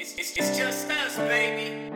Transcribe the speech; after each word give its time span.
It's, 0.00 0.14
it's, 0.16 0.36
it's 0.36 0.56
just 0.56 0.88
us, 0.88 1.16
baby. 1.16 1.90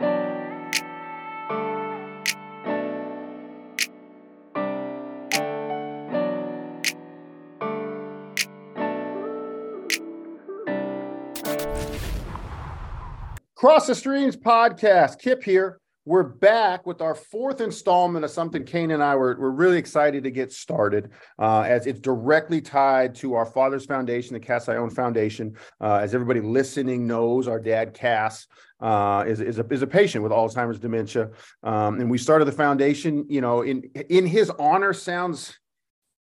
Cross 13.55 13.87
the 13.87 13.95
Streams 13.95 14.35
podcast. 14.35 15.19
Kip 15.19 15.41
here. 15.41 15.79
We're 16.05 16.23
back 16.23 16.85
with 16.85 17.01
our 17.01 17.15
fourth 17.15 17.61
installment 17.61 18.25
of 18.25 18.31
something 18.31 18.65
Kane 18.65 18.91
and 18.91 19.01
I 19.01 19.15
were, 19.15 19.37
we're 19.39 19.51
really 19.51 19.77
excited 19.77 20.25
to 20.25 20.31
get 20.31 20.51
started 20.51 21.11
uh, 21.39 21.61
as 21.61 21.87
it's 21.87 22.01
directly 22.01 22.59
tied 22.59 23.15
to 23.15 23.35
our 23.35 23.45
Father's 23.45 23.85
Foundation, 23.85 24.33
the 24.33 24.41
Cass 24.41 24.67
I 24.67 24.75
Own 24.75 24.89
Foundation. 24.89 25.55
Uh, 25.79 25.99
as 26.01 26.13
everybody 26.13 26.41
listening 26.41 27.07
knows, 27.07 27.47
our 27.47 27.57
dad, 27.57 27.93
Cass, 27.93 28.47
uh, 28.81 29.23
is, 29.25 29.39
is, 29.39 29.59
a, 29.59 29.65
is 29.69 29.81
a 29.81 29.87
patient 29.87 30.23
with 30.23 30.33
Alzheimer's 30.33 30.77
dementia. 30.77 31.29
Um, 31.63 32.01
and 32.01 32.11
we 32.11 32.17
started 32.17 32.45
the 32.45 32.51
foundation, 32.51 33.25
you 33.29 33.39
know, 33.39 33.61
in, 33.61 33.83
in 34.09 34.25
his 34.25 34.49
honor 34.59 34.91
sounds 34.91 35.57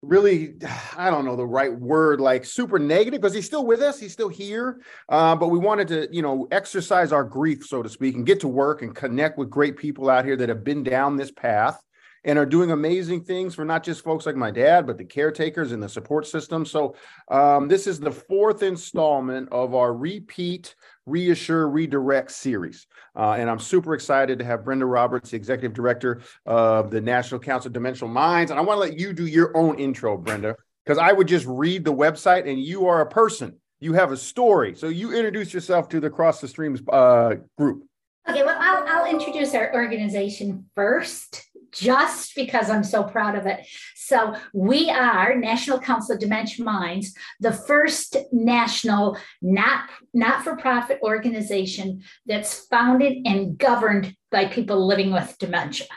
really 0.02 0.56
i 0.98 1.10
don't 1.10 1.26
know 1.26 1.36
the 1.36 1.46
right 1.46 1.78
word 1.80 2.22
like 2.22 2.46
super 2.46 2.80
negative 2.80 3.22
because 3.22 3.34
he's 3.34 3.46
still 3.46 3.66
with 3.66 3.82
us 3.82 4.00
he's 4.00 4.14
still 4.14 4.30
here 4.30 4.82
uh, 5.10 5.36
but 5.36 5.50
we 5.50 5.60
wanted 5.60 5.88
to 5.88 6.08
you 6.12 6.22
know 6.22 6.48
exercise 6.52 7.12
our 7.12 7.24
grief 7.24 7.66
so 7.66 7.82
to 7.82 7.90
speak 7.90 8.16
and 8.16 8.26
get 8.26 8.40
to 8.40 8.48
work 8.48 8.82
and 8.82 8.96
connect 8.96 9.38
with 9.38 9.50
great 9.50 9.78
people 9.78 10.10
out 10.10 10.26
here 10.26 10.36
that 10.36 10.50
have 10.50 10.64
been 10.64 10.84
down 10.84 11.16
this 11.16 11.32
path 11.32 11.82
and 12.28 12.38
are 12.38 12.46
doing 12.46 12.72
amazing 12.72 13.24
things 13.24 13.56
for 13.56 13.64
not 13.64 13.84
just 13.84 14.04
folks 14.04 14.26
like 14.26 14.36
my 14.36 14.52
dad 14.52 14.86
but 14.86 14.98
the 14.98 15.06
caretakers 15.06 15.72
and 15.72 15.82
the 15.82 15.90
support 15.90 16.28
system. 16.28 16.66
So 16.66 16.96
um, 17.30 17.68
this 17.68 17.88
is 17.88 18.00
the 18.00 18.12
fourth 18.12 18.64
installment 18.64 19.50
of 19.52 19.74
our 19.74 19.94
repeat 19.94 20.76
Reassure 21.08 21.68
Redirect 21.68 22.30
series. 22.32 22.86
Uh, 23.16 23.36
and 23.40 23.50
I'm 23.50 23.60
super 23.60 23.96
excited 23.96 24.38
to 24.38 24.46
have 24.46 24.64
Brenda 24.64 24.86
Roberts, 24.86 25.32
the 25.32 25.38
executive 25.38 25.74
director 25.74 26.22
of 26.46 26.92
the 26.92 27.02
National 27.02 27.40
Council 27.40 27.70
of 27.70 27.74
Dementia 27.74 28.08
Minds. 28.08 28.52
And 28.52 28.60
I 28.60 28.64
want 28.64 28.78
to 28.78 28.82
let 28.82 29.00
you 29.00 29.14
do 29.14 29.26
your 29.26 29.56
own 29.58 29.80
intro, 29.80 30.18
Brenda, 30.18 30.56
because 30.86 31.00
I 31.00 31.12
would 31.14 31.28
just 31.28 31.48
read 31.48 31.84
the 31.84 31.94
website 31.94 32.48
and 32.48 32.60
you 32.60 32.86
are 32.86 33.02
a 33.02 33.10
person. 33.10 33.56
You 33.80 33.94
have 33.94 34.12
a 34.12 34.18
story. 34.18 34.76
So 34.76 34.88
you 34.88 35.14
introduce 35.14 35.54
yourself 35.54 35.90
to 35.90 36.00
the 36.00 36.10
Cross 36.10 36.42
the 36.42 36.48
Streams 36.48 36.82
uh, 36.90 37.36
group. 37.58 37.84
Okay, 38.30 38.44
well, 38.44 38.58
I'll, 38.60 38.84
I'll 38.88 39.12
introduce 39.12 39.56
our 39.56 39.74
organization 39.74 40.66
first 40.76 41.47
just 41.78 42.36
because 42.36 42.70
I'm 42.70 42.84
so 42.84 43.04
proud 43.04 43.36
of 43.36 43.46
it. 43.46 43.66
So, 43.96 44.36
we 44.54 44.90
are 44.90 45.36
National 45.36 45.80
Council 45.80 46.16
of 46.16 46.22
Dementia 46.22 46.64
Minds, 46.64 47.14
the 47.40 47.52
first 47.52 48.16
national 48.32 49.18
not 49.42 49.90
not 50.14 50.44
for 50.44 50.56
profit 50.56 51.00
organization 51.02 52.04
that's 52.26 52.66
founded 52.68 53.18
and 53.26 53.58
governed 53.58 54.16
by 54.32 54.46
people 54.46 54.86
living 54.88 55.12
with 55.12 55.36
dementia. 55.40 55.88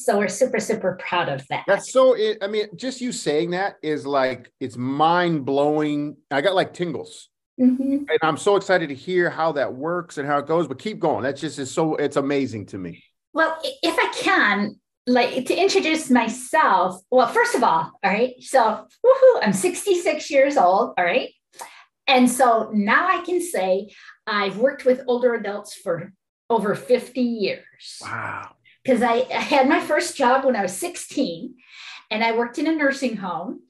So 0.00 0.16
we're 0.16 0.28
super, 0.28 0.60
super 0.60 0.96
proud 1.00 1.28
of 1.28 1.44
that. 1.48 1.64
That's 1.66 1.92
so. 1.92 2.16
I 2.40 2.46
mean, 2.46 2.66
just 2.76 3.00
you 3.00 3.10
saying 3.10 3.50
that 3.50 3.76
is 3.82 4.06
like 4.06 4.50
it's 4.60 4.76
mind 4.76 5.44
blowing. 5.44 6.16
I 6.30 6.40
got 6.40 6.54
like 6.54 6.72
tingles. 6.72 7.28
Mm-hmm. 7.60 8.04
And 8.08 8.18
I'm 8.22 8.36
so 8.36 8.54
excited 8.54 8.90
to 8.90 8.94
hear 8.94 9.28
how 9.28 9.50
that 9.52 9.74
works 9.74 10.18
and 10.18 10.28
how 10.28 10.38
it 10.38 10.46
goes. 10.46 10.68
But 10.68 10.78
keep 10.78 11.00
going. 11.00 11.24
That's 11.24 11.40
just 11.40 11.58
is 11.58 11.72
so. 11.72 11.96
It's 11.96 12.16
amazing 12.16 12.66
to 12.66 12.78
me. 12.78 13.02
Well, 13.32 13.58
if 13.82 13.96
I 13.98 14.12
can, 14.14 14.76
like 15.08 15.46
to 15.46 15.56
introduce 15.56 16.10
myself. 16.10 17.00
Well, 17.10 17.28
first 17.28 17.54
of 17.54 17.62
all, 17.62 17.90
all 18.02 18.10
right. 18.10 18.34
So, 18.40 18.60
woohoo, 18.60 19.40
I'm 19.42 19.52
66 19.52 20.30
years 20.30 20.56
old. 20.56 20.94
All 20.96 21.04
right. 21.04 21.30
And 22.06 22.30
so 22.30 22.70
now 22.72 23.06
I 23.08 23.22
can 23.24 23.40
say 23.40 23.90
I've 24.26 24.58
worked 24.58 24.84
with 24.84 25.02
older 25.06 25.34
adults 25.34 25.74
for 25.74 26.12
over 26.50 26.74
50 26.74 27.20
years. 27.20 27.98
Wow. 28.02 28.54
Because 28.82 29.02
I, 29.02 29.26
I 29.30 29.40
had 29.40 29.68
my 29.68 29.80
first 29.80 30.16
job 30.16 30.44
when 30.44 30.56
I 30.56 30.62
was 30.62 30.76
16 30.76 31.54
and 32.10 32.24
I 32.24 32.36
worked 32.36 32.58
in 32.58 32.66
a 32.66 32.74
nursing 32.74 33.16
home. 33.16 33.60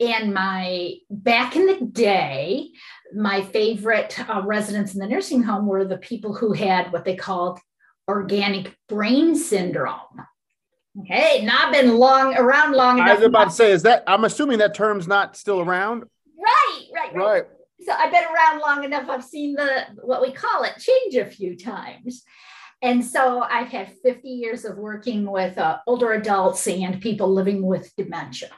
And 0.00 0.34
my 0.34 0.94
back 1.08 1.54
in 1.54 1.66
the 1.66 1.86
day, 1.86 2.70
my 3.14 3.42
favorite 3.42 4.18
uh, 4.28 4.42
residents 4.44 4.94
in 4.94 4.98
the 4.98 5.06
nursing 5.06 5.44
home 5.44 5.66
were 5.66 5.84
the 5.84 5.98
people 5.98 6.34
who 6.34 6.52
had 6.52 6.92
what 6.92 7.04
they 7.04 7.14
called 7.14 7.60
organic 8.08 8.76
brain 8.88 9.36
syndrome. 9.36 10.26
Okay, 11.00 11.44
not 11.44 11.72
been 11.72 11.96
long 11.96 12.36
around 12.36 12.72
long 12.72 12.98
enough. 12.98 13.10
I 13.10 13.14
was 13.14 13.24
about 13.24 13.44
to 13.44 13.50
say, 13.50 13.72
is 13.72 13.82
that 13.82 14.04
I'm 14.06 14.24
assuming 14.24 14.58
that 14.58 14.74
term's 14.74 15.08
not 15.08 15.36
still 15.36 15.60
around? 15.60 16.04
Right, 16.38 16.82
right, 16.94 17.14
right. 17.14 17.24
right. 17.24 17.44
So 17.80 17.92
I've 17.92 18.12
been 18.12 18.24
around 18.24 18.60
long 18.60 18.84
enough. 18.84 19.08
I've 19.10 19.24
seen 19.24 19.54
the 19.54 19.86
what 20.02 20.22
we 20.22 20.32
call 20.32 20.62
it 20.62 20.74
change 20.78 21.16
a 21.16 21.26
few 21.26 21.56
times. 21.56 22.22
And 22.80 23.04
so 23.04 23.42
I've 23.42 23.68
had 23.68 23.92
50 24.02 24.28
years 24.28 24.64
of 24.64 24.76
working 24.76 25.30
with 25.30 25.58
uh, 25.58 25.78
older 25.86 26.12
adults 26.12 26.66
and 26.66 27.00
people 27.00 27.32
living 27.32 27.62
with 27.62 27.90
dementia. 27.96 28.50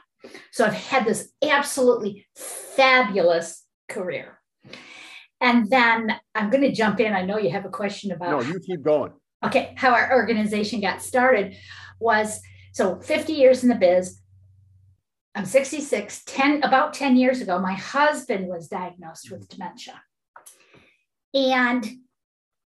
So 0.51 0.65
I've 0.65 0.73
had 0.73 1.05
this 1.05 1.31
absolutely 1.41 2.27
fabulous 2.35 3.63
career. 3.87 4.39
And 5.39 5.69
then 5.69 6.13
I'm 6.35 6.49
going 6.49 6.63
to 6.63 6.71
jump 6.71 6.99
in. 6.99 7.13
I 7.13 7.21
know 7.23 7.37
you 7.37 7.51
have 7.51 7.65
a 7.65 7.69
question 7.69 8.11
about. 8.11 8.31
No, 8.31 8.41
you 8.41 8.59
keep 8.59 8.81
going. 8.81 9.13
Okay, 9.45 9.73
how 9.77 9.91
our 9.91 10.11
organization 10.13 10.81
got 10.81 11.01
started 11.01 11.55
was 11.99 12.39
so 12.73 12.99
50 12.99 13.33
years 13.33 13.63
in 13.63 13.69
the 13.69 13.75
biz. 13.75 14.19
I'm 15.35 15.45
66, 15.45 16.23
10, 16.25 16.63
about 16.63 16.93
10 16.93 17.15
years 17.15 17.41
ago, 17.41 17.59
my 17.59 17.73
husband 17.73 18.47
was 18.47 18.67
diagnosed 18.67 19.29
with 19.29 19.47
dementia. 19.47 20.01
And 21.33 21.87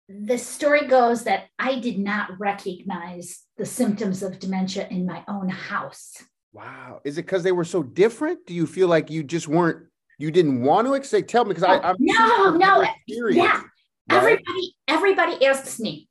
the 0.09 0.39
story 0.39 0.87
goes 0.87 1.25
that 1.25 1.47
I 1.59 1.79
did 1.79 1.99
not 1.99 2.39
recognize 2.39 3.43
the 3.57 3.67
symptoms 3.67 4.23
of 4.23 4.39
dementia 4.39 4.89
in 4.91 5.07
my 5.07 5.25
own 5.29 5.49
house. 5.49 6.23
Wow. 6.53 7.01
Is 7.05 7.19
it 7.19 7.27
because 7.27 7.43
they 7.43 7.53
were 7.53 7.65
so 7.65 7.83
different? 7.83 8.47
Do 8.47 8.55
you 8.55 8.67
feel 8.67 8.89
like 8.89 9.11
you 9.11 9.25
just 9.25 9.49
weren't, 9.49 9.87
you 10.19 10.31
didn't 10.31 10.63
want 10.63 10.87
to 10.87 11.09
say, 11.09 11.23
tell 11.23 11.45
me, 11.45 11.51
because 11.51 11.65
I, 11.65 11.79
I'm 11.81 11.97
no, 11.99 12.51
no, 12.51 12.85
yeah. 13.07 13.45
Right? 13.45 13.65
Everybody, 14.11 14.77
everybody 14.87 15.47
asks 15.47 15.81
me, 15.81 16.09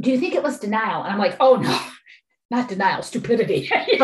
do 0.00 0.10
you 0.10 0.18
think 0.18 0.34
it 0.34 0.42
was 0.42 0.58
denial? 0.58 1.02
And 1.02 1.12
I'm 1.12 1.18
like, 1.18 1.36
oh 1.38 1.56
no, 1.56 1.78
not 2.52 2.68
denial, 2.68 3.02
stupidity. 3.02 3.68
it 3.72 3.98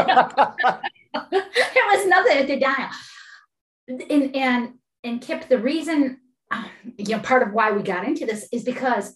was 1.14 2.06
nothing 2.06 2.38
to 2.38 2.47
denial. 2.47 2.91
And, 3.86 4.34
and, 4.34 4.75
and 5.04 5.20
Kip, 5.20 5.48
the 5.48 5.59
reason, 5.59 6.19
um, 6.50 6.64
you 6.97 7.14
know, 7.14 7.22
part 7.22 7.42
of 7.42 7.53
why 7.53 7.72
we 7.72 7.82
got 7.82 8.06
into 8.09 8.25
this 8.25 8.48
is 8.50 8.64
because 8.64 9.14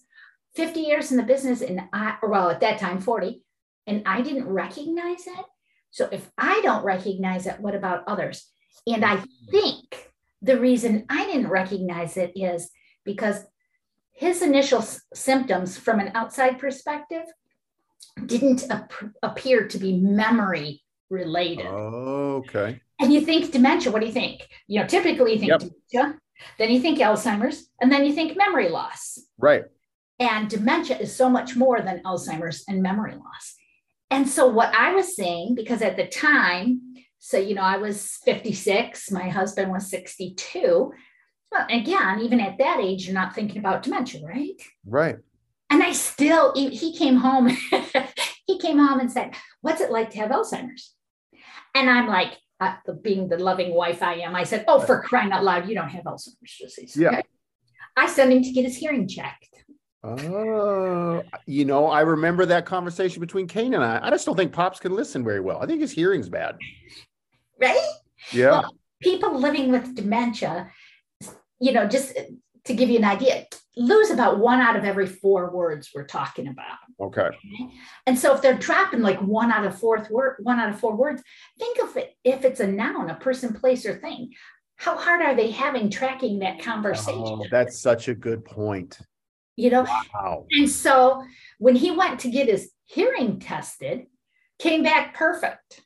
50 0.53 0.81
years 0.81 1.09
in 1.09 1.17
the 1.17 1.23
business 1.23 1.61
and 1.61 1.81
I, 1.91 2.17
well, 2.21 2.51
at 2.51 2.59
that 2.59 2.77
time, 2.77 3.01
40, 3.01 3.41
and 3.87 4.03
I 4.05 4.21
didn't 4.21 4.47
recognize 4.47 5.25
it. 5.25 5.45
So 5.89 6.07
if 6.11 6.29
I 6.37 6.61
don't 6.61 6.85
recognize 6.85 7.47
it, 7.47 7.59
what 7.59 7.73
about 7.73 8.03
others? 8.07 8.47
And 8.85 9.03
I 9.03 9.23
think 9.49 10.11
the 10.43 10.59
reason 10.59 11.05
I 11.09 11.25
didn't 11.25 11.49
recognize 11.49 12.17
it 12.17 12.33
is 12.35 12.69
because 13.03 13.43
his 14.11 14.43
initial 14.43 14.79
s- 14.79 15.01
symptoms 15.15 15.75
from 15.75 15.99
an 15.99 16.11
outside 16.13 16.59
perspective 16.59 17.23
didn't 18.25 18.69
ap- 18.69 18.93
appear 19.21 19.67
to 19.67 19.77
be 19.77 19.97
memory 19.97 20.83
related. 21.09 21.67
Oh, 21.67 22.43
okay. 22.45 22.81
And 22.99 23.13
you 23.13 23.21
think 23.21 23.51
dementia, 23.51 23.91
what 23.91 24.01
do 24.01 24.07
you 24.07 24.13
think? 24.13 24.47
You 24.67 24.81
know, 24.81 24.87
typically 24.87 25.33
you 25.33 25.39
think 25.39 25.49
yep. 25.49 25.59
dementia, 25.59 26.19
then 26.57 26.71
you 26.71 26.79
think 26.79 26.99
Alzheimer's, 26.99 27.69
and 27.81 27.91
then 27.91 28.05
you 28.05 28.13
think 28.13 28.37
memory 28.37 28.69
loss. 28.69 29.19
Right. 29.37 29.63
And 30.19 30.49
dementia 30.49 30.97
is 30.97 31.15
so 31.15 31.29
much 31.29 31.55
more 31.55 31.81
than 31.81 32.01
Alzheimer's 32.03 32.63
and 32.67 32.81
memory 32.81 33.13
loss. 33.13 33.55
And 34.09 34.29
so, 34.29 34.47
what 34.47 34.73
I 34.75 34.93
was 34.93 35.15
saying, 35.15 35.55
because 35.55 35.81
at 35.81 35.97
the 35.97 36.07
time, 36.07 36.81
so, 37.19 37.37
you 37.37 37.55
know, 37.55 37.61
I 37.61 37.77
was 37.77 38.19
56, 38.25 39.09
my 39.11 39.29
husband 39.29 39.71
was 39.71 39.89
62. 39.89 40.91
Well, 41.51 41.67
again, 41.69 42.19
even 42.19 42.39
at 42.39 42.57
that 42.57 42.79
age, 42.79 43.05
you're 43.05 43.13
not 43.13 43.33
thinking 43.33 43.59
about 43.59 43.83
dementia, 43.83 44.25
right? 44.25 44.61
Right. 44.85 45.15
And 45.73 45.81
I 45.81 45.91
still, 45.91 46.53
he 46.53 46.95
came 46.95 47.15
home, 47.15 47.49
he 48.45 48.59
came 48.59 48.77
home 48.77 48.99
and 48.99 49.11
said, 49.11 49.35
What's 49.61 49.81
it 49.81 49.89
like 49.89 50.11
to 50.11 50.19
have 50.19 50.29
Alzheimer's? 50.29 50.93
And 51.73 51.89
I'm 51.89 52.07
like, 52.07 52.37
uh, 52.59 52.75
being 53.01 53.27
the 53.27 53.39
loving 53.39 53.73
wife 53.73 54.03
I 54.03 54.17
am, 54.17 54.35
I 54.35 54.43
said, 54.43 54.65
Oh, 54.67 54.79
for 54.79 55.01
crying 55.01 55.31
out 55.31 55.43
loud, 55.43 55.67
you 55.67 55.73
don't 55.73 55.89
have 55.89 56.03
Alzheimer's 56.03 56.57
disease. 56.61 56.95
Yeah. 56.95 57.09
Okay? 57.09 57.21
I 57.97 58.07
sent 58.07 58.31
him 58.31 58.43
to 58.43 58.51
get 58.51 58.65
his 58.65 58.77
hearing 58.77 59.07
checked. 59.07 59.47
Oh, 60.03 61.23
you 61.47 61.65
know, 61.65 61.87
I 61.87 62.01
remember 62.01 62.45
that 62.45 62.67
conversation 62.67 63.19
between 63.19 63.47
Kane 63.47 63.73
and 63.73 63.83
I. 63.83 63.99
I 64.03 64.11
just 64.11 64.27
don't 64.27 64.35
think 64.35 64.53
Pops 64.53 64.79
can 64.79 64.95
listen 64.95 65.23
very 65.23 65.39
well. 65.39 65.57
I 65.59 65.65
think 65.65 65.81
his 65.81 65.91
hearing's 65.91 66.29
bad. 66.29 66.55
Right? 67.59 67.83
Yeah. 68.31 68.51
Well, 68.51 68.75
people 69.01 69.39
living 69.39 69.71
with 69.71 69.95
dementia, 69.95 70.69
you 71.59 71.71
know, 71.71 71.87
just 71.87 72.15
to 72.65 72.73
give 72.75 72.89
you 72.89 72.99
an 72.99 73.05
idea, 73.05 73.47
lose 73.75 74.11
about 74.11 74.39
one 74.39 74.59
out 74.59 74.75
of 74.75 74.83
every 74.85 75.07
four 75.07 75.49
words 75.49 75.89
we're 75.93 76.05
talking 76.05 76.47
about. 76.47 76.77
Okay. 76.99 77.21
okay. 77.21 77.69
And 78.05 78.17
so 78.17 78.35
if 78.35 78.41
they're 78.41 78.57
dropping 78.57 79.01
like 79.01 79.19
one 79.21 79.51
out 79.51 79.65
of 79.65 79.79
fourth 79.79 80.09
word, 80.09 80.37
one 80.43 80.59
out 80.59 80.69
of 80.69 80.79
four 80.79 80.95
words, 80.95 81.23
think 81.57 81.79
of 81.81 81.97
it 81.97 82.15
if 82.23 82.45
it's 82.45 82.59
a 82.59 82.67
noun, 82.67 83.09
a 83.09 83.15
person, 83.15 83.53
place, 83.53 83.85
or 83.85 83.95
thing. 83.95 84.31
How 84.75 84.97
hard 84.97 85.21
are 85.21 85.35
they 85.35 85.49
having 85.51 85.89
tracking 85.89 86.39
that 86.39 86.59
conversation? 86.61 87.23
Oh, 87.25 87.45
that's 87.49 87.79
such 87.79 88.07
a 88.07 88.15
good 88.15 88.43
point. 88.45 88.99
you 89.55 89.69
know 89.69 89.83
Wow. 90.13 90.45
and 90.49 90.67
so 90.69 91.23
when 91.59 91.75
he 91.75 91.91
went 91.91 92.19
to 92.21 92.29
get 92.31 92.47
his 92.47 92.71
hearing 92.85 93.39
tested 93.39 94.07
came 94.57 94.81
back 94.81 95.13
perfect 95.13 95.81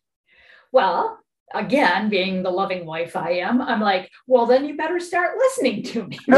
well 0.72 1.20
again 1.54 2.10
being 2.10 2.44
the 2.44 2.50
loving 2.50 2.86
wife 2.86 3.16
i 3.16 3.32
am 3.32 3.62
i'm 3.62 3.80
like 3.80 4.12
well 4.28 4.46
then 4.46 4.66
you 4.66 4.76
better 4.76 5.00
start 5.00 5.38
listening 5.38 5.84
to 5.84 6.04
me. 6.08 6.20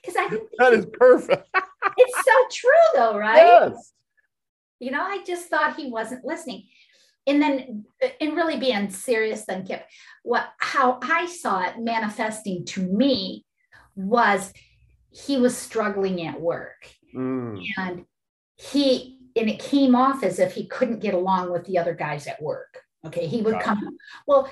Because 0.00 0.16
i 0.16 0.28
think 0.28 0.48
that 0.58 0.72
is 0.72 0.86
perfect. 0.92 1.48
it's 1.96 2.24
so 2.24 2.32
true 2.50 2.70
though 2.94 3.16
right? 3.18 3.36
Yes. 3.36 3.92
you 4.80 4.90
know 4.90 5.02
i 5.02 5.22
just 5.24 5.48
thought 5.48 5.76
he 5.76 5.90
wasn't 5.90 6.24
listening. 6.24 6.64
And 7.24 7.40
then 7.40 7.84
and 8.20 8.34
really 8.34 8.58
being 8.58 8.90
serious 8.90 9.44
then 9.44 9.64
kip 9.64 9.86
what 10.24 10.48
how 10.58 10.98
i 11.02 11.26
saw 11.26 11.62
it 11.62 11.78
manifesting 11.78 12.64
to 12.66 12.82
me 12.82 13.44
was 13.94 14.52
he 15.12 15.36
was 15.36 15.56
struggling 15.56 16.26
at 16.26 16.40
work. 16.40 16.88
Mm, 17.14 17.62
and 17.76 18.04
he 18.56 19.18
and 19.36 19.48
it 19.48 19.58
came 19.58 19.94
off 19.94 20.22
as 20.22 20.38
if 20.38 20.52
he 20.54 20.66
couldn't 20.66 21.00
get 21.00 21.14
along 21.14 21.50
with 21.52 21.64
the 21.66 21.78
other 21.78 21.94
guys 21.94 22.26
at 22.26 22.40
work 22.42 22.78
okay 23.06 23.26
he 23.26 23.42
would 23.42 23.52
Got 23.54 23.60
it. 23.60 23.64
come 23.64 23.96
well 24.26 24.50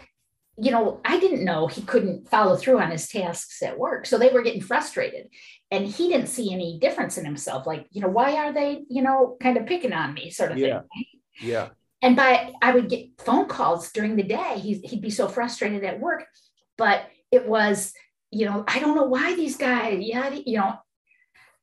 you 0.58 0.70
know 0.70 1.00
i 1.04 1.18
didn't 1.18 1.44
know 1.44 1.66
he 1.66 1.82
couldn't 1.82 2.28
follow 2.28 2.56
through 2.56 2.80
on 2.80 2.90
his 2.90 3.08
tasks 3.08 3.62
at 3.62 3.78
work 3.78 4.06
so 4.06 4.18
they 4.18 4.30
were 4.30 4.42
getting 4.42 4.60
frustrated 4.60 5.28
and 5.70 5.86
he 5.86 6.08
didn't 6.08 6.26
see 6.28 6.52
any 6.52 6.78
difference 6.78 7.16
in 7.18 7.24
himself 7.24 7.66
like 7.66 7.86
you 7.92 8.00
know 8.00 8.08
why 8.08 8.36
are 8.36 8.52
they 8.52 8.82
you 8.88 9.02
know 9.02 9.36
kind 9.40 9.56
of 9.56 9.66
picking 9.66 9.92
on 9.92 10.12
me 10.14 10.30
sort 10.30 10.52
of 10.52 10.58
Yeah. 10.58 10.80
thing 10.80 11.04
yeah. 11.40 11.68
and 12.02 12.16
by 12.16 12.52
I 12.60 12.72
would 12.74 12.88
get 12.90 13.08
phone 13.18 13.46
calls 13.46 13.90
during 13.92 14.16
the 14.16 14.22
day. 14.22 14.58
He's, 14.58 14.80
he'd 14.82 15.00
be 15.00 15.10
so 15.10 15.26
frustrated 15.28 15.84
at 15.84 15.98
work, 16.00 16.24
but 16.76 17.04
it 17.32 17.46
was, 17.46 17.94
you 18.30 18.44
know, 18.46 18.64
I 18.68 18.78
don't 18.78 18.94
know 18.94 19.04
why 19.04 19.34
these 19.34 19.56
guys, 19.56 19.98
yeah, 20.00 20.30
you 20.44 20.58
know, 20.58 20.74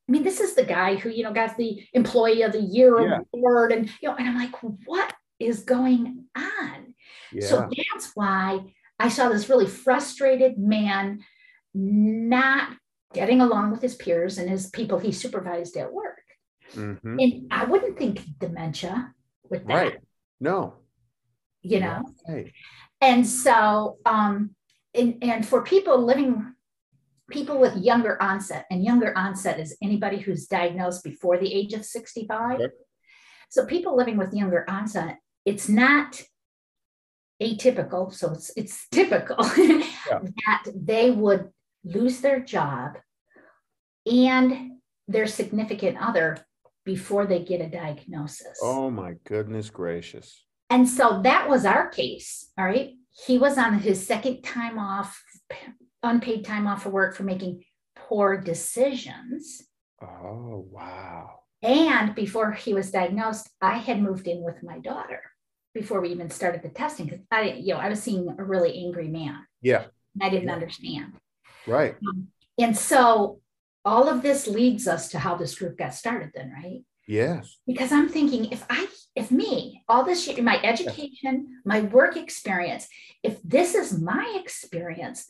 I 0.07 0.11
mean, 0.11 0.23
this 0.23 0.39
is 0.39 0.55
the 0.55 0.63
guy 0.63 0.95
who, 0.95 1.09
you 1.09 1.23
know, 1.23 1.33
got 1.33 1.57
the 1.57 1.85
employee 1.93 2.41
of 2.43 2.53
the 2.53 2.61
year 2.61 2.99
Yeah. 3.01 3.19
award, 3.33 3.71
and 3.73 3.89
you 4.01 4.09
know, 4.09 4.15
and 4.15 4.27
I'm 4.27 4.37
like, 4.37 4.55
what 4.85 5.13
is 5.39 5.63
going 5.63 6.25
on? 6.35 6.93
Yeah. 7.33 7.45
So 7.47 7.69
that's 7.91 8.11
why 8.15 8.59
I 8.99 9.09
saw 9.09 9.29
this 9.29 9.49
really 9.49 9.67
frustrated 9.67 10.57
man 10.57 11.23
not 11.73 12.75
getting 13.13 13.41
along 13.41 13.71
with 13.71 13.81
his 13.81 13.95
peers 13.95 14.37
and 14.37 14.49
his 14.49 14.69
people 14.69 14.97
he 14.99 15.11
supervised 15.11 15.75
at 15.77 15.91
work. 15.93 16.21
Mhm. 16.73 17.21
And 17.23 17.47
I 17.51 17.65
wouldn't 17.65 17.97
think 17.97 18.21
dementia 18.39 19.13
with 19.49 19.65
that, 19.67 19.73
Right. 19.73 19.99
No. 20.39 20.73
you 21.61 21.79
know. 21.79 22.03
Right. 22.27 22.51
and 23.01 23.27
so 23.27 23.97
um 24.05 24.55
and, 24.95 25.17
and 25.21 25.45
for 25.45 25.61
people 25.63 26.03
living 26.03 26.53
people 27.29 27.59
with 27.59 27.75
younger 27.77 28.21
onset 28.21 28.65
and 28.71 28.83
younger 28.83 29.15
onset 29.17 29.59
is 29.59 29.75
anybody 29.81 30.17
who's 30.19 30.47
diagnosed 30.47 31.03
before 31.03 31.37
the 31.37 31.53
age 31.53 31.73
of 31.73 31.83
65 31.85 32.59
Yep. 32.59 32.71
so 33.49 33.65
people 33.65 33.95
living 33.97 34.17
with 34.17 34.33
younger 34.33 34.63
onset 34.69 35.17
it's 35.45 35.67
not 35.69 36.21
atypical 37.41 38.13
so 38.13 38.31
it's 38.31 38.51
it's 38.55 38.87
typical 38.91 39.35
that 39.37 40.63
they 40.75 41.11
would 41.11 41.49
lose 41.83 42.21
their 42.21 42.39
job 42.39 42.97
and 44.11 44.71
their 45.07 45.27
significant 45.27 45.97
other 46.01 46.37
before 46.85 47.25
they 47.25 47.39
get 47.43 47.61
a 47.61 47.67
diagnosis 47.69 48.57
Oh 48.61 48.89
my 48.89 49.15
goodness 49.25 49.69
gracious. 49.69 50.45
and 50.69 50.87
so 50.87 51.21
that 51.23 51.47
was 51.49 51.65
our 51.65 51.87
case. 51.89 52.51
All 52.57 52.65
right. 52.65 52.91
He 53.25 53.37
was 53.37 53.57
on 53.57 53.79
his 53.79 54.05
second 54.05 54.41
time 54.43 54.77
off, 54.77 55.21
unpaid 56.03 56.45
time 56.45 56.67
off 56.67 56.83
for 56.83 56.89
work 56.89 57.15
for 57.15 57.23
making 57.23 57.63
poor 57.95 58.37
decisions. 58.37 59.63
Oh 60.01 60.65
wow. 60.69 61.39
And 61.63 62.13
before 62.13 62.51
he 62.51 62.73
was 62.73 62.91
diagnosed, 62.91 63.49
I 63.61 63.77
had 63.77 64.01
moved 64.01 64.27
in 64.27 64.43
with 64.43 64.61
my 64.63 64.79
daughter 64.79 65.23
before 65.73 66.01
we 66.01 66.09
even 66.09 66.29
started 66.29 66.61
the 66.61 66.69
testing 66.69 67.05
because 67.07 67.25
I, 67.31 67.53
you 67.53 67.73
know, 67.73 67.79
I 67.79 67.89
was 67.89 68.01
seeing 68.01 68.35
a 68.37 68.43
really 68.43 68.77
angry 68.85 69.07
man. 69.07 69.45
Yeah. 69.61 69.85
And 70.13 70.23
I 70.23 70.29
didn't 70.29 70.47
Yeah. 70.47 70.53
understand. 70.53 71.13
Right. 71.65 71.95
Um, 72.07 72.27
and 72.57 72.77
so 72.77 73.41
all 73.83 74.07
of 74.07 74.21
this 74.21 74.47
leads 74.47 74.87
us 74.87 75.09
to 75.09 75.19
how 75.19 75.35
this 75.35 75.57
group 75.57 75.77
got 75.77 75.93
started, 75.93 76.31
then, 76.33 76.51
right? 76.51 76.81
Yes. 77.07 77.57
because 77.65 77.93
I'm 77.93 78.09
thinking 78.09 78.51
if 78.51 78.65
I, 78.69 78.85
if 79.15 79.31
me, 79.31 79.81
all 79.87 80.03
this 80.03 80.27
my 80.41 80.61
education, 80.61 81.61
my 81.63 81.79
work 81.81 82.17
experience, 82.17 82.87
if 83.23 83.41
this 83.43 83.75
is 83.75 83.97
my 83.97 84.35
experience, 84.37 85.25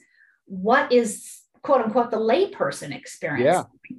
what 0.47 0.91
is 0.91 1.41
quote 1.61 1.81
unquote 1.81 2.11
the 2.11 2.17
layperson 2.17 2.93
experience? 2.95 3.65
Yeah. 3.89 3.97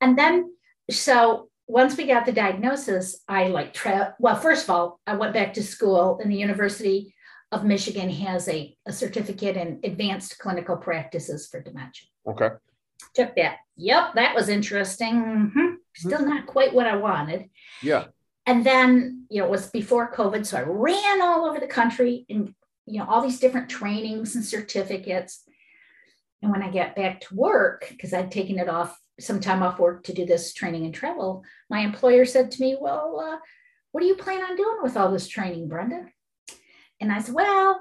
And 0.00 0.16
then, 0.18 0.52
so 0.90 1.48
once 1.66 1.96
we 1.96 2.06
got 2.06 2.24
the 2.24 2.32
diagnosis, 2.32 3.20
I 3.28 3.48
like, 3.48 3.74
tra- 3.74 4.14
well, 4.18 4.36
first 4.36 4.64
of 4.64 4.70
all, 4.70 5.00
I 5.06 5.16
went 5.16 5.34
back 5.34 5.54
to 5.54 5.62
school 5.62 6.18
and 6.22 6.30
the 6.32 6.36
University 6.36 7.14
of 7.50 7.64
Michigan 7.64 8.08
has 8.10 8.48
a, 8.48 8.76
a 8.86 8.92
certificate 8.92 9.56
in 9.56 9.80
advanced 9.84 10.38
clinical 10.38 10.76
practices 10.76 11.48
for 11.48 11.60
dementia 11.60 12.08
Okay. 12.26 12.50
took 13.14 13.34
that. 13.36 13.56
Yep, 13.76 14.14
that 14.14 14.34
was 14.34 14.48
interesting. 14.48 15.14
Mhm. 15.54 15.74
Still 15.96 16.24
not 16.24 16.46
quite 16.46 16.72
what 16.74 16.86
I 16.86 16.96
wanted. 16.96 17.50
Yeah. 17.82 18.04
And 18.46 18.64
then, 18.64 19.24
you 19.30 19.40
know, 19.40 19.46
it 19.46 19.50
was 19.50 19.68
before 19.70 20.12
COVID. 20.12 20.46
So 20.46 20.58
I 20.58 20.62
ran 20.62 21.20
all 21.22 21.46
over 21.46 21.58
the 21.58 21.66
country 21.66 22.24
and, 22.30 22.54
you 22.88 22.98
know, 22.98 23.06
all 23.08 23.22
these 23.22 23.40
different 23.40 23.68
trainings 23.68 24.34
and 24.34 24.44
certificates. 24.44 25.44
And 26.42 26.50
when 26.50 26.62
I 26.62 26.70
got 26.70 26.96
back 26.96 27.20
to 27.22 27.34
work, 27.34 27.86
because 27.90 28.12
I'd 28.12 28.30
taken 28.30 28.58
it 28.58 28.68
off 28.68 28.98
some 29.20 29.40
time 29.40 29.62
off 29.62 29.78
work 29.78 30.04
to 30.04 30.12
do 30.12 30.24
this 30.24 30.52
training 30.52 30.84
and 30.84 30.94
travel, 30.94 31.42
my 31.68 31.80
employer 31.80 32.24
said 32.24 32.50
to 32.52 32.62
me, 32.62 32.76
Well, 32.80 33.20
uh, 33.20 33.38
what 33.92 34.00
do 34.00 34.06
you 34.06 34.14
plan 34.14 34.42
on 34.42 34.56
doing 34.56 34.78
with 34.82 34.96
all 34.96 35.10
this 35.10 35.28
training, 35.28 35.68
Brenda? 35.68 36.06
And 37.00 37.12
I 37.12 37.20
said, 37.20 37.34
Well, 37.34 37.80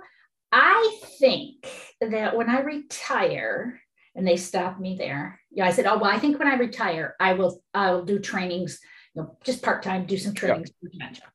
I 0.51 0.99
think 1.19 1.67
that 2.01 2.35
when 2.35 2.49
I 2.49 2.61
retire, 2.61 3.81
and 4.17 4.27
they 4.27 4.35
stopped 4.35 4.79
me 4.81 4.95
there. 4.97 5.39
Yeah, 5.51 5.67
I 5.67 5.71
said, 5.71 5.85
"Oh 5.85 5.97
well, 5.99 6.11
I 6.11 6.19
think 6.19 6.39
when 6.39 6.47
I 6.47 6.55
retire, 6.55 7.15
I 7.19 7.33
will 7.33 7.63
I 7.73 7.91
will 7.91 8.03
do 8.03 8.19
trainings, 8.19 8.79
you 9.13 9.21
know, 9.21 9.37
just 9.43 9.61
part 9.61 9.83
time, 9.83 10.07
do 10.07 10.17
some 10.17 10.33
trainings 10.33 10.71
for 10.81 10.89
dementia." 10.89 11.25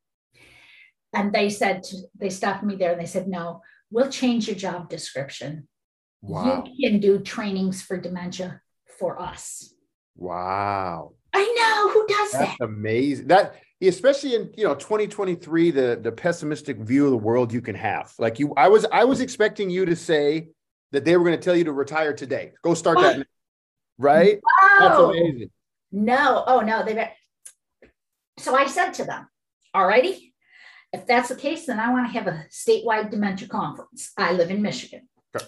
And 1.14 1.32
they 1.32 1.50
said 1.50 1.82
to, 1.84 1.96
they 2.18 2.30
stopped 2.30 2.62
me 2.64 2.76
there 2.76 2.92
and 2.92 3.00
they 3.00 3.06
said, 3.06 3.28
"No, 3.28 3.62
we'll 3.90 4.10
change 4.10 4.46
your 4.46 4.56
job 4.56 4.88
description. 4.88 5.68
Wow. 6.22 6.64
You 6.72 6.90
can 6.90 7.00
do 7.00 7.18
trainings 7.20 7.82
for 7.82 7.98
dementia 7.98 8.60
for 8.98 9.20
us." 9.20 9.74
Wow. 10.16 11.12
I 11.34 11.42
know 11.56 11.90
who 11.92 12.06
does 12.06 12.32
That's 12.32 12.58
that. 12.58 12.64
amazing. 12.64 13.26
That 13.28 13.54
especially 13.80 14.34
in 14.34 14.52
you 14.56 14.64
know 14.64 14.74
2023, 14.74 15.70
the 15.70 15.98
the 16.02 16.12
pessimistic 16.12 16.78
view 16.78 17.04
of 17.06 17.10
the 17.10 17.16
world 17.16 17.52
you 17.52 17.60
can 17.60 17.74
have. 17.74 18.12
Like 18.18 18.38
you, 18.38 18.52
I 18.56 18.68
was 18.68 18.86
I 18.92 19.04
was 19.04 19.20
expecting 19.20 19.68
you 19.70 19.84
to 19.86 19.96
say 19.96 20.48
that 20.92 21.04
they 21.04 21.16
were 21.16 21.24
going 21.24 21.36
to 21.38 21.42
tell 21.42 21.56
you 21.56 21.64
to 21.64 21.72
retire 21.72 22.12
today. 22.14 22.52
Go 22.62 22.74
start 22.74 22.98
that, 22.98 23.18
now. 23.18 23.24
right? 23.98 24.38
That's 24.78 24.94
Oh 24.98 25.10
amazing. 25.10 25.50
no! 25.90 26.44
Oh 26.46 26.60
no! 26.60 26.84
They. 26.84 27.10
So 28.38 28.54
I 28.54 28.66
said 28.66 28.92
to 28.94 29.04
them, 29.04 29.26
"All 29.74 29.86
righty, 29.86 30.31
if 30.92 31.06
that's 31.06 31.28
the 31.28 31.36
case, 31.36 31.66
then 31.66 31.80
I 31.80 31.90
want 31.90 32.06
to 32.06 32.18
have 32.18 32.26
a 32.26 32.46
statewide 32.50 33.10
dementia 33.10 33.48
conference. 33.48 34.12
I 34.16 34.32
live 34.32 34.50
in 34.50 34.62
Michigan." 34.62 35.08
Okay. 35.34 35.46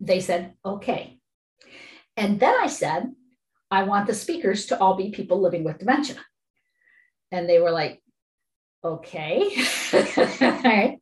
They 0.00 0.20
said, 0.20 0.54
"Okay," 0.64 1.18
and 2.16 2.40
then 2.40 2.54
I 2.60 2.66
said, 2.66 3.12
"I 3.70 3.84
want 3.84 4.06
the 4.06 4.14
speakers 4.14 4.66
to 4.66 4.78
all 4.78 4.94
be 4.96 5.10
people 5.10 5.40
living 5.40 5.64
with 5.64 5.78
dementia," 5.78 6.24
and 7.30 7.48
they 7.48 7.60
were 7.60 7.70
like, 7.70 8.02
"Okay." 8.84 9.64
All 9.92 10.62
right. 10.62 10.98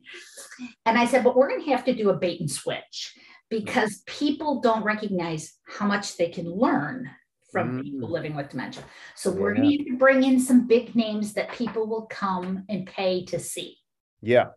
And 0.85 0.97
I 0.97 1.05
said, 1.05 1.23
"But 1.23 1.35
we're 1.35 1.49
going 1.49 1.63
to 1.63 1.71
have 1.71 1.85
to 1.85 1.95
do 1.95 2.09
a 2.09 2.17
bait 2.17 2.39
and 2.39 2.51
switch." 2.51 3.17
Because 3.49 4.01
people 4.05 4.61
don't 4.61 4.85
recognize 4.85 5.51
how 5.67 5.85
much 5.85 6.15
they 6.15 6.29
can 6.29 6.49
learn 6.49 7.11
from 7.51 7.79
Mm. 7.79 7.83
people 7.83 8.09
living 8.09 8.35
with 8.35 8.49
dementia. 8.49 8.83
So 9.15 9.31
we're 9.31 9.55
Yeah. 9.55 9.61
going 9.63 9.85
to 9.85 9.97
bring 9.97 10.23
in 10.23 10.39
some 10.39 10.67
big 10.67 10.95
names 10.95 11.33
that 11.33 11.51
people 11.51 11.85
will 11.85 12.03
come 12.07 12.63
and 12.69 12.87
pay 12.87 13.25
to 13.25 13.39
see. 13.39 13.77
Yeah. 14.21 14.49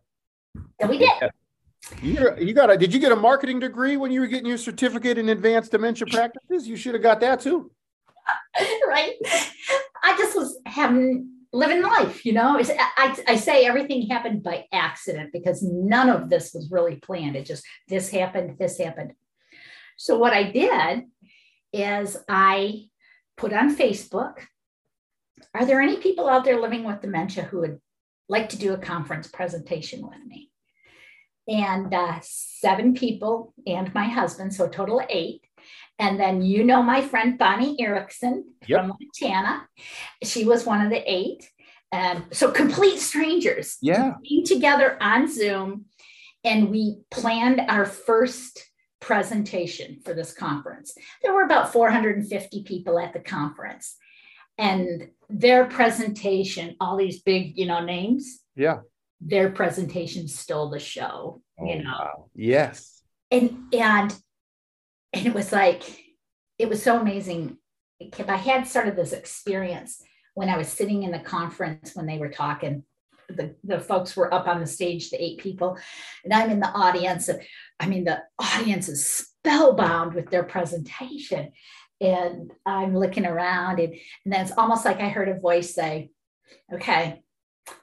And 0.79 0.89
we 0.89 0.97
did. 0.97 1.09
You 2.01 2.15
got, 2.15 2.41
you 2.41 2.53
got 2.53 2.71
a, 2.71 2.77
did 2.77 2.93
you 2.93 2.99
get 2.99 3.11
a 3.11 3.15
marketing 3.15 3.59
degree 3.59 3.95
when 3.97 4.11
you 4.11 4.21
were 4.21 4.27
getting 4.27 4.47
your 4.47 4.57
certificate 4.57 5.17
in 5.17 5.29
advanced 5.29 5.71
dementia 5.71 6.07
practices? 6.07 6.67
You 6.67 6.75
should 6.77 6.93
have 6.95 7.03
got 7.03 7.19
that 7.19 7.41
too. 7.41 7.71
right? 8.87 9.13
I 10.01 10.15
just 10.17 10.35
was 10.35 10.57
having 10.65 11.29
living 11.53 11.83
life, 11.83 12.25
you 12.25 12.33
know. 12.33 12.57
It's, 12.57 12.71
I, 12.71 13.15
I 13.27 13.35
say 13.35 13.65
everything 13.65 14.07
happened 14.07 14.41
by 14.41 14.65
accident 14.71 15.31
because 15.31 15.61
none 15.61 16.09
of 16.09 16.29
this 16.29 16.53
was 16.53 16.71
really 16.71 16.95
planned. 16.95 17.35
It 17.35 17.45
just 17.45 17.63
this 17.87 18.09
happened, 18.09 18.57
this 18.57 18.79
happened. 18.79 19.13
So 19.97 20.17
what 20.17 20.33
I 20.33 20.43
did 20.51 21.03
is 21.75 22.17
I 22.29 22.85
put 23.37 23.53
on 23.53 23.75
Facebook. 23.75 24.35
Are 25.53 25.65
there 25.65 25.81
any 25.81 25.97
people 25.97 26.29
out 26.29 26.45
there 26.45 26.59
living 26.61 26.83
with 26.83 27.01
dementia 27.01 27.43
who 27.43 27.59
would 27.59 27.79
like 28.29 28.49
to 28.49 28.57
do 28.57 28.73
a 28.73 28.77
conference 28.77 29.27
presentation 29.27 30.01
with 30.07 30.19
me? 30.25 30.49
And 31.47 31.93
uh, 31.93 32.19
seven 32.21 32.93
people 32.95 33.53
and 33.67 33.93
my 33.93 34.05
husband, 34.05 34.53
so 34.53 34.65
a 34.65 34.69
total 34.69 34.99
of 35.01 35.05
eight. 35.09 35.41
And 35.99 36.19
then 36.19 36.41
you 36.41 36.63
know 36.63 36.81
my 36.81 37.01
friend 37.01 37.37
Bonnie 37.37 37.75
Erickson 37.79 38.53
Yep. 38.67 38.79
from 38.79 38.87
Montana. 38.99 39.67
She 40.23 40.43
was 40.45 40.65
one 40.65 40.81
of 40.81 40.89
the 40.89 41.03
eight. 41.11 41.49
And 41.91 42.23
so 42.31 42.51
complete 42.51 42.99
strangers 42.99 43.77
Yeah. 43.81 44.13
came 44.27 44.43
together 44.43 44.97
on 45.01 45.31
Zoom 45.31 45.85
and 46.43 46.69
we 46.69 46.97
planned 47.11 47.61
our 47.69 47.85
first 47.85 48.63
presentation 49.05 49.99
for 50.03 50.15
this 50.15 50.33
conference. 50.33 50.95
There 51.21 51.31
were 51.31 51.43
about 51.43 51.71
450 51.71 52.63
people 52.63 52.97
at 52.97 53.13
the 53.13 53.19
conference. 53.19 53.97
And 54.57 55.09
their 55.29 55.65
presentation, 55.65 56.75
all 56.79 56.97
these 56.97 57.21
big, 57.21 57.55
you 57.55 57.67
know, 57.67 57.85
names, 57.85 58.41
Yeah. 58.55 58.79
their 59.21 59.51
presentation 59.51 60.27
stole 60.27 60.71
the 60.71 60.79
show, 60.79 61.43
you 61.59 61.75
oh, 61.75 61.81
know. 61.81 61.93
Oh, 61.93 62.03
wow. 62.03 62.29
Yes. 62.33 63.03
And 63.29 63.73
and 63.73 64.15
and 65.13 65.27
it 65.27 65.33
was 65.35 65.51
like, 65.51 65.83
it 66.57 66.67
was 66.67 66.81
so 66.81 66.99
amazing. 66.99 67.57
I 68.27 68.37
had 68.37 68.67
sort 68.67 68.87
of 68.87 68.95
this 68.95 69.13
experience 69.13 70.01
when 70.33 70.49
I 70.49 70.57
was 70.57 70.67
sitting 70.67 71.03
in 71.03 71.11
the 71.11 71.19
conference 71.19 71.91
when 71.95 72.07
they 72.07 72.17
were 72.17 72.29
talking. 72.31 72.83
The, 73.29 73.55
the 73.63 73.79
folks 73.79 74.15
were 74.15 74.31
up 74.33 74.47
on 74.47 74.59
the 74.59 74.67
stage, 74.67 75.09
the 75.09 75.23
eight 75.23 75.39
people, 75.39 75.77
and 76.23 76.33
I'm 76.33 76.51
in 76.51 76.59
the 76.59 76.69
audience. 76.69 77.29
I 77.79 77.87
mean, 77.87 78.03
the 78.05 78.23
audience 78.39 78.89
is 78.89 79.05
spellbound 79.05 80.13
with 80.13 80.29
their 80.29 80.43
presentation. 80.43 81.51
And 82.01 82.51
I'm 82.65 82.95
looking 82.95 83.25
around, 83.25 83.79
and, 83.79 83.93
and 83.93 84.33
then 84.33 84.41
it's 84.41 84.57
almost 84.57 84.83
like 84.83 84.99
I 84.99 85.07
heard 85.09 85.29
a 85.29 85.39
voice 85.39 85.73
say, 85.73 86.11
Okay, 86.73 87.23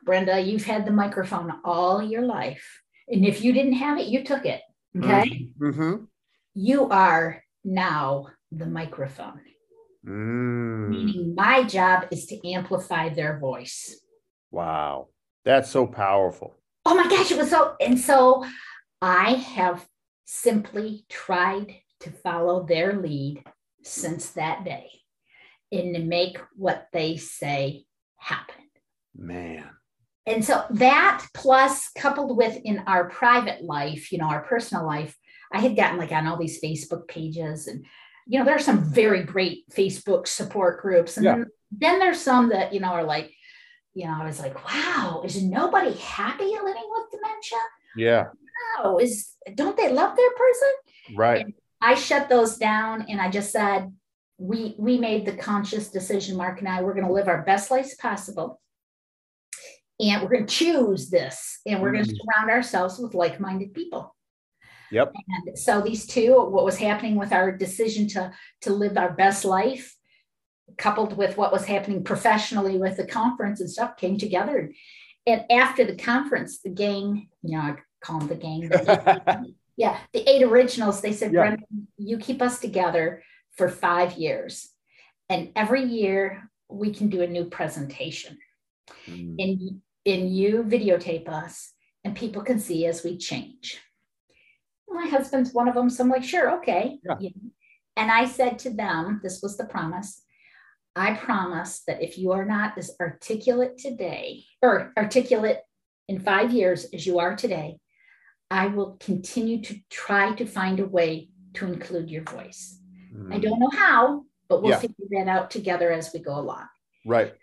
Brenda, 0.04 0.40
you've 0.40 0.64
had 0.64 0.84
the 0.84 0.90
microphone 0.90 1.52
all 1.64 2.02
your 2.02 2.22
life. 2.22 2.82
And 3.08 3.24
if 3.24 3.42
you 3.42 3.52
didn't 3.52 3.74
have 3.74 3.98
it, 3.98 4.06
you 4.06 4.22
took 4.22 4.44
it. 4.44 4.60
Okay. 4.96 5.48
Mm-hmm. 5.58 6.04
You 6.54 6.88
are 6.88 7.42
now 7.64 8.28
the 8.50 8.66
microphone, 8.66 9.40
Mm. 10.06 10.88
meaning 10.88 11.34
my 11.36 11.62
job 11.62 12.06
is 12.10 12.26
to 12.26 12.48
amplify 12.52 13.08
their 13.08 13.38
voice. 13.38 14.00
Wow. 14.50 15.08
That's 15.44 15.70
so 15.70 15.86
powerful. 15.86 16.56
Oh 16.84 16.96
my 16.96 17.08
gosh, 17.08 17.30
it 17.30 17.38
was 17.38 17.50
so. 17.50 17.76
And 17.80 17.98
so 17.98 18.44
I 19.02 19.32
have 19.32 19.84
simply 20.24 21.04
tried 21.08 21.74
to 22.00 22.10
follow 22.10 22.64
their 22.64 22.94
lead 22.94 23.42
since 23.82 24.30
that 24.30 24.64
day 24.64 24.88
and 25.72 25.94
to 25.94 26.00
make 26.00 26.38
what 26.54 26.86
they 26.92 27.16
say 27.16 27.84
happen. 28.16 28.64
Man. 29.16 29.68
And 30.24 30.44
so 30.44 30.64
that 30.70 31.26
plus 31.34 31.90
coupled 31.98 32.36
with 32.36 32.56
in 32.64 32.78
our 32.86 33.10
private 33.10 33.64
life, 33.64 34.12
you 34.12 34.18
know, 34.18 34.28
our 34.28 34.42
personal 34.44 34.86
life, 34.86 35.16
I 35.52 35.58
had 35.58 35.76
gotten 35.76 35.98
like 35.98 36.12
on 36.12 36.28
all 36.28 36.38
these 36.38 36.62
Facebook 36.62 37.08
pages 37.08 37.66
and 37.66 37.84
you 38.26 38.38
know, 38.38 38.44
there 38.44 38.54
are 38.54 38.60
some 38.60 38.84
very 38.84 39.24
great 39.24 39.68
Facebook 39.70 40.28
support 40.28 40.80
groups. 40.80 41.16
And 41.16 41.24
Yeah. 41.24 41.34
then, 41.34 41.46
then 41.72 41.98
there's 41.98 42.20
some 42.20 42.50
that, 42.50 42.72
you 42.72 42.78
know, 42.78 42.92
are 42.92 43.02
like, 43.02 43.34
you 43.94 44.06
know, 44.06 44.14
I 44.16 44.24
was 44.24 44.38
like, 44.38 44.64
wow, 44.64 45.22
is 45.24 45.42
nobody 45.42 45.92
happy 45.94 46.44
living 46.44 46.88
with 46.88 47.10
dementia? 47.10 47.58
Yeah. 47.96 48.24
No, 48.82 48.98
is 48.98 49.34
don't 49.54 49.76
they 49.76 49.90
love 49.92 50.16
their 50.16 50.30
person? 50.30 51.16
Right. 51.16 51.54
I 51.80 51.94
shut 51.94 52.28
those 52.28 52.58
down 52.58 53.06
and 53.08 53.20
I 53.20 53.30
just 53.30 53.50
said, 53.50 53.92
we 54.38 54.74
we 54.78 54.98
made 54.98 55.26
the 55.26 55.36
conscious 55.36 55.88
decision, 55.90 56.36
Mark 56.36 56.60
and 56.60 56.68
I, 56.68 56.82
we're 56.82 56.94
going 56.94 57.06
to 57.06 57.12
live 57.12 57.28
our 57.28 57.42
best 57.42 57.70
lives 57.70 57.94
possible. 57.94 58.60
And 60.00 60.22
we're 60.22 60.30
going 60.30 60.46
to 60.46 60.54
choose 60.54 61.10
this 61.10 61.60
and 61.66 61.80
we're 61.80 61.92
going 61.92 62.04
to 62.04 62.10
Mhm. 62.10 62.16
surround 62.18 62.50
ourselves 62.50 62.98
with 62.98 63.14
like 63.14 63.38
minded 63.38 63.72
people. 63.74 64.16
Yep. 64.90 65.12
And 65.46 65.58
so 65.58 65.80
these 65.80 66.06
two, 66.06 66.34
what 66.34 66.64
was 66.64 66.76
happening 66.76 67.16
with 67.16 67.32
our 67.32 67.52
decision 67.52 68.08
to, 68.08 68.32
to 68.62 68.72
live 68.72 68.98
our 68.98 69.12
best 69.12 69.44
life, 69.44 69.96
coupled 70.76 71.16
with 71.16 71.36
what 71.36 71.52
was 71.52 71.64
happening 71.66 72.02
professionally 72.04 72.78
with 72.78 72.96
the 72.96 73.06
conference 73.06 73.60
and 73.60 73.70
stuff, 73.70 73.96
came 73.96 74.18
together. 74.18 74.72
And 75.26 75.44
after 75.50 75.84
the 75.84 75.96
conference, 75.96 76.60
the 76.60 76.70
gang, 76.70 77.28
you 77.42 77.56
know, 77.56 77.76
call 78.02 78.18
them 78.18 78.28
the 78.28 78.34
gang, 78.34 79.54
yeah, 79.76 79.98
the 80.12 80.28
eight 80.28 80.42
originals, 80.42 81.00
they 81.00 81.12
said, 81.12 81.32
Yeah. 81.32 81.40
Brenda, 81.40 81.64
you 81.96 82.18
keep 82.18 82.42
us 82.42 82.60
together 82.60 83.22
for 83.56 83.68
five 83.68 84.14
years. 84.14 84.68
And 85.28 85.50
every 85.56 85.84
year 85.84 86.50
we 86.68 86.92
can 86.92 87.08
do 87.08 87.22
a 87.22 87.26
new 87.26 87.46
presentation. 87.46 88.38
Mm. 89.06 89.36
And, 89.38 89.80
and 90.04 90.34
you 90.34 90.64
videotape 90.64 91.28
us 91.28 91.72
and 92.04 92.16
people 92.16 92.42
can 92.42 92.58
see 92.58 92.86
as 92.86 93.04
we 93.04 93.16
change. 93.16 93.80
My 94.88 95.06
husband's 95.06 95.52
one 95.52 95.68
of 95.68 95.74
them. 95.74 95.88
So 95.88 96.04
I'm 96.04 96.10
like, 96.10 96.24
sure, 96.24 96.58
okay. 96.58 96.98
Yeah. 97.20 97.30
And 97.96 98.10
I 98.10 98.26
said 98.26 98.58
to 98.60 98.70
them, 98.70 99.20
this 99.22 99.40
was 99.42 99.56
the 99.56 99.64
promise. 99.64 100.22
I 100.94 101.14
promise 101.14 101.82
that 101.86 102.02
if 102.02 102.18
you 102.18 102.32
are 102.32 102.44
not 102.44 102.76
as 102.76 102.94
articulate 103.00 103.78
today 103.78 104.44
or 104.60 104.92
articulate 104.96 105.60
in 106.08 106.20
five 106.20 106.52
years 106.52 106.84
as 106.92 107.06
you 107.06 107.18
are 107.18 107.34
today, 107.34 107.78
I 108.52 108.66
will 108.66 108.98
continue 109.00 109.62
to 109.62 109.74
try 109.88 110.34
to 110.34 110.44
find 110.44 110.78
a 110.78 110.84
way 110.84 111.30
to 111.54 111.66
include 111.66 112.10
your 112.10 112.22
voice. 112.22 112.78
I 113.30 113.38
Mm. 113.38 113.42
don't 113.42 113.58
know 113.58 113.70
how, 113.70 114.26
but 114.48 114.60
we'll 114.60 114.72
Yeah. 114.72 114.78
figure 114.78 115.06
that 115.12 115.26
out 115.26 115.50
together 115.50 115.90
as 115.90 116.12
we 116.12 116.20
go 116.20 116.38
along. 116.38 116.68
Right. 117.06 117.34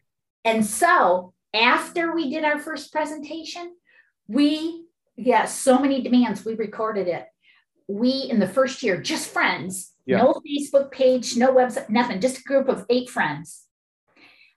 And 0.46 0.64
so 0.64 1.34
after 1.54 2.14
we 2.14 2.30
did 2.30 2.44
our 2.44 2.60
first 2.60 2.92
presentation, 2.92 3.76
we 4.28 4.86
got 5.32 5.50
so 5.50 5.80
many 5.80 6.02
demands. 6.02 6.46
We 6.46 6.54
recorded 6.54 7.08
it. 7.08 7.26
We, 7.88 8.12
in 8.30 8.40
the 8.40 8.48
first 8.48 8.84
year, 8.84 9.02
just 9.02 9.30
friends, 9.32 9.96
Yeah. 10.06 10.18
no 10.20 10.34
Facebook 10.48 10.92
page, 10.92 11.36
no 11.36 11.52
website, 11.52 11.90
nothing, 11.90 12.22
just 12.22 12.40
a 12.42 12.44
group 12.44 12.68
of 12.70 12.86
eight 12.88 13.10
friends. 13.10 13.66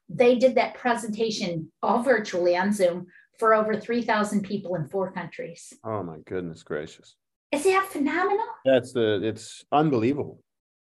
They 0.06 0.36
did 0.36 0.54
that 0.56 0.74
presentation 0.74 1.72
all 1.82 2.02
virtually 2.02 2.54
on 2.54 2.72
Zoom 2.74 3.06
for 3.38 3.54
over 3.54 3.76
3,000 3.76 4.42
people 4.42 4.74
in 4.76 4.88
four 4.88 5.12
countries. 5.12 5.72
Oh 5.84 6.02
my 6.02 6.18
goodness 6.26 6.62
gracious. 6.62 7.16
Is 7.50 7.64
that 7.64 7.88
phenomenal? 7.90 8.46
That's 8.64 8.92
the 8.92 9.20
it's 9.22 9.64
unbelievable. 9.72 10.42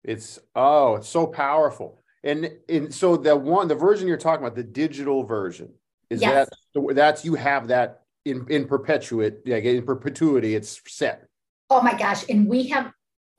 It's 0.02 0.38
oh, 0.56 0.96
it's 0.96 1.08
so 1.08 1.26
powerful. 1.26 2.02
And 2.24 2.50
and 2.68 2.92
so 2.92 3.16
the 3.16 3.36
one 3.36 3.68
the 3.68 3.74
version 3.74 4.08
you're 4.08 4.16
talking 4.16 4.44
about, 4.44 4.56
the 4.56 4.64
digital 4.64 5.22
version, 5.24 5.72
is 6.10 6.20
Yes. 6.20 6.48
that 6.74 6.94
that's 6.94 7.24
you 7.24 7.34
have 7.36 7.68
that 7.68 8.02
in 8.24 8.46
in 8.48 8.66
perpetuate, 8.66 9.38
yeah, 9.44 9.56
in 9.56 9.84
perpetuity, 9.84 10.54
it's 10.56 10.80
set. 10.88 11.28
Oh 11.70 11.82
my 11.82 11.96
gosh. 11.96 12.24
And 12.28 12.48
we 12.48 12.68
have, 12.68 12.92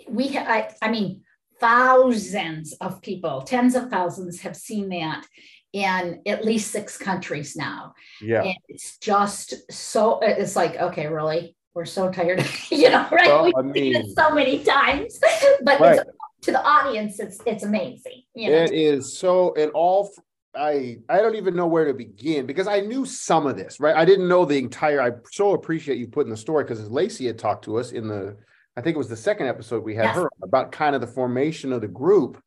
we 0.08 0.28
have, 0.30 0.48
I, 0.48 0.72
I 0.82 0.92
mean, 0.92 1.24
thousands 1.60 2.74
of 2.74 3.02
people, 3.02 3.42
tens 3.42 3.76
of 3.76 3.90
thousands 3.90 4.42
have 4.42 4.56
seen 4.56 4.90
that 4.90 5.26
in 5.74 6.22
at 6.26 6.44
least 6.46 6.72
six 6.72 6.98
countries 6.98 7.56
now. 7.56 7.94
Yeah. 8.22 8.44
And 8.44 8.56
it's 8.68 8.98
just 8.98 9.54
so, 9.72 10.20
it's 10.22 10.56
like, 10.56 10.76
okay, 10.78 11.08
really? 11.08 11.56
We're 11.74 11.86
so 11.86 12.12
tired, 12.12 12.46
you 12.72 12.90
know, 12.90 13.08
right? 13.12 13.28
Well, 13.28 13.46
We've 13.46 13.54
I 13.56 13.74
seen 13.74 13.96
it 13.96 14.06
so 14.18 14.34
many 14.34 14.64
times, 14.64 15.20
but 15.64 15.80
Right. 15.80 16.00
to 16.42 16.52
the 16.52 16.62
audience, 16.62 17.20
it's, 17.20 17.40
it's 17.46 17.64
amazing. 17.64 18.24
You 18.34 18.52
know? 18.52 18.58
It 18.64 18.72
is 18.72 19.18
so 19.18 19.54
it 19.54 19.70
all 19.74 20.12
I 20.56 20.98
I 21.08 21.18
don't 21.20 21.36
even 21.36 21.56
know 21.56 21.68
where 21.68 21.86
to 21.86 21.94
begin 21.94 22.48
because 22.48 22.68
I 22.68 22.80
knew 22.80 23.06
some 23.06 23.46
of 23.46 23.56
this, 23.56 23.80
right? 23.80 23.96
I 23.96 24.04
didn't 24.04 24.28
know 24.28 24.46
the 24.46 24.58
entire. 24.58 25.00
I 25.00 25.12
so 25.32 25.54
appreciate 25.54 26.00
you 26.00 26.08
putting 26.08 26.32
the 26.32 26.38
story 26.38 26.64
because 26.64 26.90
Lacey 26.90 27.28
had 27.28 27.38
talked 27.38 27.66
to 27.66 27.78
us 27.78 27.92
in 27.92 28.08
the, 28.08 28.36
I 28.76 28.82
think 28.82 28.96
it 28.96 28.98
was 28.98 29.10
the 29.10 29.16
second 29.16 29.46
episode 29.48 29.84
we 29.84 29.94
had 29.94 30.06
Yes. 30.06 30.16
her 30.16 30.30
about 30.42 30.72
kind 30.72 30.96
of 30.96 31.02
the 31.02 31.08
formation 31.08 31.72
of 31.72 31.82
the 31.82 31.88
group. 31.88 32.42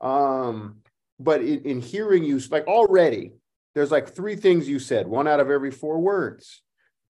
Um, 0.00 0.78
but 1.22 1.40
in, 1.40 1.62
in 1.62 1.80
hearing 1.80 2.24
you 2.24 2.38
like 2.50 2.66
already, 2.66 3.32
there's 3.74 3.90
like 3.90 4.14
three 4.14 4.36
things 4.36 4.68
you 4.68 4.78
said, 4.78 5.06
one 5.06 5.26
out 5.26 5.40
of 5.40 5.50
every 5.50 5.70
four 5.70 5.98
words 5.98 6.62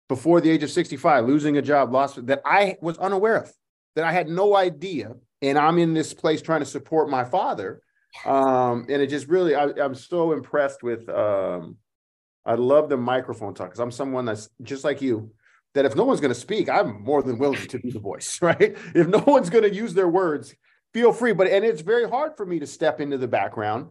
before 0.08 0.40
the 0.40 0.50
age 0.50 0.62
of 0.62 0.70
65, 0.70 1.26
losing 1.26 1.56
a 1.56 1.62
job, 1.62 1.92
lost 1.92 2.26
that 2.26 2.42
I 2.44 2.76
was 2.80 2.98
unaware 2.98 3.36
of, 3.36 3.52
that 3.96 4.04
I 4.04 4.12
had 4.12 4.28
no 4.28 4.56
idea. 4.56 5.14
And 5.40 5.58
I'm 5.58 5.78
in 5.78 5.94
this 5.94 6.14
place 6.14 6.42
trying 6.42 6.60
to 6.60 6.66
support 6.66 7.08
my 7.08 7.24
father 7.24 7.82
um 8.26 8.86
and 8.88 9.02
it 9.02 9.08
just 9.08 9.28
really 9.28 9.54
I, 9.54 9.68
i'm 9.82 9.94
so 9.94 10.32
impressed 10.32 10.82
with 10.82 11.08
um 11.08 11.76
i 12.44 12.54
love 12.54 12.88
the 12.88 12.96
microphone 12.96 13.54
talk 13.54 13.68
because 13.68 13.80
i'm 13.80 13.90
someone 13.90 14.26
that's 14.26 14.48
just 14.62 14.84
like 14.84 15.00
you 15.00 15.32
that 15.74 15.86
if 15.86 15.96
no 15.96 16.04
one's 16.04 16.20
going 16.20 16.32
to 16.32 16.38
speak 16.38 16.68
i'm 16.68 17.02
more 17.02 17.22
than 17.22 17.38
willing 17.38 17.66
to 17.68 17.78
be 17.78 17.90
the 17.90 18.00
voice 18.00 18.38
right 18.42 18.76
if 18.94 19.06
no 19.08 19.22
one's 19.26 19.50
going 19.50 19.64
to 19.64 19.74
use 19.74 19.94
their 19.94 20.08
words 20.08 20.54
feel 20.94 21.12
free 21.12 21.32
but 21.32 21.46
and 21.46 21.64
it's 21.64 21.80
very 21.80 22.08
hard 22.08 22.36
for 22.36 22.44
me 22.44 22.58
to 22.58 22.66
step 22.66 23.00
into 23.00 23.16
the 23.18 23.28
background 23.28 23.88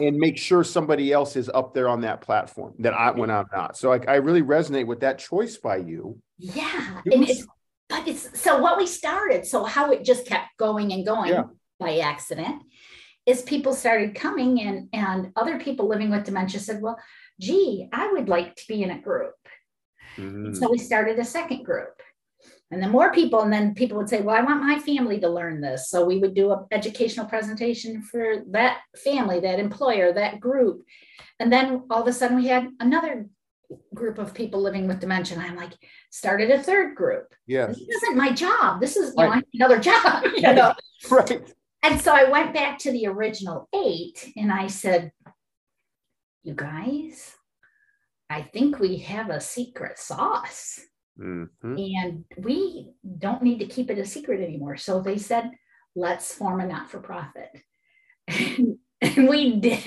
and 0.00 0.16
make 0.16 0.36
sure 0.36 0.62
somebody 0.62 1.12
else 1.12 1.36
is 1.36 1.48
up 1.52 1.72
there 1.74 1.88
on 1.88 2.00
that 2.02 2.20
platform 2.20 2.74
that 2.78 2.92
i 2.94 3.10
when 3.10 3.30
i'm 3.30 3.46
not 3.52 3.76
so 3.76 3.92
i, 3.92 3.98
I 4.06 4.16
really 4.16 4.42
resonate 4.42 4.86
with 4.86 5.00
that 5.00 5.18
choice 5.18 5.56
by 5.56 5.76
you 5.78 6.20
Yeah. 6.38 7.00
And 7.06 7.28
it's, 7.28 7.46
but 7.88 8.06
it's 8.08 8.40
so 8.40 8.58
what 8.58 8.76
we 8.78 8.86
started, 8.86 9.46
so 9.46 9.64
how 9.64 9.90
it 9.92 10.04
just 10.04 10.26
kept 10.26 10.48
going 10.58 10.92
and 10.92 11.04
going 11.06 11.30
Yeah. 11.30 11.44
by 11.78 11.98
accident 11.98 12.62
is 13.26 13.42
people 13.42 13.72
started 13.74 14.14
coming 14.14 14.60
and 14.60 14.88
and 14.92 15.30
other 15.36 15.58
people 15.60 15.86
living 15.88 16.10
with 16.10 16.24
dementia 16.24 16.58
said, 16.60 16.82
well, 16.82 16.98
gee, 17.40 17.88
I 17.92 18.10
would 18.12 18.28
like 18.28 18.56
to 18.56 18.64
be 18.66 18.82
in 18.82 18.90
a 18.90 19.00
group. 19.00 19.34
Mm, 20.16 20.56
So 20.56 20.70
we 20.70 20.78
started 20.78 21.18
a 21.18 21.24
second 21.24 21.64
group. 21.64 21.94
And 22.72 22.82
then 22.82 22.90
more 22.90 23.12
people 23.12 23.40
and 23.42 23.52
then 23.52 23.74
people 23.74 23.98
would 23.98 24.08
say 24.08 24.22
well 24.22 24.34
i 24.34 24.40
want 24.40 24.62
my 24.62 24.78
family 24.78 25.20
to 25.20 25.28
learn 25.28 25.60
this. 25.60 25.90
So 25.90 26.04
we 26.04 26.18
would 26.18 26.34
do 26.34 26.52
an 26.52 26.64
educational 26.72 27.26
presentation 27.26 28.02
for 28.02 28.42
that 28.50 28.80
family 29.04 29.38
that 29.40 29.60
employer 29.60 30.12
that 30.12 30.40
group. 30.40 30.82
And 31.38 31.52
then 31.52 31.84
all 31.90 32.02
of 32.02 32.08
a 32.08 32.12
sudden 32.12 32.36
we 32.36 32.46
had 32.48 32.68
another 32.80 33.28
group 33.94 34.18
of 34.18 34.34
people 34.34 34.60
living 34.60 34.86
with 34.86 35.00
dementia 35.00 35.38
i'm 35.38 35.56
like 35.56 35.72
started 36.10 36.50
a 36.50 36.62
third 36.62 36.94
group. 36.94 37.34
Yeah 37.46 37.66
this 37.66 37.78
isn't 37.78 38.16
my 38.16 38.32
job. 38.32 38.80
This 38.80 38.96
is 38.96 39.14
know, 39.14 39.28
Right. 39.28 39.44
I 39.44 39.48
another 39.54 39.78
job 39.78 40.24
you 40.36 40.42
know? 40.42 40.74
Right. 41.10 41.54
and 41.82 42.00
so 42.00 42.14
i 42.14 42.24
went 42.24 42.54
back 42.54 42.78
to 42.80 42.92
the 42.92 43.06
original 43.06 43.68
eight 43.74 44.32
and 44.36 44.50
i 44.52 44.66
said 44.66 45.12
you 46.42 46.54
guys 46.54 47.34
i 48.30 48.40
think 48.42 48.78
we 48.78 48.96
have 48.98 49.30
a 49.30 49.40
secret 49.40 49.98
sauce 49.98 50.80
Mhm. 51.22 51.48
and 51.98 52.24
we 52.36 52.90
don't 53.18 53.42
need 53.42 53.58
to 53.60 53.66
keep 53.66 53.90
it 53.90 53.98
a 53.98 54.04
secret 54.04 54.40
anymore. 54.40 54.76
So 54.76 55.00
they 55.00 55.18
said, 55.18 55.50
let's 55.94 56.34
form 56.34 56.60
a 56.60 56.66
not 56.66 56.90
for 56.90 56.98
profit. 57.00 57.50
and 58.28 59.28
we 59.28 59.56
did. 59.56 59.84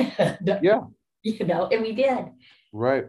Yeah. 0.62 0.82
You 1.28 1.44
know, 1.44 1.68
and 1.72 1.82
we 1.82 1.94
did. 1.94 2.26
Right. 2.72 3.06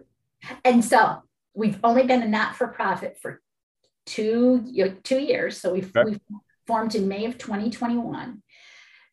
And 0.65 0.83
so 0.83 1.19
we've 1.53 1.79
only 1.85 2.07
been 2.07 2.23
a 2.23 2.27
not 2.27 2.57
for 2.57 2.69
profit 2.69 3.19
for 3.21 3.43
two, 4.07 4.65
two 5.05 5.19
years. 5.19 5.61
So 5.61 5.75
we've, 5.75 5.95
Okay. 5.95 6.13
we've 6.13 6.21
formed 6.67 6.95
in 6.95 7.09
May 7.09 7.27
of 7.27 7.37
2021. 7.37 8.43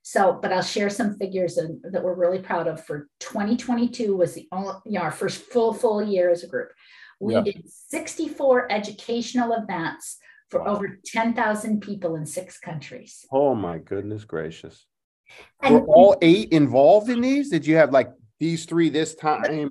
So, 0.03 0.39
but 0.41 0.53
I'll 0.53 0.62
share 0.62 0.89
some 0.89 1.17
figures 1.17 1.55
that 1.55 1.79
that 1.91 2.01
we're 2.01 2.13
really 2.15 2.39
proud 2.39 2.67
of. 2.67 2.86
For 2.86 3.10
2022 3.20 4.15
was 4.15 4.36
the 4.36 4.48
only, 4.53 4.75
you 4.86 4.93
know, 4.93 5.01
our 5.01 5.12
first 5.12 5.41
full, 5.51 5.74
full 5.74 6.01
year 6.01 6.29
as 6.29 6.43
a 6.43 6.48
group. 6.48 6.70
We 7.24 7.34
Yeah. 7.36 7.42
did 7.42 7.70
64 7.70 8.70
educational 8.72 9.53
events 9.53 10.18
for 10.50 10.62
Wow. 10.62 10.75
over 10.75 11.00
10,000 11.06 11.80
people 11.82 12.15
in 12.15 12.25
six 12.25 12.60
countries. 12.60 13.25
Oh 13.32 13.56
my 13.56 13.77
goodness 13.77 14.25
gracious. 14.25 14.86
And 15.62 15.74
Were 15.75 15.86
all 15.86 16.18
eight 16.22 16.51
involved 16.51 17.10
in 17.10 17.22
these? 17.22 17.50
Did 17.50 17.65
you 17.65 17.77
have 17.77 17.92
like 17.92 18.12
these 18.39 18.65
three 18.65 18.89
this 18.89 19.15
time? 19.15 19.70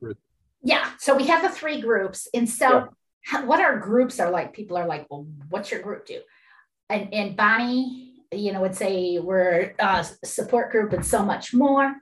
yeah, 0.64 0.92
so 0.98 1.16
we 1.16 1.26
have 1.26 1.42
the 1.42 1.48
three 1.50 1.80
groups. 1.80 2.28
And 2.32 2.48
so 2.48 2.88
Yeah. 3.32 3.44
what 3.44 3.60
our 3.60 3.78
groups 3.78 4.18
are 4.18 4.30
like, 4.30 4.52
people 4.54 4.76
are 4.76 4.86
like, 4.86 5.06
well, 5.10 5.26
what's 5.50 5.70
your 5.70 5.82
group 5.82 6.06
do? 6.06 6.22
And, 6.88 7.12
and 7.12 7.36
Bonnie, 7.36 8.24
you 8.32 8.52
know, 8.52 8.60
would 8.62 8.74
say 8.74 9.18
we're 9.18 9.74
uh, 9.78 10.04
a 10.22 10.26
support 10.26 10.70
group 10.72 10.92
and 10.92 11.04
so 11.04 11.22
much 11.24 11.52
more. 11.52 11.94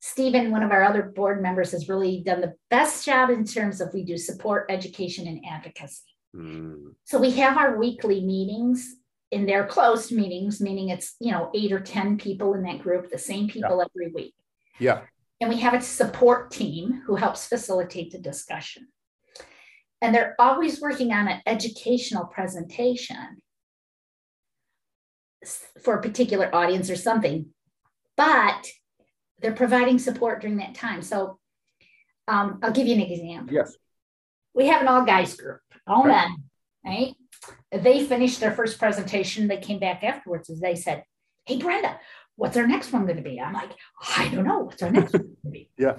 Stephen, 0.00 0.50
one 0.50 0.62
of 0.62 0.70
our 0.70 0.84
other 0.84 1.02
board 1.02 1.42
members, 1.42 1.72
has 1.72 1.88
really 1.88 2.22
done 2.24 2.40
the 2.40 2.54
best 2.70 3.04
job 3.04 3.30
in 3.30 3.44
terms 3.44 3.80
of 3.80 3.92
we 3.92 4.04
do 4.04 4.16
support, 4.16 4.66
education, 4.68 5.26
and 5.26 5.44
advocacy. 5.48 6.02
Mm, 6.36 6.94
So 7.04 7.18
we 7.18 7.32
have 7.32 7.56
our 7.56 7.78
weekly 7.78 8.24
meetings 8.24 8.96
and 9.32 9.48
they're 9.48 9.66
closed 9.66 10.12
meetings, 10.12 10.60
meaning 10.60 10.90
it's, 10.90 11.16
you 11.20 11.32
know, 11.32 11.50
eight 11.54 11.72
or 11.72 11.80
10 11.80 12.16
people 12.16 12.54
in 12.54 12.62
that 12.62 12.80
group, 12.80 13.10
the 13.10 13.18
same 13.18 13.48
people 13.48 13.82
every 13.82 14.12
week. 14.12 14.34
Yeah. 14.78 15.02
And 15.40 15.50
we 15.50 15.58
have 15.58 15.74
a 15.74 15.80
support 15.80 16.50
team 16.50 17.02
who 17.06 17.16
helps 17.16 17.46
facilitate 17.46 18.12
the 18.12 18.18
discussion. 18.18 18.88
And 20.00 20.14
they're 20.14 20.36
always 20.38 20.80
working 20.80 21.12
on 21.12 21.28
an 21.28 21.40
educational 21.44 22.26
presentation 22.26 23.42
for 25.82 25.94
a 25.94 26.02
particular 26.02 26.54
audience 26.54 26.88
or 26.88 26.96
something, 26.96 27.46
but 28.16 28.68
they're 29.40 29.52
providing 29.52 29.98
support 29.98 30.40
during 30.40 30.56
that 30.58 30.74
time. 30.74 31.02
So 31.02 31.38
um, 32.26 32.58
I'll 32.62 32.72
give 32.72 32.86
you 32.86 32.94
an 32.94 33.00
example 33.00 33.54
Yes. 33.54 33.74
we 34.54 34.66
have 34.66 34.82
an 34.82 34.88
all 34.88 35.04
guys 35.04 35.34
group, 35.36 35.60
all 35.86 36.04
Right. 36.04 36.28
men, 36.28 36.36
right? 36.84 37.14
They 37.82 38.04
finished 38.04 38.40
their 38.40 38.52
first 38.52 38.78
presentation. 38.78 39.46
They 39.48 39.58
came 39.58 39.78
back 39.78 40.02
afterwards 40.02 40.48
and 40.50 40.60
they 40.60 40.74
said, 40.74 41.04
Hey, 41.46 41.58
Brenda, 41.58 41.98
what's 42.36 42.56
our 42.56 42.66
next 42.66 42.92
one 42.92 43.04
going 43.06 43.16
to 43.16 43.22
be? 43.22 43.40
I'm 43.40 43.54
like, 43.54 43.70
I 44.16 44.28
don't 44.28 44.44
know. 44.44 44.60
What's 44.60 44.82
our 44.82 44.90
next 44.90 45.12
one 45.14 45.22
going 45.22 45.36
to 45.44 45.50
be? 45.50 45.70
Yeah. 45.78 45.96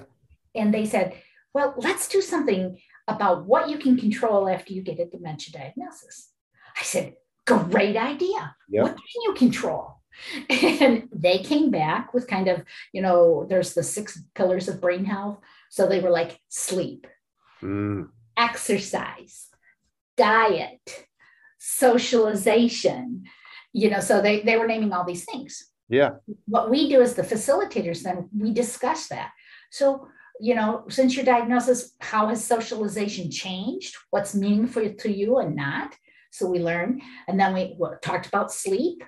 And 0.54 0.72
they 0.74 0.84
said, 0.86 1.14
Well, 1.54 1.74
let's 1.78 2.08
do 2.08 2.20
something 2.20 2.78
about 3.08 3.46
what 3.46 3.68
you 3.70 3.78
can 3.78 3.96
control 3.96 4.48
after 4.48 4.72
you 4.72 4.82
get 4.82 5.00
a 5.00 5.06
dementia 5.06 5.52
diagnosis. 5.58 6.30
I 6.78 6.82
said, 6.84 7.14
Great 7.46 7.96
idea. 7.96 8.54
Yeah. 8.68 8.82
What 8.82 8.92
can 8.96 9.22
you 9.24 9.34
control? 9.34 9.99
And 10.50 11.08
they 11.12 11.38
came 11.38 11.70
back 11.70 12.12
with 12.14 12.26
kind 12.28 12.48
of, 12.48 12.62
you 12.92 13.02
know, 13.02 13.46
there's 13.48 13.74
the 13.74 13.82
six 13.82 14.22
pillars 14.34 14.68
of 14.68 14.80
brain 14.80 15.04
health. 15.04 15.38
So 15.70 15.86
they 15.86 16.00
were 16.00 16.10
like 16.10 16.38
sleep, 16.48 17.06
Mm, 17.62 18.08
exercise, 18.36 19.48
diet, 20.16 21.06
socialization, 21.58 23.24
you 23.72 23.90
know, 23.90 24.00
so 24.00 24.20
they, 24.20 24.40
they 24.40 24.56
were 24.56 24.66
naming 24.66 24.92
all 24.92 25.04
these 25.04 25.24
things. 25.24 25.66
yeah. 25.88 26.10
What 26.46 26.70
we 26.70 26.88
do 26.88 27.02
as 27.02 27.14
the 27.14 27.22
facilitators, 27.22 28.02
then 28.02 28.28
we 28.36 28.52
discuss 28.52 29.08
that. 29.08 29.32
So, 29.70 30.08
you 30.40 30.54
know, 30.54 30.84
since 30.88 31.14
your 31.16 31.24
diagnosis, 31.24 31.94
how 32.00 32.28
has 32.28 32.44
socialization 32.44 33.30
changed? 33.30 33.94
What's 34.10 34.34
meaningful 34.34 34.94
to 34.94 35.10
you 35.12 35.38
and 35.38 35.54
not? 35.54 35.94
So 36.32 36.46
we 36.46 36.58
learn. 36.60 37.00
And 37.28 37.38
then 37.38 37.52
we 37.54 37.76
talked 38.02 38.26
about 38.26 38.52
sleep. 38.52 39.02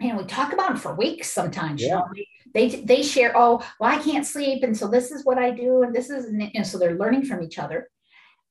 And 0.00 0.16
we 0.16 0.24
talk 0.24 0.52
about 0.52 0.68
them 0.68 0.76
for 0.78 0.94
weeks 0.94 1.30
sometimes. 1.32 1.82
You 1.82 1.88
Yeah. 1.88 1.94
know, 1.96 2.08
they 2.54 2.68
they 2.68 3.02
share, 3.02 3.32
oh, 3.36 3.64
well, 3.78 3.92
I 3.92 4.02
can't 4.02 4.26
sleep. 4.26 4.64
And 4.64 4.76
so 4.76 4.88
this 4.88 5.10
is 5.10 5.24
what 5.24 5.38
I 5.38 5.50
do. 5.50 5.82
And 5.82 5.94
this 5.94 6.10
is, 6.10 6.24
and 6.26 6.66
so 6.66 6.78
they're 6.78 6.96
learning 6.96 7.24
from 7.26 7.42
each 7.42 7.58
other. 7.58 7.88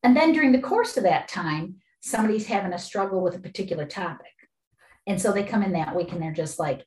And 0.03 0.15
then 0.15 0.31
during 0.31 0.51
the 0.51 0.61
course 0.61 0.95
of 0.95 1.03
that 1.03 1.27
time, 1.27 1.75
somebody's 1.99 2.47
having 2.47 2.73
a 2.73 2.79
struggle 2.79 3.21
with 3.21 3.35
a 3.35 3.39
particular 3.39 3.85
topic. 3.85 4.31
And 5.05 5.19
so 5.19 5.31
they 5.31 5.43
come 5.43 5.63
in 5.63 5.73
that 5.73 5.95
week 5.95 6.11
and 6.13 6.21
they're 6.21 6.31
just 6.31 6.59
like, 6.59 6.85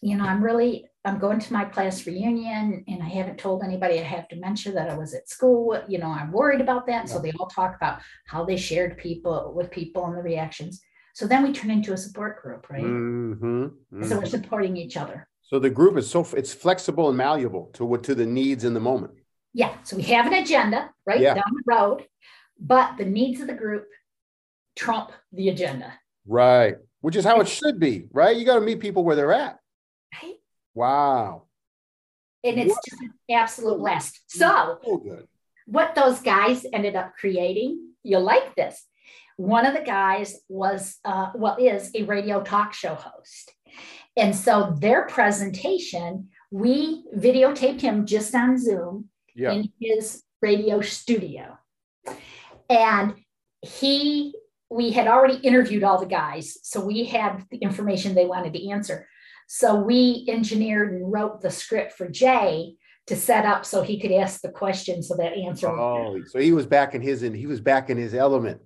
you 0.00 0.16
know, 0.16 0.24
I'm 0.24 0.44
really, 0.44 0.86
I'm 1.04 1.18
going 1.18 1.40
to 1.40 1.52
my 1.52 1.64
class 1.64 2.06
reunion 2.06 2.84
and 2.86 3.02
I 3.02 3.08
haven't 3.08 3.38
told 3.38 3.64
anybody 3.64 3.98
I 3.98 4.02
have 4.04 4.28
dementia 4.28 4.72
that 4.74 4.90
I 4.90 4.96
was 4.96 5.14
at 5.14 5.28
school. 5.28 5.80
You 5.88 5.98
know, 5.98 6.08
I'm 6.08 6.30
worried 6.30 6.60
about 6.60 6.86
that. 6.86 7.08
So 7.08 7.18
they 7.18 7.32
all 7.40 7.46
talk 7.46 7.74
about 7.74 8.00
how 8.26 8.44
they 8.44 8.56
shared 8.56 8.98
people 8.98 9.52
with 9.56 9.70
people 9.70 10.06
and 10.06 10.16
the 10.16 10.22
reactions. 10.22 10.82
So 11.14 11.26
then 11.26 11.42
we 11.42 11.52
turn 11.52 11.70
into 11.70 11.92
a 11.92 11.96
support 11.96 12.42
group, 12.42 12.68
right? 12.70 12.82
Mhm, 12.82 13.74
So 14.04 14.16
we're 14.16 14.22
mhm. 14.22 14.28
supporting 14.28 14.76
each 14.76 14.96
other. 14.96 15.28
So 15.42 15.58
the 15.58 15.70
group 15.70 15.96
is 15.98 16.08
so 16.10 16.26
it's 16.34 16.54
flexible 16.54 17.08
and 17.08 17.16
malleable 17.18 17.66
to 17.74 17.84
what 17.84 18.02
to 18.04 18.14
the 18.14 18.24
needs 18.26 18.64
in 18.64 18.72
the 18.74 18.80
moment. 18.80 19.12
Yeah. 19.52 19.76
So 19.84 19.96
we 19.96 20.04
have 20.04 20.26
an 20.26 20.32
agenda 20.34 20.90
right 21.04 21.20
Yeah. 21.20 21.34
down 21.34 21.52
the 21.54 21.62
road, 21.66 22.06
but 22.58 22.96
the 22.96 23.04
needs 23.04 23.40
of 23.42 23.46
the 23.46 23.54
group 23.54 23.86
trump 24.76 25.12
the 25.32 25.50
agenda. 25.50 25.92
Right. 26.26 26.76
Which 27.02 27.16
is 27.16 27.24
how 27.24 27.40
it 27.40 27.48
should 27.48 27.78
be, 27.78 28.08
right? 28.12 28.34
You 28.36 28.46
got 28.46 28.54
to 28.54 28.60
meet 28.62 28.80
people 28.80 29.04
where 29.04 29.16
they're 29.16 29.32
at. 29.34 29.58
Right. 30.22 30.36
Wow. 30.74 31.48
And 32.44 32.58
it's 32.58 32.70
What? 32.74 32.84
just 32.88 33.02
an 33.02 33.12
absolute 33.30 33.78
blast. 33.78 34.20
So 34.28 34.78
So 34.82 34.96
good. 34.98 35.28
what 35.66 35.94
those 35.94 36.20
guys 36.22 36.64
ended 36.72 36.96
up 36.96 37.14
creating, 37.18 37.90
you'll 38.02 38.22
like 38.22 38.54
this. 38.56 38.86
One 39.36 39.66
of 39.66 39.74
the 39.74 39.82
guys 39.82 40.40
was, 40.48 40.98
uh, 41.04 41.30
well, 41.34 41.56
is 41.58 41.90
a 41.94 42.02
radio 42.04 42.42
talk 42.42 42.72
show 42.72 42.94
host. 42.94 43.52
And 44.16 44.34
so 44.34 44.76
their 44.78 45.06
presentation, 45.06 46.28
we 46.50 47.04
videotaped 47.16 47.80
him 47.80 48.04
just 48.06 48.34
on 48.34 48.58
Zoom 48.58 49.08
Yeah. 49.34 49.52
in 49.52 49.72
his 49.80 50.22
radio 50.42 50.80
studio. 50.80 51.58
And 52.68 53.14
he, 53.62 54.34
we 54.70 54.90
had 54.90 55.06
already 55.06 55.36
interviewed 55.36 55.84
all 55.84 55.98
the 55.98 56.06
guys. 56.06 56.58
So 56.62 56.84
we 56.84 57.04
had 57.04 57.44
the 57.50 57.58
information 57.58 58.14
they 58.14 58.26
wanted 58.26 58.52
to 58.54 58.68
answer. 58.68 59.08
So 59.48 59.74
we 59.76 60.26
engineered 60.28 60.92
and 60.92 61.12
wrote 61.12 61.40
the 61.42 61.50
script 61.50 61.92
for 61.92 62.08
Jay 62.08 62.74
to 63.06 63.16
set 63.16 63.44
up 63.44 63.66
so 63.66 63.82
he 63.82 63.98
could 63.98 64.12
ask 64.12 64.40
the 64.40 64.50
question 64.50 65.02
so 65.02 65.16
that 65.16 65.32
answer. 65.32 65.68
Oh, 65.68 66.22
so 66.26 66.38
he 66.38 66.52
was 66.52 66.66
back 66.66 66.94
in 66.94 67.02
his 67.02 67.22
and 67.22 67.34
he 67.34 67.46
was 67.46 67.60
back 67.60 67.90
in 67.90 67.96
his 67.96 68.14
element. 68.14 68.60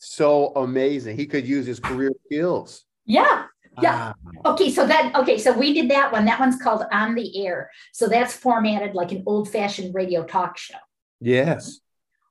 So 0.00 0.52
amazing. 0.56 1.16
He 1.16 1.26
could 1.26 1.46
use 1.46 1.66
his 1.66 1.78
career 1.78 2.12
skills. 2.26 2.84
Yeah. 3.04 3.44
Yeah. 3.80 4.12
Ah, 4.44 4.50
Okay. 4.52 4.70
So 4.70 4.86
that, 4.86 5.14
okay. 5.14 5.38
So 5.38 5.56
we 5.56 5.72
did 5.74 5.90
that 5.90 6.10
one. 6.10 6.24
That 6.24 6.40
one's 6.40 6.60
called 6.60 6.84
On 6.90 7.14
the 7.14 7.46
Air. 7.46 7.70
So 7.92 8.08
that's 8.08 8.34
formatted 8.34 8.94
like 8.94 9.12
an 9.12 9.22
old 9.26 9.48
fashioned 9.50 9.94
radio 9.94 10.24
talk 10.24 10.56
show. 10.58 10.78
yes. 11.20 11.80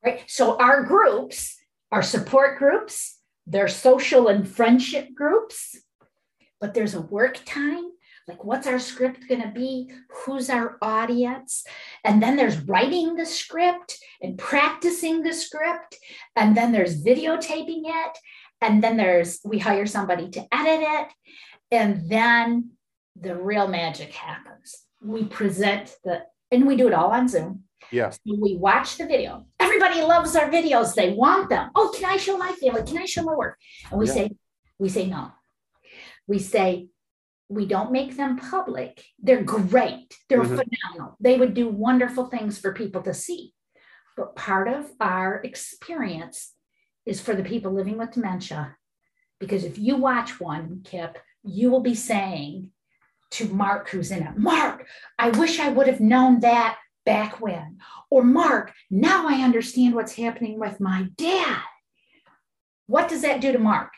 right? 0.03 0.23
So 0.27 0.58
our 0.58 0.84
groups 0.84 1.55
are 1.91 2.01
support 2.03 2.58
groups, 2.60 3.17
they're 3.47 3.67
social 3.67 4.27
and 4.27 4.47
friendship 4.47 5.08
groups, 5.15 5.75
but 6.62 6.73
there's 6.73 6.93
a 6.95 7.01
work 7.01 7.39
time. 7.45 7.86
Like, 8.30 8.44
what's 8.44 8.68
our 8.68 8.78
script 8.78 9.28
going 9.28 9.42
to 9.42 9.50
be? 9.50 9.92
Who's 10.10 10.52
our 10.52 10.78
audience? 10.84 11.63
And 12.04 12.22
then 12.22 12.36
there's 12.36 12.60
writing 12.60 13.15
the 13.15 13.26
script 13.26 13.98
and 14.22 14.38
practicing 14.38 15.24
the 15.24 15.34
script. 15.34 15.98
And 16.36 16.56
then 16.56 16.72
there's 16.72 17.04
videotaping 17.04 17.82
it. 17.86 18.18
And 18.62 18.84
then 18.84 18.98
there's, 18.98 19.39
we 19.44 19.58
hire 19.58 19.88
somebody 19.88 20.30
to 20.30 20.46
edit 20.54 20.88
it. 20.88 21.08
And 21.72 22.08
then 22.08 22.72
the 23.20 23.36
real 23.36 23.68
magic 23.68 24.13
happens. 24.13 24.78
We 25.02 25.24
present 25.24 25.96
the, 26.04 26.22
and 26.52 26.68
we 26.68 26.78
do 26.78 26.88
it 26.88 26.94
all 26.94 27.10
on 27.12 27.28
Zoom. 27.28 27.63
Yeah. 27.92 28.12
So 28.12 28.20
we 28.39 28.58
watch 28.58 28.98
the 28.98 29.08
video. 29.08 29.48
Everybody 29.60 30.02
loves 30.02 30.36
our 30.36 30.52
videos. 30.52 30.94
They 30.94 31.13
want 31.13 31.50
them. 31.50 31.72
Oh, 31.74 31.92
can 31.96 32.06
I 32.06 32.18
show 32.18 32.38
my 32.38 32.52
family? 32.52 32.84
Can 32.84 33.00
I 33.00 33.06
show 33.06 33.24
my 33.24 33.34
work? 33.34 33.58
And 33.89 34.00
we 34.00 34.06
Yeah. 34.06 34.13
say, 34.13 34.32
we 34.78 34.89
say 34.89 35.08
no. 35.08 35.32
We 36.28 36.38
say, 36.38 36.89
we 37.50 37.66
don't 37.66 37.92
make 37.92 38.16
them 38.16 38.38
public. 38.38 39.04
They're 39.18 39.44
great. 39.44 40.16
They're 40.30 40.44
Mhm. 40.44 40.64
phenomenal. 40.64 41.18
They 41.20 41.38
would 41.38 41.56
do 41.56 41.68
wonderful 41.68 42.28
things 42.28 42.60
for 42.60 42.74
people 42.74 43.02
to 43.04 43.14
see. 43.14 43.56
But 44.16 44.36
part 44.36 44.68
of 44.68 44.92
our 45.00 45.42
experience 45.44 46.54
is 47.06 47.20
for 47.20 47.34
the 47.36 47.44
people 47.44 47.72
living 47.72 47.98
with 47.98 48.12
dementia. 48.12 48.78
Because 49.40 49.64
if 49.64 49.80
you 49.80 49.96
watch 49.96 50.40
one, 50.40 50.82
Kip, 50.84 51.18
you 51.44 51.72
will 51.72 51.80
be 51.82 51.96
saying 51.96 52.72
to 53.32 53.48
Mark, 53.48 53.90
who's 53.90 54.12
in 54.12 54.24
it, 54.24 54.38
Mark, 54.38 54.88
I 55.18 55.30
wish 55.30 55.60
I 55.60 55.70
would 55.70 55.88
have 55.88 56.00
known 56.02 56.42
that 56.42 56.78
back 57.06 57.40
when. 57.42 57.80
Or 58.12 58.24
Mark, 58.24 58.74
now 58.92 59.28
I 59.28 59.42
understand 59.42 59.96
what's 59.96 60.16
happening 60.16 60.60
with 60.60 60.80
my 60.80 61.10
dad. 61.16 61.64
What 62.86 63.08
does 63.08 63.22
that 63.22 63.42
do 63.42 63.52
to 63.52 63.60
Mark? 63.60 63.94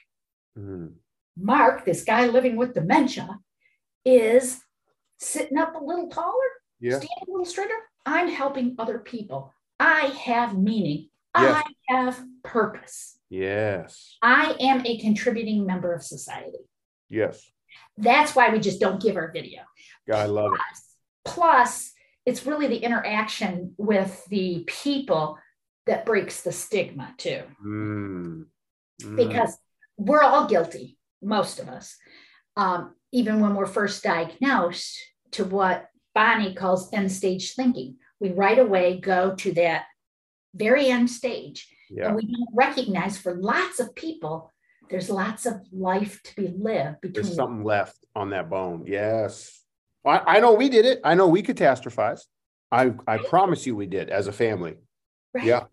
Mhm. 0.58 1.01
Mark, 1.42 1.86
this 1.86 2.04
guy 2.04 2.28
living 2.28 2.56
with 2.56 2.74
dementia, 2.74 3.40
is 4.06 4.62
sitting 5.20 5.58
up 5.58 5.76
a 5.76 5.84
little 5.84 6.10
taller, 6.10 6.34
Yeah. 6.80 6.92
standing 6.94 7.10
a 7.28 7.32
little 7.32 7.46
straighter. 7.46 7.78
I'm 8.06 8.28
helping 8.30 8.76
other 8.80 9.00
people. 9.00 9.54
I 9.80 10.08
have 10.26 10.58
meaning. 10.58 11.10
Yes. 11.38 11.64
I 11.90 11.94
have 11.96 12.24
purpose. 12.44 13.18
Yes. 13.30 14.18
I 14.22 14.56
am 14.60 14.86
a 14.86 15.00
contributing 15.00 15.66
member 15.66 15.94
of 15.94 16.04
society. 16.04 16.70
Yes. 17.10 17.50
That's 17.98 18.36
why 18.36 18.50
we 18.50 18.60
just 18.60 18.80
don't 18.80 19.02
give 19.02 19.16
our 19.16 19.32
video. 19.32 19.62
I 20.12 20.26
love 20.26 20.52
it. 20.54 20.60
Plus, 20.60 20.96
plus, 21.24 21.92
it's 22.26 22.46
really 22.46 22.68
the 22.68 22.78
interaction 22.84 23.74
with 23.78 24.26
the 24.26 24.64
people 24.68 25.38
that 25.86 26.06
breaks 26.06 26.42
the 26.42 26.52
stigma 26.52 27.14
too. 27.18 27.44
Mm. 27.66 28.46
Mm. 29.02 29.16
because 29.16 29.58
we're 29.98 30.22
all 30.22 30.48
guilty, 30.48 30.98
most 31.22 31.60
of 31.60 31.70
us, 31.70 31.98
um, 32.58 32.96
even 33.12 33.40
when 33.40 33.56
we're 33.56 33.66
first 33.66 34.04
diagnosed, 34.04 34.98
to 35.32 35.46
what 35.46 35.88
Bonnie 36.14 36.54
calls 36.54 36.92
end 36.94 37.12
stage 37.12 37.54
thinking. 37.54 37.98
We 38.20 38.32
right 38.32 38.60
away 38.60 39.00
go 39.00 39.36
to 39.36 39.54
that 39.54 39.86
very 40.54 40.88
end 40.88 41.10
stage, 41.10 41.68
yeah. 41.90 42.08
and 42.08 42.16
we 42.16 42.24
don't 42.24 42.50
recognize 42.54 43.18
for 43.18 43.36
lots 43.36 43.80
of 43.80 43.96
people, 43.96 44.52
there's 44.90 45.10
lots 45.10 45.46
of 45.46 45.62
life 45.72 46.22
to 46.24 46.36
be 46.36 46.48
lived 46.50 47.02
between. 47.02 47.24
There's 47.24 47.36
something 47.36 47.64
left 47.64 47.98
on 48.16 48.32
that 48.32 48.50
bone. 48.50 48.84
Yes. 48.86 49.62
I, 50.06 50.38
I 50.38 50.40
know 50.40 50.54
we 50.54 50.70
did 50.70 50.86
it. 50.86 51.00
I 51.04 51.16
know 51.16 51.28
we 51.28 51.42
catastrophized. 51.42 52.26
I 52.72 52.94
I 53.08 53.18
promise 53.18 53.66
you 53.66 53.76
we 53.76 53.86
did 53.86 54.10
as 54.10 54.28
a 54.28 54.32
family. 54.32 54.76
right? 55.34 55.46
Yeah. 55.46 55.64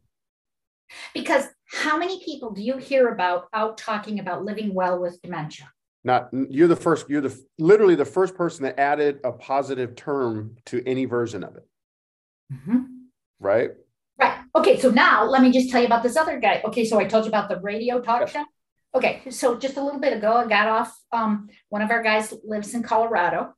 Because 1.15 1.45
how 1.71 1.99
many 1.99 2.23
people 2.25 2.51
do 2.53 2.63
you 2.63 2.77
hear 2.79 3.09
about 3.09 3.49
out 3.53 3.77
talking 3.79 4.19
about 4.21 4.45
living 4.45 4.75
well 4.75 4.99
with 5.01 5.21
dementia? 5.23 5.71
Not 6.05 6.31
you're 6.33 6.69
the 6.69 6.77
first, 6.77 7.09
you're 7.11 7.21
the 7.21 7.39
literally 7.59 7.95
the 7.95 8.05
first 8.05 8.35
person 8.35 8.63
that 8.65 8.79
added 8.79 9.21
a 9.25 9.33
positive 9.33 9.95
term 9.97 10.57
to 10.67 10.83
any 10.87 11.05
version 11.05 11.45
of 11.45 11.57
it, 11.57 11.67
right? 13.41 13.71
Right. 14.19 14.39
Okay. 14.55 14.79
So 14.81 14.91
now 14.91 15.25
let 15.25 15.43
me 15.43 15.53
just 15.53 15.71
tell 15.71 15.81
you 15.81 15.87
about 15.87 16.03
this 16.03 16.17
other 16.17 16.41
guy. 16.41 16.63
Okay. 16.65 16.85
So 16.85 16.99
I 16.99 17.05
told 17.05 17.25
you 17.25 17.29
about 17.29 17.49
the 17.49 17.61
radio 17.61 18.01
talk 18.01 18.23
Yes. 18.23 18.33
show. 18.33 18.45
Okay. 18.95 19.23
So 19.31 19.57
just 19.59 19.77
a 19.77 19.83
little 19.85 20.01
bit 20.01 20.17
ago, 20.17 20.33
I 20.33 20.47
got 20.47 20.67
off. 20.67 20.99
Um, 21.13 21.49
one 21.69 21.83
of 21.83 21.91
our 21.91 22.03
guys 22.03 22.33
lives 22.45 22.75
in 22.75 22.83
Colorado. 22.83 23.55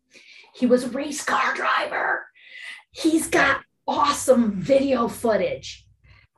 He 0.55 0.67
was 0.67 0.85
a 0.85 0.89
race 0.91 1.25
car 1.25 1.55
driver. 1.55 2.27
He's 2.91 3.29
got 3.29 3.63
awesome 3.87 4.61
video 4.61 5.09
footage. 5.09 5.87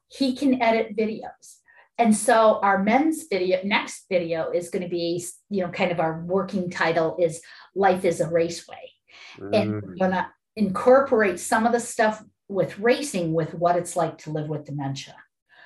He 0.09 0.37
can 0.37 0.61
edit 0.63 0.97
videos. 0.97 1.57
And 2.03 2.17
so 2.17 2.59
our 2.63 2.83
men's 2.83 3.27
video, 3.31 3.61
next 3.63 4.07
video 4.11 4.51
is 4.51 4.71
going 4.71 4.83
to 4.83 4.89
be, 4.89 5.25
you 5.51 5.63
know, 5.63 5.71
kind 5.71 5.93
of 5.93 6.01
our 6.01 6.21
working 6.25 6.69
title 6.69 7.17
is 7.21 7.41
Life 7.77 8.05
is 8.05 8.21
a 8.21 8.29
Raceway 8.29 8.91
and 9.39 9.75
we're 9.81 9.81
Mm, 9.83 9.99
gonna 10.01 10.33
incorporate 10.57 11.39
some 11.39 11.65
of 11.65 11.71
the 11.73 11.79
stuff 11.79 12.21
with 12.49 12.77
racing 12.81 13.33
with 13.33 13.55
what 13.55 13.77
it's 13.77 13.95
like 13.95 14.19
to 14.19 14.31
live 14.33 14.49
with 14.49 14.65
dementia. 14.65 15.15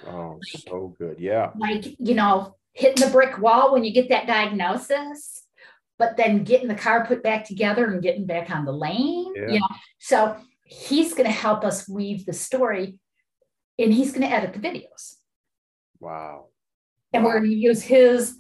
oh, 0.07 0.39
so 0.69 0.95
good. 0.99 1.17
Yeah. 1.19 1.53
Like, 1.57 1.87
you 1.99 2.15
know, 2.15 2.57
hitting 2.75 3.03
the 3.03 3.11
brick 3.11 3.39
wall 3.39 3.73
when 3.73 3.83
you 3.85 3.93
get 3.95 4.11
that 4.11 4.27
diagnosis, 4.27 5.43
but 5.99 6.19
then 6.19 6.45
getting 6.45 6.69
the 6.69 6.75
car 6.75 7.07
put 7.07 7.23
back 7.23 7.47
together 7.47 7.87
and 7.87 8.03
getting 8.03 8.27
back 8.27 8.51
on 8.51 8.67
the 8.67 8.73
lane. 8.73 9.33
Yeah. 9.35 9.53
You 9.53 9.61
know, 9.61 9.69
so 9.99 10.37
he's 10.65 11.15
gonna 11.15 11.31
help 11.31 11.65
us 11.65 11.89
weave 11.89 12.27
the 12.27 12.35
story 12.35 12.99
and 13.79 13.91
he's 13.95 14.13
gonna 14.13 14.27
edit 14.27 14.53
the 14.53 14.59
videos. 14.61 15.15
Wow. 16.01 16.47
And 17.13 17.23
Wow. 17.25 17.31
we're 17.31 17.41
gonna 17.41 17.49
use 17.53 17.83
his 17.83 18.37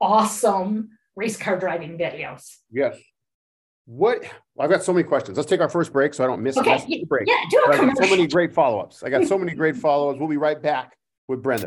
awesome 0.00 0.90
race 1.16 1.36
car 1.36 1.58
driving 1.58 1.98
videos. 1.98 2.56
Yes. 2.70 2.98
What 3.86 4.22
I've 4.58 4.70
got 4.70 4.82
so 4.82 4.92
many 4.92 5.02
questions. 5.06 5.36
Let's 5.36 5.48
take 5.50 5.60
our 5.60 5.68
first 5.68 5.92
break 5.92 6.14
so 6.14 6.22
I 6.22 6.26
don't 6.26 6.42
miss, 6.42 6.56
Okay, 6.56 6.78
the 6.86 7.04
break. 7.06 7.26
Yeah, 7.28 7.36
do 7.50 7.64
a 7.72 7.76
got 7.86 7.96
so 7.96 8.10
many 8.10 8.26
great 8.26 8.52
follow-ups. 8.52 9.02
I 9.02 9.08
got 9.10 9.24
so 9.26 9.36
many 9.38 9.52
great 9.54 9.76
follow-ups. 9.86 10.18
We'll 10.20 10.28
be 10.28 10.36
right 10.36 10.60
back 10.62 10.96
with 11.28 11.42
Brenda. 11.42 11.66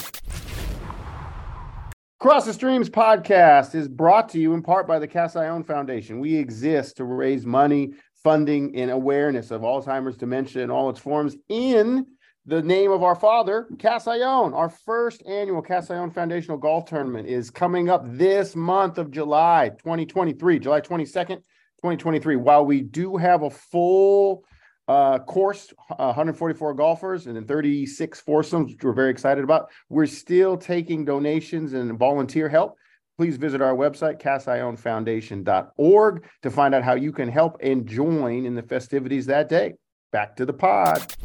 Cross 2.19 2.45
the 2.45 2.53
Streams 2.53 2.89
podcast 2.89 3.75
is 3.75 3.89
brought 3.89 4.29
to 4.29 4.39
you 4.39 4.53
in 4.53 4.61
part 4.61 4.87
by 4.87 4.97
the 4.99 5.07
Cast 5.07 5.35
Iron 5.35 5.63
Foundation. 5.63 6.19
We 6.21 6.35
exist 6.35 6.95
to 6.97 7.03
raise 7.03 7.45
money, 7.45 7.93
funding, 8.23 8.73
and 8.77 8.89
awareness 8.91 9.51
of 9.51 9.61
Alzheimer's 9.61 10.15
dementia 10.15 10.63
in 10.63 10.71
all 10.71 10.89
its 10.89 10.99
forms 11.01 11.35
in 11.49 12.05
the 12.45 12.61
name 12.61 12.91
of 12.91 13.03
our 13.03 13.15
father, 13.15 13.67
Cast 13.79 14.05
Iron. 14.07 14.53
Our 14.53 14.69
first 14.69 15.23
annual 15.25 15.61
Cast 15.61 15.89
Iron 15.91 16.11
Foundational 16.11 16.57
Golf 16.57 16.85
Tournament 16.85 17.27
is 17.27 17.49
coming 17.49 17.89
up 17.89 18.03
this 18.05 18.55
month 18.55 18.97
of 18.97 19.11
July 19.11 19.69
2023, 19.79 20.59
July 20.59 20.81
22nd, 20.81 21.37
2023. 21.37 22.35
While 22.35 22.65
we 22.65 22.81
do 22.81 23.15
have 23.15 23.43
a 23.43 23.49
full 23.49 24.43
uh, 24.89 25.19
course, 25.19 25.71
uh, 25.91 26.11
144 26.11 26.73
golfers, 26.73 27.27
and 27.27 27.37
then 27.37 27.45
36 27.45 28.19
foursomes, 28.19 28.73
which 28.73 28.83
we're 28.83 28.91
very 28.91 29.11
excited 29.11 29.45
about. 29.45 29.69
We're 29.87 30.05
still 30.05 30.57
taking 30.57 31.05
donations 31.05 31.71
and 31.71 31.97
volunteer 31.97 32.49
help. 32.49 32.75
Please 33.17 33.37
visit 33.37 33.61
our 33.61 33.75
website, 33.75 34.21
castionfoundation.org, 34.21 36.25
to 36.41 36.51
find 36.51 36.75
out 36.75 36.83
how 36.83 36.95
you 36.95 37.13
can 37.13 37.29
help 37.29 37.55
and 37.61 37.87
join 37.87 38.45
in 38.45 38.55
the 38.55 38.63
festivities 38.63 39.27
that 39.27 39.47
day. 39.47 39.75
Back 40.11 40.35
to 40.35 40.45
the 40.45 40.51
pod. 40.51 41.15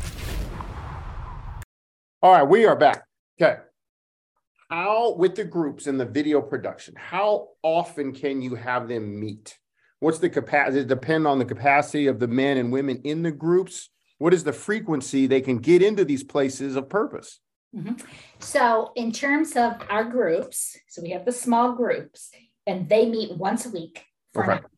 All 2.21 2.33
right, 2.33 2.43
we 2.43 2.67
are 2.67 2.75
back. 2.75 3.05
Okay. 3.41 3.61
How, 4.71 5.15
with 5.15 5.37
the 5.37 5.45
groups 5.45 5.87
and 5.87 6.01
the 6.01 6.05
video 6.05 6.43
production, 6.43 6.95
how 6.97 7.51
often 7.63 8.13
can 8.13 8.43
you 8.43 8.57
have 8.57 8.89
them 8.89 9.21
meet? 9.21 9.57
What's 10.01 10.19
the 10.19 10.29
capacity? 10.29 10.85
Depend 10.85 11.29
on 11.29 11.39
the 11.39 11.45
capacity 11.45 12.09
of 12.09 12.19
the 12.19 12.27
men 12.27 12.57
and 12.57 12.73
women 12.73 13.01
in 13.05 13.23
the 13.23 13.31
groups? 13.31 13.91
What 14.19 14.35
is 14.35 14.43
the 14.43 14.53
frequency 14.53 15.29
they 15.29 15.41
can 15.41 15.59
get 15.59 15.81
into 15.81 16.05
these 16.05 16.25
places 16.25 16.75
of 16.75 16.89
purpose? 16.89 17.39
So, 18.41 18.91
in 18.97 19.13
terms 19.13 19.55
of 19.57 19.77
our 19.89 20.03
groups, 20.03 20.77
so 20.89 21.03
we 21.03 21.11
have 21.11 21.25
the 21.25 21.33
small 21.33 21.73
groups, 21.73 22.31
and 22.67 22.89
they 22.89 23.09
meet 23.09 23.37
once 23.37 23.65
a 23.65 23.71
week. 23.71 24.05
For 24.33 24.43
an 24.43 24.51
Okay. 24.51 24.59
hour. 24.59 24.71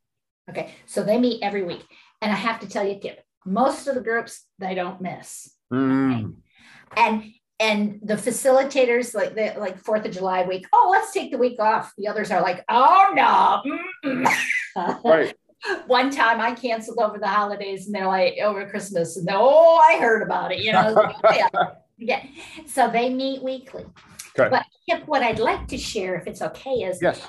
Okay, 0.50 0.74
so 0.84 1.02
they 1.02 1.18
meet 1.18 1.42
every 1.42 1.62
week, 1.62 1.84
and 2.20 2.30
I 2.30 2.34
have 2.34 2.60
to 2.60 2.68
tell 2.68 2.86
you, 2.86 2.98
Kip, 2.98 3.24
most 3.46 3.86
of 3.86 3.94
the 3.94 4.02
groups 4.02 4.44
they 4.58 4.74
don't 4.74 5.00
miss, 5.00 5.56
Mm, 5.72 6.34
and 6.96 7.24
and 7.58 8.00
the 8.02 8.14
facilitators 8.14 9.14
like 9.14 9.34
the 9.34 9.54
like 9.58 9.78
Fourth 9.78 10.06
of 10.06 10.12
July 10.12 10.44
week. 10.44 10.66
Oh, 10.72 10.88
let's 10.90 11.12
take 11.12 11.30
the 11.30 11.38
week 11.38 11.60
off. 11.60 11.92
The 11.98 12.08
others 12.08 12.30
are 12.30 12.40
like, 12.40 12.64
oh 12.68 13.12
no. 13.14 14.24
right. 15.04 15.34
One 15.86 16.10
time 16.10 16.40
I 16.40 16.54
canceled 16.54 16.98
over 16.98 17.18
the 17.18 17.28
holidays, 17.28 17.84
and 17.84 17.94
they're 17.94 18.06
like 18.06 18.36
over 18.42 18.66
Christmas, 18.70 19.18
and 19.18 19.28
oh, 19.30 19.76
I 19.76 19.98
heard 19.98 20.22
about 20.22 20.52
it. 20.52 20.60
You 20.60 20.72
know, 20.72 20.92
like, 21.22 21.36
yeah, 21.36 21.48
yeah. 21.98 22.24
So 22.66 22.88
they 22.90 23.10
meet 23.12 23.42
weekly. 23.42 23.84
Okay. 24.38 24.48
But 24.48 24.64
Kip, 24.88 25.06
what 25.06 25.22
I'd 25.22 25.38
like 25.38 25.68
to 25.68 25.76
share, 25.76 26.14
if 26.14 26.26
it's 26.26 26.40
okay, 26.40 26.70
is 26.70 26.98
Yes. 27.02 27.20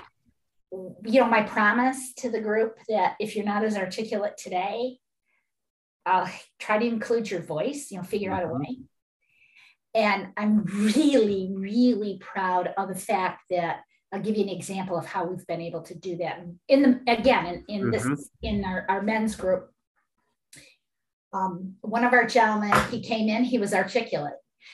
you 0.72 1.20
know 1.20 1.28
my 1.28 1.44
promise 1.44 2.14
to 2.20 2.30
the 2.30 2.40
group 2.40 2.78
that 2.88 3.16
if 3.20 3.36
you're 3.36 3.44
not 3.44 3.66
as 3.66 3.76
articulate 3.76 4.38
today, 4.38 4.98
I'll 6.06 6.30
try 6.58 6.78
to 6.78 6.86
include 6.86 7.30
your 7.30 7.42
voice. 7.42 7.92
You 7.92 7.98
know, 7.98 8.04
figure 8.04 8.32
out 8.32 8.44
a 8.44 8.48
Mhm. 8.48 8.60
way. 8.62 8.78
And 9.94 10.30
I'm 10.38 10.64
really, 10.64 11.52
really 11.54 12.18
proud 12.22 12.74
of 12.78 12.88
the 12.88 12.96
fact 12.96 13.42
that 13.50 13.82
I'll 14.14 14.22
give 14.22 14.38
you 14.38 14.44
an 14.44 14.50
example 14.50 14.98
of 14.98 15.06
how 15.06 15.26
we've 15.26 15.46
been 15.48 15.62
able 15.62 15.82
to 15.84 15.96
do 15.96 16.18
that. 16.18 16.46
In 16.68 16.82
the 16.84 17.12
again, 17.12 17.46
in, 17.46 17.66
in 17.68 17.82
Mhm. 17.84 17.92
this 17.92 18.30
in 18.42 18.64
our, 18.66 18.86
our 18.90 19.02
men's 19.02 19.36
group, 19.36 19.72
um, 21.34 21.76
one 21.82 22.04
of 22.04 22.14
our 22.14 22.26
gentlemen, 22.26 22.74
he 22.90 23.02
came 23.02 23.30
in, 23.30 23.44
he 23.44 23.58
was 23.58 23.74
articulate. 23.74 24.34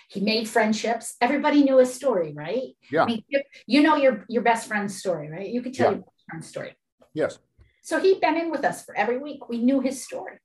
He 0.10 0.22
made 0.22 0.50
friendships. 0.50 1.16
Everybody 1.22 1.64
knew 1.64 1.78
his 1.78 1.94
story, 1.94 2.34
right? 2.34 2.76
Yeah. 2.92 3.04
I 3.04 3.06
mean, 3.06 3.24
you, 3.28 3.42
you 3.68 3.82
know 3.82 3.96
your 3.96 4.26
your 4.28 4.42
best 4.42 4.68
friend's 4.68 4.98
story, 4.98 5.30
right? 5.30 5.48
You 5.50 5.62
could 5.62 5.74
tell 5.74 5.92
Yeah. 5.92 5.98
your 5.98 6.02
best 6.06 6.24
friend's 6.30 6.48
story. 6.48 6.76
Yes. 7.14 7.40
So 7.84 8.00
he'd 8.00 8.20
been 8.20 8.36
in 8.38 8.52
with 8.52 8.66
us 8.66 8.84
for 8.84 8.96
every 8.98 9.18
week. 9.18 9.48
We 9.50 9.60
knew 9.60 9.80
his 9.80 10.04
story. 10.04 10.40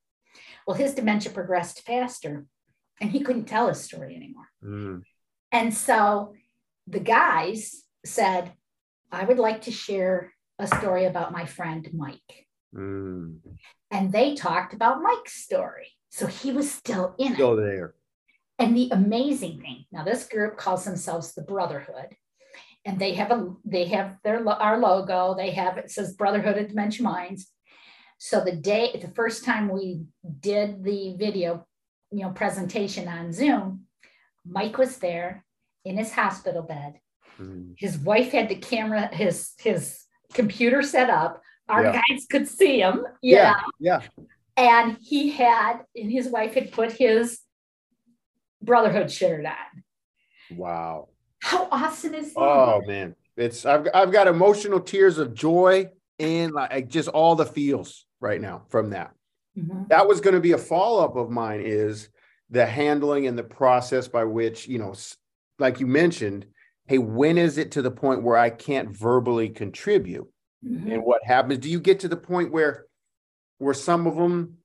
Well, 0.67 0.77
his 0.77 0.95
dementia 0.95 1.33
progressed 1.33 1.83
faster, 1.85 2.47
and 3.03 3.11
he 3.11 3.21
couldn't 3.21 3.47
tell 3.47 3.67
his 3.69 3.81
story 3.83 4.15
anymore. 4.17 4.49
Mm, 4.65 5.03
And 5.51 5.75
so 5.75 6.35
the 6.87 7.01
guys 7.01 7.83
said, 8.07 8.53
I 9.11 9.25
would 9.25 9.39
like 9.39 9.63
to 9.63 9.73
share 9.73 10.33
a 10.59 10.67
story 10.67 11.05
about 11.07 11.33
my 11.33 11.45
friend 11.45 11.87
Mike. 11.93 12.47
Mm. 12.75 13.39
And 13.91 14.13
they 14.13 14.35
talked 14.37 14.73
about 14.73 15.03
Mike's 15.03 15.35
story. 15.35 15.89
So 16.11 16.27
he 16.27 16.53
was 16.53 16.71
still 16.71 17.15
in 17.19 17.35
Still 17.35 17.59
it. 17.59 17.63
there. 17.65 17.95
And 18.59 18.77
the 18.77 18.89
amazing 18.93 19.61
thing 19.61 19.85
now, 19.91 20.05
this 20.05 20.29
group 20.29 20.57
calls 20.57 20.85
themselves 20.85 21.35
the 21.35 21.43
Brotherhood. 21.43 22.15
And 22.85 22.99
they 22.99 23.15
have 23.15 23.31
a 23.31 23.55
they 23.65 23.87
have 23.87 24.19
their 24.25 24.47
our 24.49 24.79
logo. 24.79 25.35
They 25.37 25.51
have 25.53 25.79
it 25.79 25.91
says 25.91 26.15
Brotherhood 26.15 26.59
of 26.59 26.69
Dementia 26.69 27.03
Minds. 27.05 27.49
So 28.19 28.45
the 28.45 28.57
day 28.73 28.91
the 29.01 29.13
first 29.15 29.45
time 29.45 29.69
we 29.69 30.03
did 30.41 30.85
the 30.85 31.15
video, 31.17 31.67
you 32.13 32.23
know, 32.23 32.31
presentation 32.31 33.09
on 33.09 33.33
Zoom, 33.33 33.87
Mike 34.47 34.79
was 34.79 34.99
there 34.99 35.45
in 35.85 35.97
his 35.97 36.13
hospital 36.13 36.63
bed. 36.63 37.01
Mm. 37.41 37.75
His 37.79 37.99
wife 37.99 38.33
had 38.33 38.49
the 38.49 38.57
camera, 38.57 39.09
his 39.13 39.53
his 39.59 40.05
computer 40.35 40.83
set 40.83 41.11
up. 41.11 41.41
Our 41.69 41.85
Yeah. 41.85 41.93
guys 42.11 42.27
could 42.31 42.49
see 42.49 42.81
him. 42.81 43.07
Yeah. 43.23 43.61
Yeah. 43.79 44.03
And 44.57 44.99
he 45.01 45.31
had, 45.31 45.81
and 45.97 46.11
his 46.13 46.29
wife 46.29 46.55
had 46.55 46.73
put 46.73 46.93
his 46.93 47.41
brotherhood 48.61 49.11
shirt 49.11 49.47
on. 49.47 49.83
Wow. 50.57 51.09
How 51.43 51.69
awesome 51.73 52.15
is 52.15 52.35
that? 52.35 52.41
Oh 52.41 52.83
man, 52.87 53.17
it's 53.37 53.65
I've 53.67 53.89
I've 53.95 54.13
got 54.13 54.27
emotional 54.29 54.81
tears 54.81 55.19
of 55.19 55.35
joy 55.35 55.89
and 56.19 56.53
like 56.53 56.89
just 56.89 57.09
all 57.09 57.35
the 57.35 57.47
feels 57.47 58.07
right 58.21 58.41
now 58.41 58.63
from 58.69 58.91
that. 58.91 59.13
Mhm. 59.57 59.89
That 59.89 60.07
was 60.09 60.21
going 60.21 60.35
to 60.35 60.41
be 60.41 60.53
a 60.53 60.59
follow 60.59 61.05
up 61.05 61.17
of 61.17 61.31
mine 61.31 61.61
is 61.61 62.09
the 62.51 62.65
handling 62.67 63.27
and 63.27 63.39
the 63.39 63.43
process 63.45 64.09
by 64.09 64.25
which 64.25 64.67
you 64.69 64.79
know, 64.79 64.95
like 65.59 65.81
you 65.81 65.87
mentioned, 65.87 66.47
hey, 66.87 66.99
when 66.99 67.39
is 67.39 67.59
it 67.59 67.71
to 67.73 67.83
the 67.83 67.91
point 67.91 68.23
where 68.23 68.37
I 68.37 68.51
can't 68.51 68.91
verbally 68.91 69.49
contribute? 69.49 70.29
Mhm. 70.65 70.93
and 70.93 71.03
what 71.03 71.25
happens 71.25 71.59
do 71.59 71.69
you 71.69 71.81
get 71.81 71.99
to 71.99 72.07
the 72.09 72.17
point 72.17 72.53
where 72.53 72.87
where 73.59 73.75
some 73.75 74.07
of 74.07 74.15
them 74.15 74.59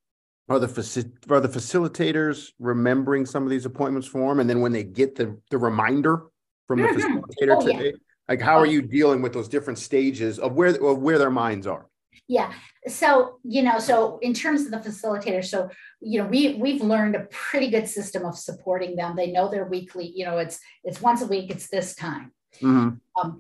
are 0.47 0.59
the 0.59 0.67
faci- 0.67 1.11
are 1.31 1.39
the 1.39 1.47
facilitators 1.49 2.51
remembering 2.59 3.25
some 3.25 3.41
of 3.43 3.49
these 3.49 3.65
appointments 3.65 4.07
for 4.07 4.29
them 4.29 4.39
and 4.39 4.47
then 4.47 4.61
when 4.61 4.71
they 4.71 4.83
get 4.83 5.15
the 5.15 5.35
the 5.49 5.57
reminder 5.57 6.27
from 6.67 6.81
the 6.83 6.87
Mhm. 6.89 7.21
facilitator 7.23 7.57
Oh, 7.59 7.67
yeah. 7.67 7.91
like 8.29 8.39
how 8.39 8.57
are 8.59 8.67
you 8.67 8.83
dealing 8.83 9.23
with 9.23 9.33
those 9.33 9.47
different 9.49 9.79
stages 9.79 10.37
of 10.37 10.53
where 10.53 10.69
of 10.69 10.99
where 11.01 11.17
their 11.17 11.31
minds 11.31 11.65
are 11.65 11.86
Yeah. 12.27 12.53
So, 12.87 13.39
you 13.43 13.63
know, 13.63 13.79
so 13.79 14.19
in 14.21 14.33
terms 14.33 14.61
of 14.65 14.71
the 14.71 14.77
facilitator, 14.89 15.43
so, 15.43 15.69
you 16.01 16.21
know, 16.21 16.27
we, 16.27 16.55
we've 16.55 16.81
learned 16.81 17.15
a 17.15 17.27
pretty 17.31 17.69
good 17.69 17.87
system 17.87 18.25
of 18.25 18.37
supporting 18.37 18.95
them. 18.95 19.15
They 19.15 19.31
know 19.31 19.49
their 19.49 19.65
weekly, 19.65 20.11
you 20.15 20.25
know, 20.25 20.37
it's, 20.37 20.59
it's 20.83 21.01
once 21.01 21.21
a 21.21 21.27
week, 21.27 21.51
it's 21.51 21.67
this 21.69 21.95
time. 21.95 22.31
Mhm. 22.61 22.99
um, 23.21 23.37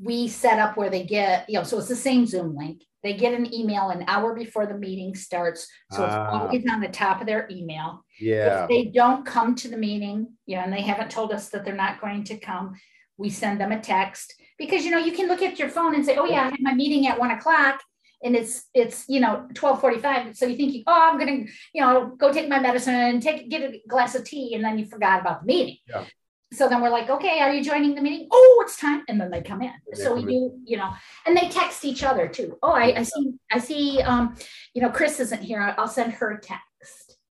we 0.00 0.28
set 0.28 0.58
up 0.60 0.76
where 0.76 0.90
they 0.90 1.02
get, 1.02 1.48
you 1.48 1.58
know, 1.58 1.64
so 1.64 1.78
it's 1.78 1.88
the 1.88 1.96
same 1.96 2.24
Zoom 2.26 2.54
link. 2.54 2.82
They 3.02 3.14
get 3.14 3.32
an 3.34 3.52
email 3.52 3.88
an 3.90 4.04
hour 4.06 4.34
before 4.34 4.66
the 4.66 4.74
meeting 4.78 5.14
starts. 5.16 5.66
So 5.90 6.04
it's 6.04 6.14
Ah. 6.14 6.42
always 6.42 6.64
on 6.70 6.80
the 6.80 6.88
top 6.88 7.20
of 7.20 7.26
their 7.26 7.48
email. 7.50 8.04
yeah 8.20 8.62
If 8.64 8.68
they 8.68 8.84
don't 8.84 9.24
come 9.24 9.54
to 9.56 9.68
the 9.68 9.76
meeting, 9.78 10.36
you 10.46 10.56
know, 10.56 10.62
and 10.62 10.72
they 10.72 10.82
haven't 10.82 11.10
told 11.10 11.32
us 11.32 11.48
that 11.48 11.64
they're 11.64 11.74
not 11.74 12.00
going 12.00 12.22
to 12.24 12.36
come, 12.38 12.74
we 13.16 13.30
send 13.30 13.60
them 13.60 13.72
a 13.72 13.80
text 13.80 14.34
because, 14.58 14.84
you 14.84 14.90
know, 14.90 14.98
you 14.98 15.12
can 15.12 15.26
look 15.26 15.42
at 15.42 15.58
your 15.58 15.68
phone 15.70 15.94
and 15.94 16.04
say, 16.04 16.16
oh 16.16 16.26
yeah, 16.26 16.42
I 16.42 16.50
have 16.50 16.60
my 16.60 16.74
meeting 16.74 17.06
at 17.08 17.18
one 17.18 17.30
o'clock. 17.30 17.80
And 18.22 18.36
it's, 18.36 18.64
it's, 18.74 19.06
you 19.08 19.20
know, 19.20 19.46
1245. 19.58 20.36
So 20.36 20.46
you 20.46 20.56
think, 20.56 20.84
oh, 20.86 21.10
I'm 21.10 21.18
going 21.18 21.46
to, 21.46 21.52
you 21.72 21.80
know, 21.80 22.14
go 22.18 22.32
take 22.32 22.48
my 22.48 22.58
medicine 22.58 22.94
and 22.94 23.22
take, 23.22 23.48
get 23.48 23.62
a 23.62 23.80
glass 23.88 24.14
of 24.14 24.24
tea. 24.24 24.54
And 24.54 24.62
then 24.64 24.78
you 24.78 24.86
forgot 24.86 25.20
about 25.20 25.40
the 25.40 25.46
meeting. 25.46 25.78
Yeah. 25.88 26.04
So 26.52 26.68
then 26.68 26.82
we're 26.82 26.90
like, 26.90 27.08
okay, 27.08 27.40
are 27.40 27.52
you 27.52 27.62
joining 27.62 27.94
the 27.94 28.02
meeting? 28.02 28.28
Oh, 28.30 28.62
it's 28.64 28.76
time. 28.76 29.04
And 29.08 29.20
then 29.20 29.30
they 29.30 29.40
come 29.40 29.62
in. 29.62 29.72
They 29.90 30.02
so 30.02 30.14
we 30.14 30.20
come 30.20 30.28
do, 30.30 30.52
you 30.64 30.76
know, 30.76 30.92
and 31.24 31.36
they 31.36 31.48
text 31.48 31.84
each 31.84 32.02
other 32.02 32.28
too. 32.28 32.58
Oh, 32.62 32.72
I, 32.72 32.98
I 32.98 33.02
see, 33.04 33.34
I 33.52 33.58
see, 33.58 34.02
um, 34.02 34.34
you 34.74 34.82
know, 34.82 34.90
Chris 34.90 35.20
isn't 35.20 35.42
here. 35.42 35.74
I'll 35.78 35.86
send 35.88 36.12
her 36.14 36.32
a 36.32 36.40
text 36.40 36.70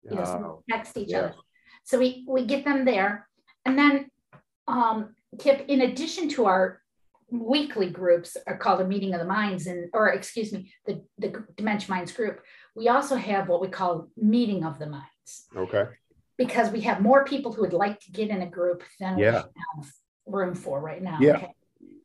you 0.10 0.15
know, 0.15 0.24
so 0.24 0.32
Oh, 0.32 0.63
we 0.67 0.74
text 0.74 0.98
each 0.98 1.10
yeah. 1.10 1.19
other. 1.19 1.36
So 1.84 2.00
we 2.00 2.26
we 2.28 2.45
get 2.45 2.65
them 2.65 2.86
there, 2.86 3.28
and 3.65 3.78
then 3.78 4.10
um, 4.67 5.15
Kip, 5.39 5.65
in 5.67 5.82
addition 5.82 6.30
to 6.30 6.45
our 6.45 6.82
weekly 7.30 7.90
groups, 7.90 8.38
are 8.48 8.58
called 8.58 8.82
a 8.82 8.88
meeting 8.88 9.14
of 9.14 9.20
the 9.20 9.26
minds, 9.26 9.68
and 9.68 9.90
or 9.94 10.10
excuse 10.10 10.52
me, 10.52 10.72
the 10.86 11.02
the 11.18 11.44
Dementia 11.56 11.90
Minds 11.90 12.12
group. 12.12 12.42
We 12.76 12.90
also 12.90 13.16
have 13.16 13.48
what 13.48 13.62
we 13.62 13.68
call 13.68 14.10
meeting 14.18 14.64
of 14.64 14.80
the 14.80 14.88
minds 14.88 15.48
okay 15.56 15.86
because 16.38 16.70
we 16.72 16.82
have 16.82 17.02
more 17.02 17.24
people 17.24 17.54
who 17.54 17.62
would 17.62 17.74
like 17.74 18.00
to 18.02 18.12
get 18.12 18.30
in 18.30 18.42
a 18.42 18.50
group 18.50 18.84
than 19.00 19.16
we 19.16 19.24
have 19.24 19.46
room 20.26 20.54
for 20.54 20.82
right 20.82 21.02
now. 21.02 21.18
Yeah. 21.22 21.38
Okay. 21.38 21.56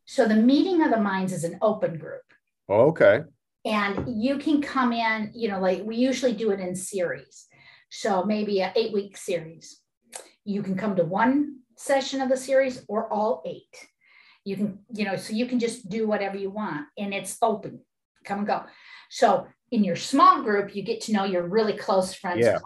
So 0.04 0.26
the 0.26 0.36
meeting 0.36 0.82
of 0.82 0.90
the 0.90 1.00
minds 1.00 1.32
is 1.32 1.44
an 1.44 1.58
open 1.60 1.98
group 1.98 2.22
okay 2.70 3.22
and 3.64 4.22
you 4.22 4.38
can 4.38 4.62
come 4.62 4.92
in 4.92 5.30
you 5.34 5.48
know 5.48 5.60
like 5.60 5.82
we 5.84 5.96
usually 5.96 6.32
do 6.32 6.50
it 6.50 6.60
in 6.60 6.74
series 6.74 7.46
so 7.90 8.24
maybe 8.24 8.62
an 8.62 8.72
eight 8.76 8.92
week 8.92 9.16
series 9.16 9.80
you 10.44 10.62
can 10.62 10.76
come 10.76 10.96
to 10.96 11.04
one 11.04 11.58
session 11.76 12.20
of 12.20 12.28
the 12.28 12.36
series 12.36 12.84
or 12.88 13.12
all 13.12 13.42
eight 13.44 13.88
you 14.44 14.56
can 14.56 14.78
you 14.94 15.04
know 15.04 15.16
so 15.16 15.32
you 15.34 15.46
can 15.46 15.58
just 15.58 15.88
do 15.88 16.06
whatever 16.06 16.36
you 16.36 16.50
want 16.50 16.86
and 16.96 17.12
it's 17.12 17.36
open 17.42 17.80
come 18.24 18.38
and 18.38 18.46
go 18.46 18.62
so 19.10 19.46
in 19.70 19.84
your 19.84 19.96
small 19.96 20.42
group 20.42 20.74
you 20.74 20.82
get 20.82 21.00
to 21.02 21.12
know 21.12 21.24
your 21.24 21.42
really 21.46 21.76
close 21.76 22.14
friends 22.14 22.44
Yeah. 22.46 22.58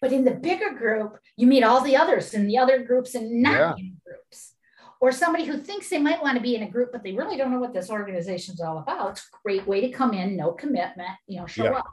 but 0.00 0.12
in 0.12 0.24
the 0.24 0.32
bigger 0.32 0.70
group 0.72 1.18
you 1.36 1.46
meet 1.46 1.62
all 1.62 1.80
the 1.82 1.96
others 1.96 2.34
in 2.34 2.46
the 2.46 2.58
other 2.58 2.82
groups 2.84 3.14
and 3.14 3.42
not 3.42 3.78
Yeah. 3.78 3.84
in 3.84 3.96
groups 4.04 4.54
or 5.00 5.12
somebody 5.12 5.44
who 5.46 5.56
thinks 5.58 5.88
they 5.88 5.98
might 5.98 6.20
want 6.22 6.36
to 6.36 6.42
be 6.42 6.54
in 6.54 6.62
a 6.62 6.68
group, 6.68 6.92
but 6.92 7.02
they 7.02 7.12
really 7.12 7.38
don't 7.38 7.50
know 7.50 7.58
what 7.58 7.72
this 7.72 7.88
organization 7.88 8.52
is 8.52 8.60
all 8.60 8.76
about. 8.80 9.12
It's 9.12 9.20
a 9.22 9.36
great 9.42 9.66
way 9.66 9.80
to 9.80 9.88
come 9.88 10.12
in, 10.12 10.36
no 10.36 10.52
commitment, 10.52 11.08
you 11.26 11.40
know, 11.40 11.46
show 11.46 11.64
Yeah. 11.64 11.78
up. 11.78 11.86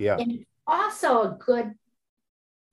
yeah 0.00 0.16
And 0.18 0.44
also 0.66 1.22
a 1.22 1.38
good 1.38 1.74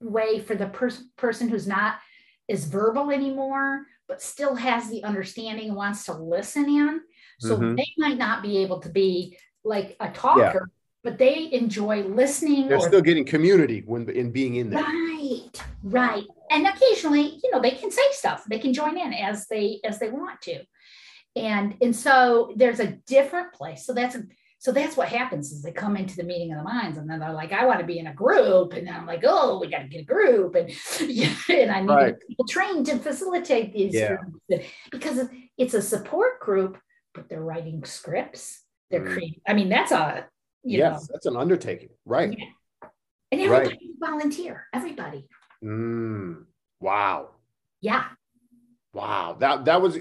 way 0.00 0.40
for 0.40 0.56
the 0.56 0.66
pers- 0.66 1.04
person 1.16 1.48
who's 1.48 1.68
not 1.68 2.00
as 2.48 2.64
verbal 2.64 3.12
anymore, 3.12 3.86
but 4.08 4.22
still 4.22 4.54
has 4.54 4.90
the 4.90 5.02
understanding 5.04 5.68
and 5.68 5.76
wants 5.76 6.04
to 6.06 6.12
listen 6.12 6.66
in. 6.66 7.00
So 7.38 7.58
Mhm. 7.58 7.76
they 7.76 7.92
might 7.98 8.18
not 8.18 8.42
be 8.42 8.58
able 8.58 8.80
to 8.80 8.88
be 8.88 9.38
like 9.64 9.96
a 10.00 10.10
talker, 10.10 10.70
but 11.02 11.18
they 11.18 11.50
enjoy 11.52 12.02
listening 12.02 12.68
they're 12.68 12.78
or 12.78 12.88
still 12.88 13.00
getting 13.00 13.24
community 13.24 13.82
when 13.84 14.08
in 14.08 14.30
being 14.30 14.56
in 14.56 14.70
there 14.70 14.82
Right, 14.82 15.50
right. 15.82 16.24
And 16.50 16.66
occasionally, 16.66 17.40
you 17.42 17.50
know, 17.50 17.60
they 17.60 17.72
can 17.72 17.90
say 17.90 18.02
stuff. 18.12 18.44
They 18.44 18.58
can 18.58 18.72
join 18.72 18.96
in 18.96 19.12
as 19.12 19.46
they 19.48 19.80
as 19.84 19.98
they 19.98 20.10
want 20.10 20.40
to. 20.42 20.64
And 21.36 21.76
and 21.80 21.94
so 21.94 22.52
there's 22.56 22.80
a 22.80 22.92
different 23.06 23.52
place. 23.52 23.84
So 23.84 23.92
that's 23.92 24.16
so 24.64 24.72
that's 24.72 24.96
what 24.96 25.08
happens 25.08 25.52
is 25.52 25.60
they 25.60 25.72
come 25.72 25.94
into 25.94 26.16
the 26.16 26.22
meeting 26.22 26.50
of 26.50 26.56
the 26.56 26.64
minds 26.64 26.96
and 26.96 27.08
then 27.08 27.18
they're 27.20 27.34
like, 27.34 27.52
I 27.52 27.66
want 27.66 27.80
to 27.80 27.84
be 27.84 27.98
in 27.98 28.06
a 28.06 28.14
group. 28.14 28.72
And 28.72 28.86
then 28.86 28.94
I'm 28.94 29.04
like, 29.06 29.22
oh, 29.22 29.60
we 29.60 29.68
got 29.68 29.80
to 29.82 29.88
get 29.88 30.00
a 30.00 30.04
group. 30.04 30.54
And, 30.54 30.70
and 31.50 31.70
I 31.70 31.80
need 31.82 31.88
Right. 31.90 32.14
people 32.26 32.46
trained 32.46 32.86
to 32.86 32.96
facilitate 32.98 33.74
these 33.74 33.92
Yeah. 33.92 34.16
groups. 34.48 34.66
Because 34.90 35.28
it's 35.58 35.74
a 35.74 35.82
support 35.82 36.40
group, 36.40 36.78
but 37.12 37.28
they're 37.28 37.42
writing 37.42 37.84
scripts. 37.84 38.62
They're 38.90 39.02
Mm. 39.02 39.12
creating, 39.12 39.40
I 39.46 39.52
mean, 39.52 39.68
that's 39.68 39.92
a 39.92 40.26
you 40.62 40.78
know, 40.78 40.84
yes 40.92 41.08
that's 41.12 41.26
an 41.26 41.36
undertaking 41.36 41.90
right 42.06 42.32
Yeah. 42.38 42.46
and 43.32 43.40
Right. 43.50 43.66
everybody 43.66 43.90
volunteer, 44.00 44.66
everybody. 44.72 45.28
Mm. 45.62 46.46
wow 46.80 47.32
Yeah. 47.82 48.04
Wow, 48.94 49.36
that 49.40 49.66
that 49.66 49.82
was 49.82 49.98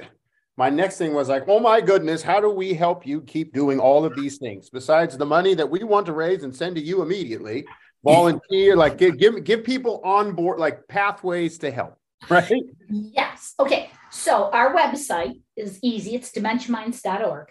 my 0.58 0.70
next 0.70 0.98
thing 0.98 1.14
was 1.14 1.30
like, 1.30 1.46
oh 1.48 1.60
my 1.60 1.82
goodness, 1.82 2.22
how 2.22 2.40
do 2.40 2.50
we 2.50 2.74
help 2.74 3.08
you 3.08 3.22
keep 3.22 3.54
doing 3.54 3.80
all 3.80 4.06
of 4.06 4.16
these 4.16 4.38
things 4.38 4.70
besides 4.70 5.18
the 5.18 5.26
money 5.26 5.56
that 5.56 5.70
we 5.70 5.84
want 5.84 6.06
to 6.06 6.14
raise 6.14 6.44
and 6.44 6.56
send 6.56 6.76
to 6.76 6.82
you 6.82 7.02
immediately? 7.02 7.66
Volunteer, 8.04 8.76
like 8.84 8.98
give 8.98 9.18
give 9.18 9.44
give 9.44 9.64
people 9.64 10.02
on 10.04 10.34
board 10.34 10.60
like 10.60 10.88
pathways 10.88 11.58
to 11.60 11.72
help, 11.72 11.98
right? 12.30 12.52
Yes. 12.90 13.56
Okay. 13.60 13.90
So 14.12 14.52
our 14.52 14.76
website 14.76 15.42
is 15.58 15.80
easy. 15.82 16.16
It's 16.16 16.32
dementiaminds.org. 16.32 17.48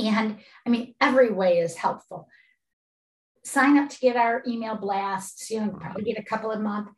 And 0.00 0.38
I 0.66 0.70
mean, 0.70 0.94
every 1.00 1.30
way 1.30 1.58
is 1.58 1.76
helpful. 1.76 2.28
Sign 3.44 3.78
up 3.78 3.90
to 3.90 3.98
get 4.00 4.16
our 4.16 4.42
email 4.44 4.74
blasts. 4.74 5.50
You 5.50 5.60
know, 5.60 5.68
probably 5.68 6.02
get 6.02 6.18
a 6.18 6.24
couple 6.24 6.50
a 6.50 6.58
month. 6.58 6.88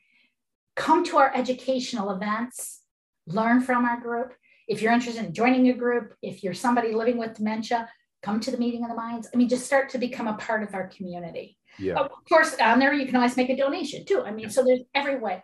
Come 0.76 1.04
to 1.06 1.18
our 1.18 1.30
educational 1.34 2.10
events. 2.10 2.80
Learn 3.26 3.60
from 3.60 3.84
our 3.84 4.00
group. 4.00 4.32
If 4.68 4.82
you're 4.82 4.92
interested 4.92 5.24
in 5.24 5.32
joining 5.32 5.68
a 5.68 5.72
group, 5.72 6.14
if 6.22 6.44
you're 6.44 6.54
somebody 6.54 6.92
living 6.92 7.16
with 7.16 7.34
dementia, 7.34 7.88
come 8.22 8.40
to 8.40 8.50
the 8.50 8.58
meeting 8.58 8.82
of 8.84 8.90
the 8.90 8.96
minds. 8.96 9.28
I 9.32 9.36
mean, 9.36 9.48
just 9.48 9.66
start 9.66 9.88
to 9.90 9.98
become 9.98 10.28
a 10.28 10.34
part 10.34 10.62
of 10.62 10.74
our 10.74 10.88
community. 10.88 11.56
Yeah. 11.78 11.94
Of 11.94 12.10
course, 12.28 12.54
on 12.60 12.78
there 12.78 12.92
you 12.92 13.06
can 13.06 13.16
always 13.16 13.36
make 13.36 13.48
a 13.48 13.56
donation 13.56 14.04
too. 14.04 14.22
I 14.22 14.30
mean, 14.30 14.50
so 14.50 14.64
there's 14.64 14.80
every 14.94 15.18
way. 15.18 15.42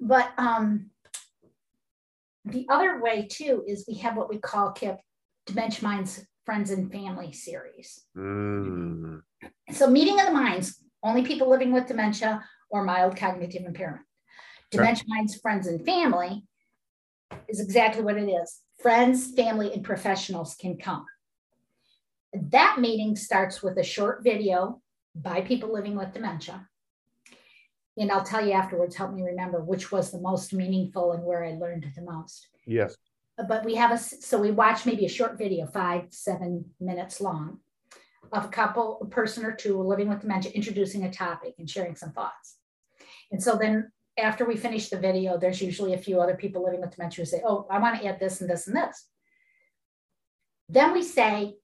But 0.00 0.30
um, 0.36 0.90
the 2.44 2.66
other 2.68 3.00
way 3.00 3.28
too 3.30 3.64
is 3.66 3.84
we 3.88 3.94
have 3.98 4.16
what 4.16 4.28
we 4.28 4.38
call 4.38 4.72
KIP 4.72 4.98
Dementia 5.46 5.88
Minds 5.88 6.24
Friends 6.44 6.70
and 6.70 6.90
Family 6.90 7.32
series. 7.32 8.04
Mm. 8.16 9.20
So 9.72 9.88
meeting 9.88 10.18
of 10.20 10.26
the 10.26 10.32
minds, 10.32 10.82
only 11.02 11.22
people 11.22 11.48
living 11.48 11.72
with 11.72 11.86
dementia 11.86 12.44
or 12.70 12.84
mild 12.84 13.16
cognitive 13.16 13.64
impairment. 13.64 14.02
Dementia 14.70 15.04
Minds 15.08 15.36
Friends 15.40 15.66
and 15.66 15.84
Family, 15.84 16.44
is 17.48 17.60
exactly 17.60 18.02
what 18.02 18.16
it 18.16 18.28
is. 18.28 18.60
Friends, 18.80 19.32
family, 19.34 19.72
and 19.72 19.82
professionals 19.82 20.54
can 20.54 20.76
come. 20.76 21.04
That 22.32 22.78
meeting 22.78 23.16
starts 23.16 23.62
with 23.62 23.78
a 23.78 23.82
short 23.82 24.22
video 24.22 24.80
by 25.14 25.40
people 25.40 25.72
living 25.72 25.96
with 25.96 26.12
dementia. 26.12 26.68
And 27.96 28.12
I'll 28.12 28.22
tell 28.22 28.46
you 28.46 28.52
afterwards, 28.52 28.94
help 28.94 29.12
me 29.12 29.22
remember 29.22 29.60
which 29.60 29.90
was 29.90 30.10
the 30.10 30.20
most 30.20 30.52
meaningful 30.52 31.12
and 31.12 31.24
where 31.24 31.44
I 31.44 31.52
learned 31.52 31.90
the 31.96 32.02
most. 32.02 32.48
Yes. 32.64 32.96
But 33.48 33.64
we 33.64 33.74
have 33.74 33.90
a, 33.90 33.98
so 33.98 34.38
we 34.38 34.50
watch 34.50 34.86
maybe 34.86 35.04
a 35.04 35.08
short 35.08 35.36
video, 35.36 35.66
five, 35.66 36.06
seven 36.10 36.64
minutes 36.80 37.20
long, 37.20 37.58
of 38.32 38.44
a 38.44 38.48
couple, 38.48 38.98
a 39.00 39.06
person 39.06 39.44
or 39.44 39.52
two 39.52 39.80
living 39.80 40.08
with 40.08 40.20
dementia 40.20 40.52
introducing 40.52 41.04
a 41.04 41.12
topic 41.12 41.54
and 41.58 41.68
sharing 41.68 41.96
some 41.96 42.12
thoughts. 42.12 42.58
And 43.32 43.42
so 43.42 43.56
then 43.56 43.90
after 44.18 44.44
we 44.44 44.56
finish 44.56 44.88
the 44.88 44.98
video, 44.98 45.38
there's 45.38 45.62
usually 45.62 45.94
a 45.94 45.98
few 45.98 46.20
other 46.20 46.34
people 46.36 46.64
living 46.64 46.80
with 46.80 46.90
dementia 46.94 47.22
who 47.22 47.26
say, 47.26 47.42
Oh, 47.44 47.66
I 47.70 47.78
want 47.78 48.00
to 48.00 48.06
add 48.06 48.20
this 48.20 48.40
and 48.40 48.50
this 48.50 48.66
and 48.66 48.76
this. 48.76 49.06
Then 50.68 50.92
we 50.92 51.02
say, 51.02 51.54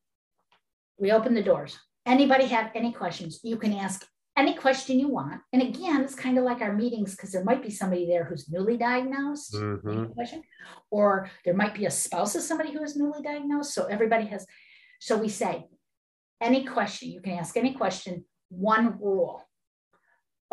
we 0.98 1.12
open 1.12 1.34
the 1.34 1.42
doors. 1.42 1.78
Anybody 2.06 2.46
have 2.46 2.70
any 2.74 2.92
questions? 2.92 3.40
You 3.42 3.56
can 3.56 3.72
ask 3.74 4.06
any 4.36 4.54
question 4.54 4.98
you 4.98 5.08
want. 5.08 5.40
And 5.52 5.62
again, 5.62 6.02
it's 6.02 6.14
kind 6.14 6.38
of 6.38 6.44
like 6.44 6.60
our 6.60 6.72
meetings 6.72 7.14
because 7.14 7.32
there 7.32 7.44
might 7.44 7.62
be 7.62 7.70
somebody 7.70 8.06
there 8.06 8.24
who's 8.24 8.48
newly 8.48 8.76
diagnosed, 8.76 9.54
Mhm. 9.54 10.14
question, 10.14 10.42
or 10.90 11.30
there 11.44 11.54
might 11.54 11.74
be 11.74 11.86
a 11.86 11.90
spouse 11.90 12.34
of 12.34 12.42
somebody 12.42 12.72
who 12.72 12.82
is 12.82 12.96
newly 12.96 13.22
diagnosed. 13.22 13.74
So 13.74 13.84
everybody 13.84 14.26
has, 14.26 14.46
so 15.00 15.16
we 15.16 15.28
say, 15.28 15.68
any 16.40 16.64
question, 16.64 17.10
you 17.10 17.20
can 17.20 17.38
ask 17.38 17.56
any 17.56 17.74
question, 17.74 18.24
one 18.48 18.98
rule. 19.00 19.43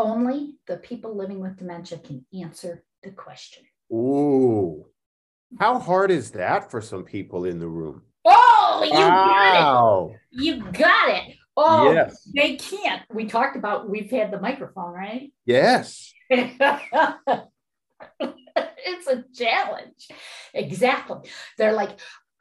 Only 0.01 0.55
the 0.65 0.77
people 0.77 1.15
living 1.15 1.39
with 1.39 1.57
dementia 1.57 1.99
can 1.99 2.25
answer 2.33 2.83
the 3.03 3.11
question. 3.11 3.63
Ooh. 3.93 4.87
How 5.59 5.77
hard 5.77 6.09
is 6.09 6.31
that 6.31 6.71
for 6.71 6.81
some 6.81 7.03
people 7.03 7.45
in 7.45 7.59
the 7.59 7.67
room? 7.67 8.01
Oh, 8.25 8.81
you 8.83 8.91
got 8.93 10.09
it. 10.09 10.17
You 10.31 10.63
got 10.71 11.09
it. 11.09 11.35
Oh, 11.55 11.91
Yes. 11.91 12.27
they 12.33 12.55
can't. 12.55 13.03
We 13.13 13.25
talked 13.25 13.55
about 13.57 13.89
we've 13.91 14.09
had 14.09 14.31
the 14.31 14.39
microphone, 14.39 14.91
right? 14.91 15.31
Yes. 15.45 16.11
it's 16.29 16.57
a 19.07 19.23
challenge. 19.35 20.07
Exactly. 20.55 21.29
They're 21.59 21.73
like, 21.73 21.91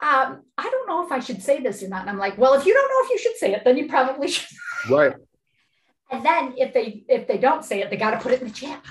um, 0.01 0.41
I 0.57 0.67
don't 0.69 0.87
know 0.87 1.05
if 1.05 1.11
I 1.11 1.19
should 1.19 1.43
say 1.43 1.61
this 1.61 1.83
or 1.83 1.89
not. 1.89 2.01
And 2.01 2.09
I'm 2.09 2.17
like, 2.17 2.39
well, 2.39 2.55
if 2.55 2.65
you 2.65 2.73
don't 2.73 2.89
know 2.89 3.05
if 3.05 3.09
you 3.11 3.19
should 3.19 3.37
say 3.37 3.53
it, 3.53 3.63
then 3.63 3.77
you 3.77 3.87
probably 3.87 4.29
should. 4.29 4.57
Right. 4.89 5.13
And 6.11 6.25
then 6.25 6.53
if 6.57 6.73
they 6.73 7.05
if 7.07 7.27
they 7.27 7.37
don't 7.37 7.63
say 7.65 7.81
it, 7.81 7.89
they 7.89 7.97
got 7.97 8.11
to 8.11 8.17
put 8.19 8.33
it 8.33 8.41
in 8.41 8.47
the 8.47 8.53
chat. 8.53 8.83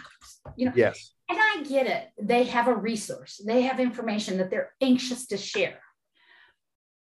You 0.56 0.66
know, 0.66 0.72
Yes. 0.74 1.12
and 1.28 1.38
I 1.38 1.62
get 1.68 1.86
it. 1.86 2.08
They 2.20 2.44
have 2.44 2.66
a 2.68 2.74
resource. 2.74 3.40
They 3.44 3.62
have 3.62 3.78
information 3.78 4.38
that 4.38 4.50
they're 4.50 4.72
anxious 4.80 5.26
to 5.28 5.36
share. 5.36 5.78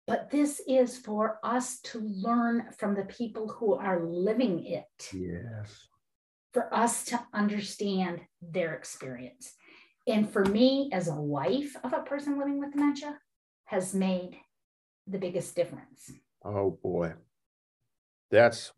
But 0.07 0.31
this 0.31 0.61
is 0.67 0.97
for 0.97 1.37
us 1.43 1.79
to 1.91 1.99
learn 1.99 2.67
from 2.77 2.95
the 2.95 3.03
people 3.05 3.47
who 3.49 3.75
are 3.75 4.03
living 4.05 4.65
it. 4.65 5.09
Yes. 5.13 5.87
for 6.53 6.73
us 6.73 7.05
to 7.05 7.19
understand 7.33 8.21
their 8.41 8.73
experience. 8.73 9.53
And 10.07 10.27
for 10.27 10.43
me, 10.45 10.89
as 10.91 11.07
a 11.07 11.13
wife 11.13 11.75
of 11.83 11.93
a 11.93 11.99
person 12.01 12.39
living 12.39 12.57
with 12.59 12.71
dementia, 12.71 13.19
has 13.65 13.93
made 13.93 14.37
the 15.05 15.19
biggest 15.19 15.55
difference. 15.55 16.09
Oh 16.43 16.71
boy. 16.71 17.13
That's 18.31 18.71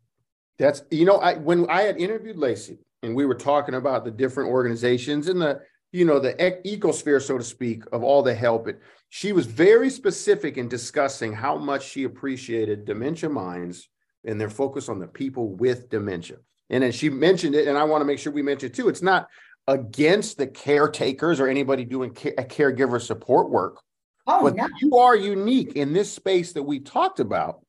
that's 0.60 0.82
you 0.90 1.04
know, 1.04 1.16
I 1.16 1.34
when 1.34 1.68
I 1.68 1.82
had 1.82 1.96
interviewed 1.96 2.36
Lacey 2.36 2.78
and 3.02 3.14
we 3.14 3.24
were 3.26 3.34
talking 3.34 3.74
about 3.74 4.04
the 4.04 4.10
different 4.10 4.50
organizations 4.50 5.28
and 5.28 5.40
the 5.40 5.60
you 5.92 6.04
know 6.04 6.18
the 6.20 6.34
ec- 6.44 6.62
ecosphere, 6.64 7.20
so 7.20 7.38
to 7.38 7.44
speak, 7.44 7.82
of 7.92 8.02
all 8.04 8.22
the 8.22 8.34
help. 8.34 8.68
It 8.68 8.80
she 9.08 9.32
was 9.32 9.46
very 9.46 9.90
specific 9.90 10.56
in 10.56 10.68
discussing 10.68 11.32
how 11.32 11.56
much 11.56 11.84
she 11.88 12.04
appreciated 12.04 12.84
dementia 12.84 13.30
minds 13.30 13.88
and 14.24 14.40
their 14.40 14.50
focus 14.50 14.88
on 14.88 15.00
the 15.00 15.08
people 15.08 15.48
with 15.48 15.88
dementia. 15.88 16.36
And 16.68 16.84
then 16.84 16.92
she 16.92 17.10
mentioned 17.10 17.54
it, 17.56 17.66
and 17.66 17.76
I 17.76 17.84
want 17.84 18.02
to 18.02 18.04
make 18.04 18.18
sure 18.20 18.32
we 18.32 18.42
mention 18.42 18.68
it 18.68 18.74
too. 18.74 18.88
It's 18.88 19.02
not 19.02 19.28
against 19.66 20.36
the 20.38 20.46
caretakers 20.46 21.40
or 21.40 21.48
anybody 21.48 21.84
doing 21.84 22.14
ca- 22.14 22.34
caregiver 22.36 23.00
support 23.00 23.50
work 23.50 23.80
Oh, 24.26 24.42
but 24.42 24.56
no. 24.56 24.68
you 24.80 24.96
are 24.98 25.16
unique 25.16 25.72
in 25.74 25.92
this 25.92 26.12
space 26.12 26.52
that 26.52 26.62
we 26.62 26.80
talked 26.80 27.18
about 27.20 27.60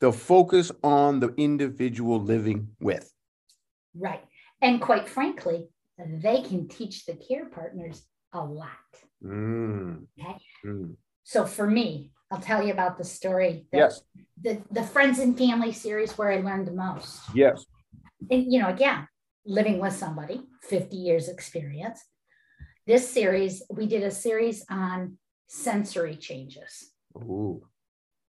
the 0.00 0.12
focus 0.12 0.70
on 0.82 1.20
the 1.20 1.34
individual 1.36 2.20
living 2.20 2.68
with 2.80 3.12
Right. 3.94 4.22
And 4.62 4.80
quite 4.80 5.08
frankly, 5.08 5.68
they 5.98 6.42
can 6.42 6.68
teach 6.68 7.04
the 7.06 7.14
care 7.16 7.46
partners 7.46 8.06
a 8.32 8.44
lot. 8.44 8.68
Mm, 9.24 10.06
Okay. 10.20 10.36
mm. 10.64 10.94
So 11.24 11.44
for 11.46 11.66
me, 11.66 12.12
I'll 12.30 12.40
tell 12.40 12.62
you 12.64 12.72
about 12.72 12.98
the 12.98 13.04
story. 13.04 13.66
that- 13.72 13.78
yes 13.78 14.02
The, 14.40 14.62
the 14.70 14.84
Friends 14.84 15.18
and 15.18 15.36
Family 15.36 15.72
series 15.72 16.16
where 16.16 16.30
I 16.30 16.40
learned 16.40 16.66
the 16.68 16.72
most. 16.86 17.20
yes 17.34 17.66
and 18.30 18.52
you 18.52 18.60
know, 18.60 18.68
again, 18.68 19.08
living 19.44 19.78
with 19.80 19.94
somebody, 19.94 20.42
50 20.62 20.96
years 20.96 21.28
experience. 21.28 22.00
This 22.86 23.08
series, 23.08 23.62
we 23.70 23.86
did 23.86 24.02
a 24.02 24.10
series 24.10 24.64
on 24.70 25.18
sensory 25.48 26.16
changes. 26.16 26.92
Ooh. 27.16 27.66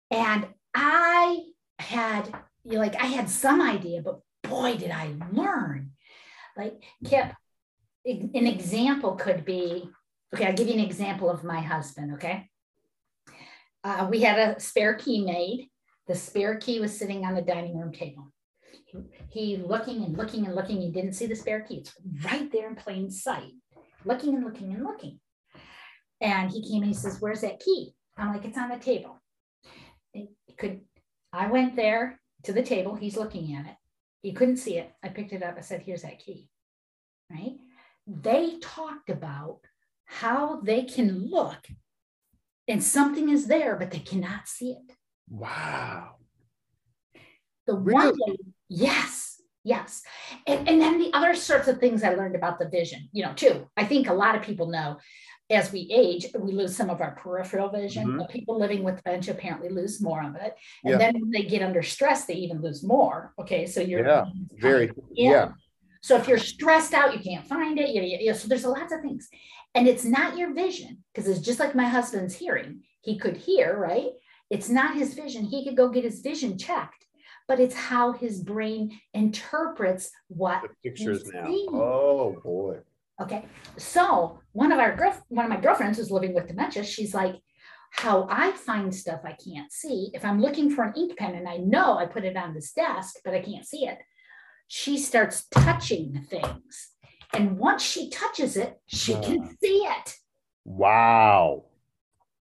And 0.09 0.47
I 0.73 1.39
had, 1.79 2.33
you 2.63 2.73
know, 2.73 2.79
like, 2.79 3.01
I 3.01 3.07
had 3.07 3.29
some 3.29 3.61
idea, 3.61 4.01
but 4.01 4.19
boy, 4.43 4.77
did 4.77 4.91
I 4.91 5.13
learn. 5.31 5.91
Like, 6.57 6.83
Kip, 7.05 7.33
an 8.05 8.47
example 8.47 9.15
could 9.15 9.45
be 9.45 9.89
okay, 10.33 10.47
I'll 10.47 10.53
give 10.53 10.67
you 10.67 10.73
an 10.73 10.79
example 10.79 11.29
of 11.29 11.43
my 11.43 11.59
husband, 11.59 12.13
okay? 12.13 12.49
Uh, 13.83 14.07
we 14.09 14.21
had 14.21 14.39
a 14.39 14.59
spare 14.59 14.93
key 14.95 15.25
made. 15.25 15.67
The 16.07 16.15
spare 16.15 16.57
key 16.57 16.79
was 16.79 16.97
sitting 16.97 17.25
on 17.25 17.35
the 17.35 17.41
dining 17.41 17.77
room 17.77 17.91
table. 17.91 18.31
He, 18.71 18.99
he 19.29 19.57
looking 19.57 20.03
and 20.03 20.17
looking 20.17 20.45
and 20.45 20.55
looking. 20.55 20.81
He 20.81 20.91
didn't 20.91 21.13
see 21.13 21.25
the 21.25 21.35
spare 21.35 21.61
key. 21.61 21.77
It's 21.77 21.93
right 22.23 22.51
there 22.51 22.69
in 22.69 22.75
plain 22.75 23.09
sight, 23.09 23.51
looking 24.05 24.35
and 24.35 24.43
looking 24.43 24.73
and 24.73 24.83
looking. 24.83 25.19
And 26.19 26.51
he 26.51 26.61
came 26.61 26.83
and 26.83 26.91
he 26.91 26.93
says, 26.93 27.19
Where's 27.19 27.41
that 27.41 27.59
key? 27.59 27.93
I'm 28.17 28.33
like, 28.33 28.45
It's 28.45 28.57
on 28.57 28.69
the 28.69 28.77
table. 28.77 29.20
Could 30.61 30.81
I 31.33 31.47
went 31.47 31.75
there 31.75 32.21
to 32.43 32.53
the 32.53 32.63
table. 32.63 32.95
He's 32.95 33.17
looking 33.17 33.55
at 33.55 33.65
it. 33.65 33.75
He 34.21 34.31
couldn't 34.33 34.57
see 34.57 34.77
it. 34.77 34.91
I 35.03 35.09
picked 35.09 35.33
it 35.33 35.43
up. 35.43 35.55
I 35.57 35.61
said, 35.61 35.81
Here's 35.81 36.03
that 36.03 36.19
key. 36.19 36.47
Right? 37.29 37.57
They 38.07 38.57
talked 38.61 39.09
about 39.09 39.59
how 40.05 40.61
they 40.61 40.83
can 40.83 41.29
look 41.29 41.65
and 42.67 42.83
something 42.83 43.29
is 43.29 43.47
there, 43.47 43.75
but 43.75 43.91
they 43.91 43.99
cannot 43.99 44.47
see 44.47 44.71
it. 44.71 44.95
wow 45.29 46.15
The 47.65 47.75
one 47.75 47.85
Really? 47.85 48.17
lady, 48.27 48.43
yes, 48.69 49.41
yes. 49.63 50.03
And, 50.45 50.67
and 50.67 50.81
then 50.81 50.99
the 50.99 51.11
other 51.13 51.33
sorts 51.33 51.67
of 51.67 51.79
things 51.79 52.03
I 52.03 52.13
learned 52.13 52.35
about 52.35 52.59
the 52.59 52.69
vision, 52.69 53.09
you 53.13 53.23
know, 53.23 53.33
too. 53.33 53.67
I 53.77 53.85
think 53.85 54.07
a 54.07 54.13
lot 54.13 54.35
of 54.35 54.41
people 54.41 54.67
know 54.69 54.97
as 55.51 55.71
we 55.71 55.87
age, 55.93 56.27
we 56.39 56.51
lose 56.53 56.75
some 56.75 56.89
of 56.89 57.01
our 57.01 57.11
peripheral 57.15 57.69
vision. 57.69 58.07
Mhm. 58.07 58.17
But 58.19 58.29
people 58.29 58.57
living 58.59 58.83
with 58.83 59.03
dementia 59.03 59.33
apparently 59.33 59.69
lose 59.69 60.01
more 60.01 60.23
of 60.23 60.35
it. 60.35 60.55
And 60.83 60.91
Yeah. 60.91 60.97
then 60.97 61.19
when 61.19 61.31
they 61.31 61.43
get 61.43 61.61
under 61.61 61.83
stress, 61.83 62.25
they 62.25 62.35
even 62.35 62.61
lose 62.61 62.83
more. 62.83 63.33
Okay. 63.39 63.65
So 63.65 63.81
you're 63.81 64.05
Yeah, 64.05 64.25
very 64.57 64.91
yeah 65.11 65.51
So 66.03 66.15
if 66.17 66.27
you're 66.27 66.39
stressed 66.39 66.95
out, 66.95 67.13
you 67.15 67.19
can't 67.19 67.45
find 67.45 67.77
it. 67.79 67.89
You, 67.89 68.01
you- 68.01 68.33
so 68.33 68.47
there's 68.47 68.65
lots 68.65 68.91
of 68.91 69.01
things. 69.01 69.29
And 69.75 69.87
it's 69.87 70.03
not 70.03 70.35
your 70.35 70.51
vision 70.51 71.03
because 71.13 71.29
it's 71.29 71.45
just 71.45 71.59
like 71.59 71.75
my 71.75 71.87
husband's 71.87 72.35
hearing. 72.35 72.81
He 73.01 73.19
could 73.19 73.37
hear, 73.37 73.77
right? 73.77 74.09
It's 74.49 74.67
not 74.67 74.95
his 74.95 75.13
vision. 75.13 75.45
He 75.45 75.63
could 75.63 75.77
go 75.77 75.89
get 75.89 76.03
his 76.03 76.21
vision 76.21 76.57
checked, 76.57 77.05
but 77.47 77.59
it's 77.59 77.75
how 77.75 78.13
his 78.13 78.41
brain 78.41 78.99
interprets 79.13 80.11
what. 80.27 80.63
the 80.63 80.69
pictures 80.89 81.21
he's 81.23 81.33
now 81.33 81.45
seeing. 81.45 81.69
oh 81.71 82.39
boy 82.43 82.79
Okay. 83.21 83.45
So 83.77 84.39
one 84.53 84.71
of 84.71 84.79
our 84.79 84.95
girl, 84.95 85.15
one 85.29 85.45
of 85.45 85.49
my 85.51 85.59
girlfriends 85.59 85.97
who's 85.97 86.11
living 86.11 86.33
with 86.33 86.47
dementia, 86.47 86.83
she's 86.83 87.13
like, 87.13 87.35
how 87.91 88.25
I 88.29 88.51
find 88.53 88.93
stuff 88.93 89.21
I 89.25 89.33
can't 89.33 89.71
see. 89.71 90.11
If 90.13 90.23
I'm 90.23 90.41
looking 90.41 90.69
for 90.69 90.83
an 90.83 90.93
ink 90.95 91.17
pen 91.17 91.35
and 91.35 91.47
I 91.47 91.57
know 91.57 91.97
I 91.97 92.05
put 92.05 92.23
it 92.23 92.37
on 92.37 92.53
this 92.53 92.71
desk, 92.71 93.17
but 93.25 93.33
I 93.33 93.41
can't 93.41 93.65
see 93.65 93.85
it, 93.85 93.97
she 94.67 94.97
starts 94.97 95.45
touching 95.49 96.25
things. 96.29 96.89
And 97.33 97.57
once 97.57 97.81
she 97.83 98.09
touches 98.09 98.57
it, 98.57 98.79
she 98.87 99.13
can 99.13 99.57
see 99.61 99.85
it. 99.85 100.15
wow 100.63 101.63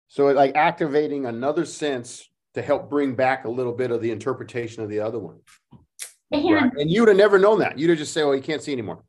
so 0.09 0.29
it 0.29 0.37
like 0.37 0.55
activating 0.55 1.25
another 1.27 1.65
sense 1.65 2.29
to 2.53 2.61
help 2.63 2.91
bring 2.91 3.15
back 3.15 3.47
a 3.47 3.49
little 3.49 3.73
bit 3.73 3.91
of 3.91 4.03
the 4.03 4.11
interpretation 4.11 4.83
of 4.83 4.91
the 4.91 5.01
other 5.01 5.19
one 5.19 5.41
And 6.31 6.45
Right. 6.45 6.71
and 6.79 6.91
you'd 6.91 7.09
have 7.09 7.17
never 7.17 7.39
known 7.39 7.61
that 7.61 7.79
you'd 7.79 7.89
have 7.89 7.99
just 7.99 8.13
say 8.13 8.23
oh 8.23 8.33
you 8.33 8.43
can't 8.43 8.63
see 8.63 8.73
anymore 8.73 9.03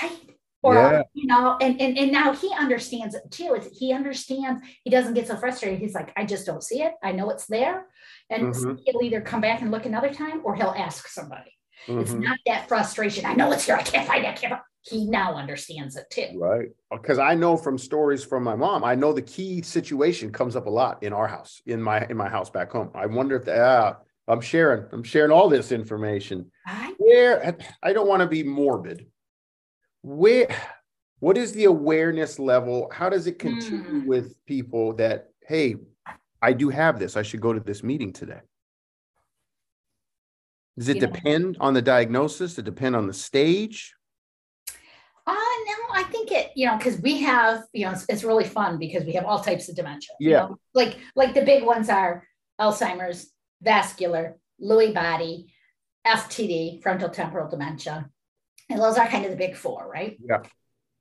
right. 0.00 0.23
Or 0.64 0.74
Yeah. 0.74 1.02
you 1.12 1.26
know, 1.26 1.58
and, 1.60 1.78
and 1.78 1.98
and 1.98 2.10
now 2.10 2.32
he 2.32 2.50
understands 2.58 3.14
it 3.14 3.30
too. 3.30 3.54
It's, 3.54 3.78
he 3.78 3.92
understands. 3.92 4.62
He 4.82 4.90
doesn't 4.90 5.12
get 5.12 5.26
so 5.28 5.36
frustrated. 5.36 5.78
He's 5.78 5.94
like, 5.94 6.10
I 6.16 6.24
just 6.24 6.46
don't 6.46 6.62
see 6.62 6.80
it. 6.82 6.94
I 7.02 7.12
know 7.12 7.28
it's 7.28 7.46
there, 7.46 7.86
and 8.30 8.46
Mhm. 8.54 8.78
he'll 8.84 9.02
either 9.02 9.20
come 9.20 9.42
back 9.42 9.60
and 9.60 9.70
look 9.70 9.84
another 9.84 10.12
time, 10.12 10.40
or 10.42 10.54
he'll 10.54 10.74
ask 10.76 11.06
somebody. 11.06 11.52
It's 11.86 12.12
Mhm. 12.12 12.22
not 12.22 12.38
that 12.46 12.66
frustration. 12.66 13.26
I 13.26 13.34
know 13.34 13.52
it's 13.52 13.66
here. 13.66 13.76
I 13.76 13.82
can't 13.82 14.08
find 14.08 14.24
it. 14.24 14.28
I 14.28 14.32
can't. 14.32 14.52
find-" 14.52 14.62
He 14.80 15.04
now 15.06 15.34
understands 15.34 15.96
it 15.96 16.06
too. 16.10 16.38
Right. 16.38 16.68
Because 16.90 17.18
I 17.18 17.34
know 17.34 17.56
from 17.58 17.76
stories 17.76 18.24
from 18.24 18.42
my 18.42 18.54
mom, 18.54 18.84
I 18.84 18.94
know 18.94 19.12
the 19.12 19.22
key 19.22 19.60
situation 19.62 20.32
comes 20.32 20.56
up 20.56 20.66
a 20.66 20.70
lot 20.70 21.02
in 21.02 21.12
our 21.12 21.28
house, 21.28 21.60
in 21.66 21.82
my 21.82 22.06
in 22.08 22.16
my 22.16 22.28
house 22.30 22.48
back 22.48 22.70
home. 22.72 22.90
I 22.94 23.04
wonder 23.06 23.36
if 23.36 23.44
the, 23.44 23.62
ah, 23.62 23.96
I'm 24.28 24.40
sharing, 24.40 24.86
I'm 24.92 25.02
sharing 25.02 25.30
all 25.30 25.50
this 25.50 25.72
information. 25.72 26.50
Right? 26.66 26.94
Where 26.98 27.56
I 27.82 27.92
don't 27.92 28.08
want 28.08 28.20
to 28.20 28.26
be 28.26 28.42
morbid. 28.42 29.06
Where 30.04 30.48
what 31.20 31.38
is 31.38 31.52
the 31.52 31.64
awareness 31.64 32.38
level? 32.38 32.90
How 32.92 33.08
does 33.08 33.26
it 33.26 33.38
continue 33.38 34.02
Mm. 34.02 34.06
with 34.06 34.34
people 34.44 34.92
that, 34.96 35.30
hey, 35.46 35.76
I 36.42 36.52
do 36.52 36.68
have 36.68 36.98
this. 36.98 37.16
I 37.16 37.22
should 37.22 37.40
go 37.40 37.54
to 37.54 37.60
this 37.60 37.82
meeting 37.82 38.12
today? 38.12 38.40
Does 40.76 40.88
it 40.90 40.96
You 40.96 41.00
know- 41.02 41.06
depend 41.12 41.56
on 41.60 41.72
the 41.72 41.80
diagnosis? 41.80 42.52
Does 42.52 42.58
it 42.58 42.64
depend 42.66 42.94
on 42.96 43.06
the 43.06 43.14
stage? 43.14 43.94
Uh, 45.26 45.32
no, 45.32 45.94
I 45.94 46.02
think 46.10 46.30
it, 46.32 46.50
you 46.54 46.66
know, 46.66 46.76
because 46.76 47.00
we 47.00 47.22
have, 47.22 47.64
you 47.72 47.86
know, 47.86 47.92
it's, 47.92 48.04
it's 48.10 48.24
really 48.24 48.44
fun 48.44 48.78
because 48.78 49.04
we 49.04 49.12
have 49.12 49.24
all 49.24 49.40
types 49.40 49.70
of 49.70 49.76
dementia. 49.76 50.14
you 50.20 50.32
Yeah. 50.32 50.40
know? 50.48 50.58
Like, 50.74 50.98
like 51.16 51.32
the 51.32 51.42
big 51.46 51.64
ones 51.64 51.88
are 51.88 52.28
Alzheimer's, 52.60 53.32
vascular, 53.62 54.36
Lewy 54.60 54.92
body, 54.92 55.50
FTD, 56.06 56.82
frontal 56.82 57.08
temporal 57.08 57.48
dementia. 57.48 58.10
And 58.70 58.80
those 58.80 58.96
are 58.96 59.06
kind 59.06 59.24
of 59.24 59.30
the 59.30 59.36
big 59.36 59.56
four, 59.56 59.88
right? 59.90 60.16
Yeah. 60.24 60.42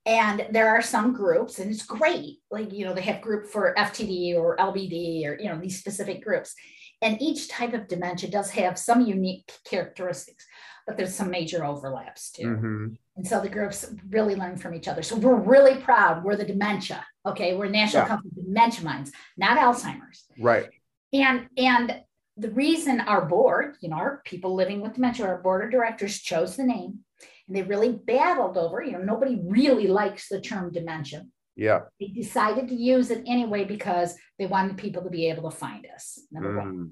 And 0.06 0.48
there 0.52 0.70
are 0.70 0.82
some 0.82 1.14
groups, 1.14 1.60
and 1.60 1.72
it's 1.72 1.86
great. 1.86 2.40
Like, 2.52 2.74
you 2.74 2.84
know, 2.86 2.94
they 2.94 3.02
have 3.04 3.22
group 3.22 3.48
for 3.48 3.74
FTD 3.78 4.36
or 4.36 4.58
LBD 4.58 5.26
or, 5.26 5.40
you 5.40 5.48
know, 5.48 5.58
these 5.58 5.80
specific 5.80 6.24
groups. 6.24 6.54
And 7.02 7.22
each 7.22 7.48
type 7.48 7.74
of 7.74 7.88
dementia 7.88 8.30
does 8.30 8.52
have 8.52 8.78
some 8.78 9.02
unique 9.02 9.50
characteristics, 9.66 10.46
but 10.86 10.98
there's 10.98 11.16
some 11.16 11.30
major 11.30 11.64
overlaps 11.64 12.32
too. 12.32 12.48
Mhm. 12.48 12.98
And 13.16 13.28
so 13.28 13.40
the 13.40 13.50
groups 13.50 13.94
really 14.10 14.36
learn 14.36 14.58
from 14.58 14.74
each 14.74 14.88
other. 14.88 15.04
So 15.04 15.16
we're 15.16 15.36
really 15.36 15.76
proud. 15.82 16.24
We're 16.24 16.36
the 16.36 16.46
dementia. 16.46 17.06
Okay. 17.26 17.56
We're 17.56 17.70
National 17.70 18.04
Yeah. 18.04 18.08
Company 18.10 18.32
Dementia 18.36 18.84
Minds, 18.84 19.12
not 19.38 19.58
Alzheimer's. 19.58 20.26
Right. 20.38 20.70
And 21.14 21.48
and 21.58 22.04
the 22.36 22.50
reason 22.50 23.00
our 23.02 23.26
board, 23.26 23.78
you 23.82 23.90
know, 23.90 23.98
our 23.98 24.22
people 24.26 24.56
living 24.56 24.82
with 24.82 24.96
dementia, 24.96 25.28
our 25.28 25.42
board 25.42 25.64
of 25.64 25.72
directors 25.72 26.20
chose 26.20 26.56
the 26.56 26.64
name 26.64 27.06
and 27.48 27.56
they 27.56 27.64
really 27.64 27.92
battled 27.92 28.58
over, 28.58 28.82
you 28.82 28.94
know, 28.94 29.04
nobody 29.04 29.40
really 29.44 29.88
likes 29.88 30.30
the 30.30 30.40
term 30.40 30.72
dementia. 30.72 31.26
Yeah. 31.56 31.82
They 32.00 32.08
decided 32.08 32.70
to 32.70 32.76
use 32.76 33.12
it 33.12 33.24
anyway 33.28 33.64
because 33.64 34.16
they 34.40 34.46
wanted 34.46 34.78
people 34.78 35.04
to 35.04 35.10
be 35.10 35.30
able 35.30 35.50
to 35.50 35.56
find 35.56 35.86
us. 35.94 36.20
Number 36.32 36.58
one. 36.58 36.74
Mm. 36.74 36.92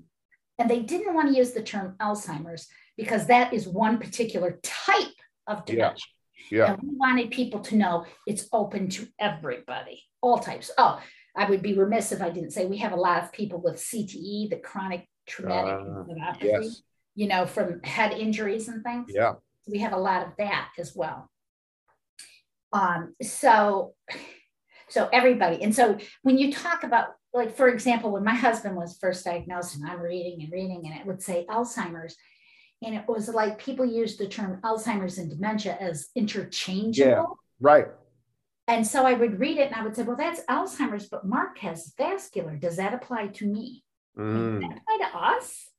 And 0.60 0.70
they 0.70 0.82
didn't 0.82 1.16
want 1.16 1.30
to 1.30 1.38
use 1.38 1.52
the 1.52 1.64
term 1.64 1.95
Alzheimer's 1.99 2.68
because 2.95 3.26
that 3.28 3.54
is 3.54 3.68
one 3.68 3.97
particular 3.97 4.60
type 4.62 5.16
of 5.47 5.66
dementia. 5.66 5.97
Yeah. 6.52 6.74
And 6.74 6.82
we 6.84 6.89
wanted 6.95 7.32
people 7.32 7.62
to 7.62 7.76
know 7.76 8.06
it's 8.28 8.47
open 8.52 8.89
to 8.89 9.08
everybody, 9.20 10.04
all 10.22 10.38
types. 10.38 10.70
Oh, 10.78 11.02
I 11.36 11.49
would 11.49 11.62
be 11.62 11.74
remiss 11.74 12.12
if 12.12 12.22
I 12.22 12.30
didn't 12.30 12.52
say 12.52 12.66
we 12.66 12.78
have 12.78 12.91
a 12.91 12.97
lot 12.97 13.24
of 13.24 13.32
people 13.32 13.62
with 13.62 13.78
CTE, 13.78 14.49
the 14.49 14.60
chronic 14.64 15.08
traumatic 15.28 15.74
encephalopathy, 15.74 16.43
Yes. 16.43 16.82
you 17.16 17.28
know, 17.28 17.45
from 17.45 17.82
head 17.84 18.12
injuries 18.12 18.68
and 18.68 18.84
things. 18.84 19.12
Yeah. 19.14 19.34
We 19.68 19.80
have 19.80 19.93
a 19.93 19.97
lot 19.97 20.26
of 20.28 20.34
that 20.38 20.70
as 20.78 20.95
well. 20.95 21.30
Um, 22.74 23.16
so, 23.22 23.93
so 24.89 25.09
everybody, 25.12 25.62
and 25.62 25.76
so 25.76 25.97
when 26.24 26.38
you 26.38 26.51
talk 26.51 26.84
about, 26.84 27.07
like, 27.34 27.55
for 27.55 27.68
example, 27.68 28.12
when 28.12 28.24
my 28.24 28.36
husband 28.36 28.76
was 28.76 28.97
first 28.97 29.26
diagnosed, 29.26 29.76
and 29.76 29.89
I'm 29.89 29.99
reading 30.01 30.41
and 30.41 30.51
reading, 30.51 30.84
and 30.86 30.95
it 30.99 31.05
would 31.05 31.22
say 31.22 31.45
Alzheimer's, 31.49 32.16
and 32.82 32.95
it 32.95 33.03
was 33.07 33.30
like 33.30 33.59
people 33.59 33.86
used 33.86 34.20
the 34.20 34.28
term 34.28 34.59
Alzheimer's 34.64 35.18
and 35.18 35.30
dementia 35.30 35.78
as 35.80 36.09
interchangeable. 36.16 37.38
Right. 37.59 37.88
And 38.68 38.86
so 38.88 39.05
I 39.05 39.14
would 39.14 39.39
read 39.39 39.57
it 39.57 39.68
and 39.68 39.76
I 39.76 39.84
would 39.84 39.95
say, 39.95 40.03
well, 40.03 40.16
that's 40.16 40.41
Alzheimer's, 40.45 41.07
but 41.09 41.26
Mark 41.26 41.57
has 41.59 41.93
vascular. 41.97 42.55
Does 42.55 42.78
that 42.78 42.93
apply 42.93 43.28
to 43.28 43.45
me? 43.45 43.84
Does 44.18 44.26
Mm. 44.26 44.62
that 44.62 44.78
apply 44.78 44.97
to 45.09 45.18
us? 45.18 45.70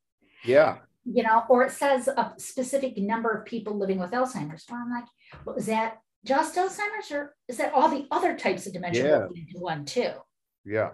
Yeah. 0.44 0.78
You 1.04 1.24
know, 1.24 1.44
or 1.48 1.64
it 1.64 1.72
says 1.72 2.06
a 2.08 2.32
specific 2.38 2.96
number 2.96 3.30
of 3.30 3.44
people 3.44 3.76
living 3.76 3.98
with 3.98 4.12
Alzheimer's. 4.12 4.64
Well, 4.70 4.80
I'm 4.84 4.90
like, 4.90 5.04
well, 5.44 5.56
is 5.56 5.66
that 5.66 5.98
just 6.24 6.54
Alzheimer's 6.54 7.10
or 7.10 7.34
is 7.48 7.56
that 7.56 7.72
all 7.74 7.88
the 7.88 8.06
other 8.10 8.36
types 8.36 8.66
of 8.66 8.72
dementia 8.72 9.28
Yeah. 9.34 9.58
one 9.60 9.84
too? 9.84 10.10
Yeah. 10.64 10.90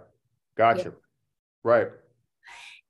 Gotcha. 0.56 0.94
Right. 1.62 1.88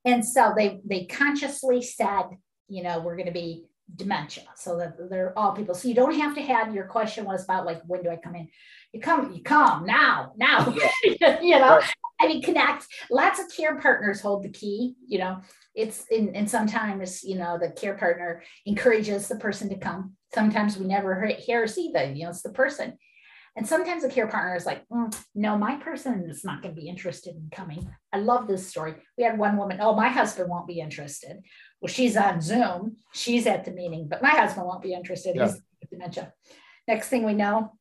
And 0.04 0.24
so 0.24 0.52
they 0.56 0.80
they 0.84 1.06
consciously 1.06 1.82
said, 1.82 2.24
you 2.68 2.82
know, 2.82 3.00
we're 3.00 3.16
going 3.16 3.26
to 3.26 3.32
be 3.32 3.64
dementia, 3.94 4.44
so 4.54 4.76
that 4.78 4.94
they're 5.10 5.36
all 5.38 5.52
people. 5.52 5.74
So 5.74 5.88
you 5.88 5.94
don't 5.94 6.14
have 6.14 6.34
to 6.34 6.42
have 6.42 6.74
your 6.74 6.86
question 6.86 7.24
was 7.24 7.44
about 7.44 7.66
like 7.66 7.80
when 7.86 8.02
do 8.02 8.10
I 8.10 8.16
come 8.16 8.34
in? 8.34 8.48
You 8.92 9.00
come, 9.00 9.32
you 9.32 9.42
come 9.42 9.84
now, 9.86 10.32
now. 10.36 10.74
you 11.42 11.58
know, 11.58 11.78
Right. 11.78 11.90
I 12.20 12.26
mean, 12.26 12.42
connect. 12.42 12.86
Lots 13.10 13.38
of 13.40 13.46
care 13.54 13.78
partners 13.80 14.20
hold 14.20 14.42
the 14.42 14.48
key. 14.50 14.94
You 15.06 15.18
know, 15.18 15.40
it's 15.74 16.04
in 16.10 16.34
and 16.34 16.50
sometimes 16.50 17.22
you 17.22 17.36
know 17.36 17.58
the 17.58 17.70
care 17.70 17.94
partner 17.94 18.42
encourages 18.66 19.28
the 19.28 19.36
person 19.36 19.68
to 19.68 19.78
come. 19.78 20.14
Sometimes 20.34 20.76
we 20.76 20.86
never 20.86 21.20
hear- 21.24 21.36
hear 21.36 21.62
or 21.62 21.66
see 21.66 21.90
them. 21.92 22.14
You 22.16 22.24
know, 22.24 22.30
it's 22.30 22.42
the 22.42 22.50
person. 22.50 22.98
And 23.58 23.66
sometimes 23.66 24.04
the 24.04 24.08
care 24.08 24.28
partner 24.28 24.54
is 24.54 24.64
like, 24.64 24.86
"Mm, 24.88 25.12
no, 25.34 25.58
my 25.58 25.74
person 25.76 26.30
is 26.30 26.44
not 26.44 26.62
going 26.62 26.72
to 26.76 26.80
be 26.80 26.88
interested 26.88 27.34
in 27.34 27.48
coming. 27.50 27.90
I 28.12 28.18
love 28.18 28.46
this 28.46 28.68
story. 28.68 28.94
We 29.18 29.24
had 29.24 29.36
one 29.36 29.56
woman, 29.56 29.78
oh, 29.80 29.96
my 29.96 30.08
husband 30.08 30.48
won't 30.48 30.68
be 30.68 30.78
interested. 30.78 31.40
Well, 31.80 31.92
she's 31.92 32.16
on 32.16 32.40
Zoom, 32.40 32.98
she's 33.12 33.48
at 33.48 33.64
the 33.64 33.72
meeting, 33.72 34.06
but 34.08 34.22
my 34.22 34.30
husband 34.30 34.64
won't 34.64 34.80
be 34.82 34.94
interested. 34.94 35.34
Yeah. 35.34 35.46
He's 35.46 35.54
with 35.80 35.90
dementia. 35.90 36.32
Next 36.86 37.08
thing 37.08 37.24
we 37.26 37.34
know, 37.34 37.72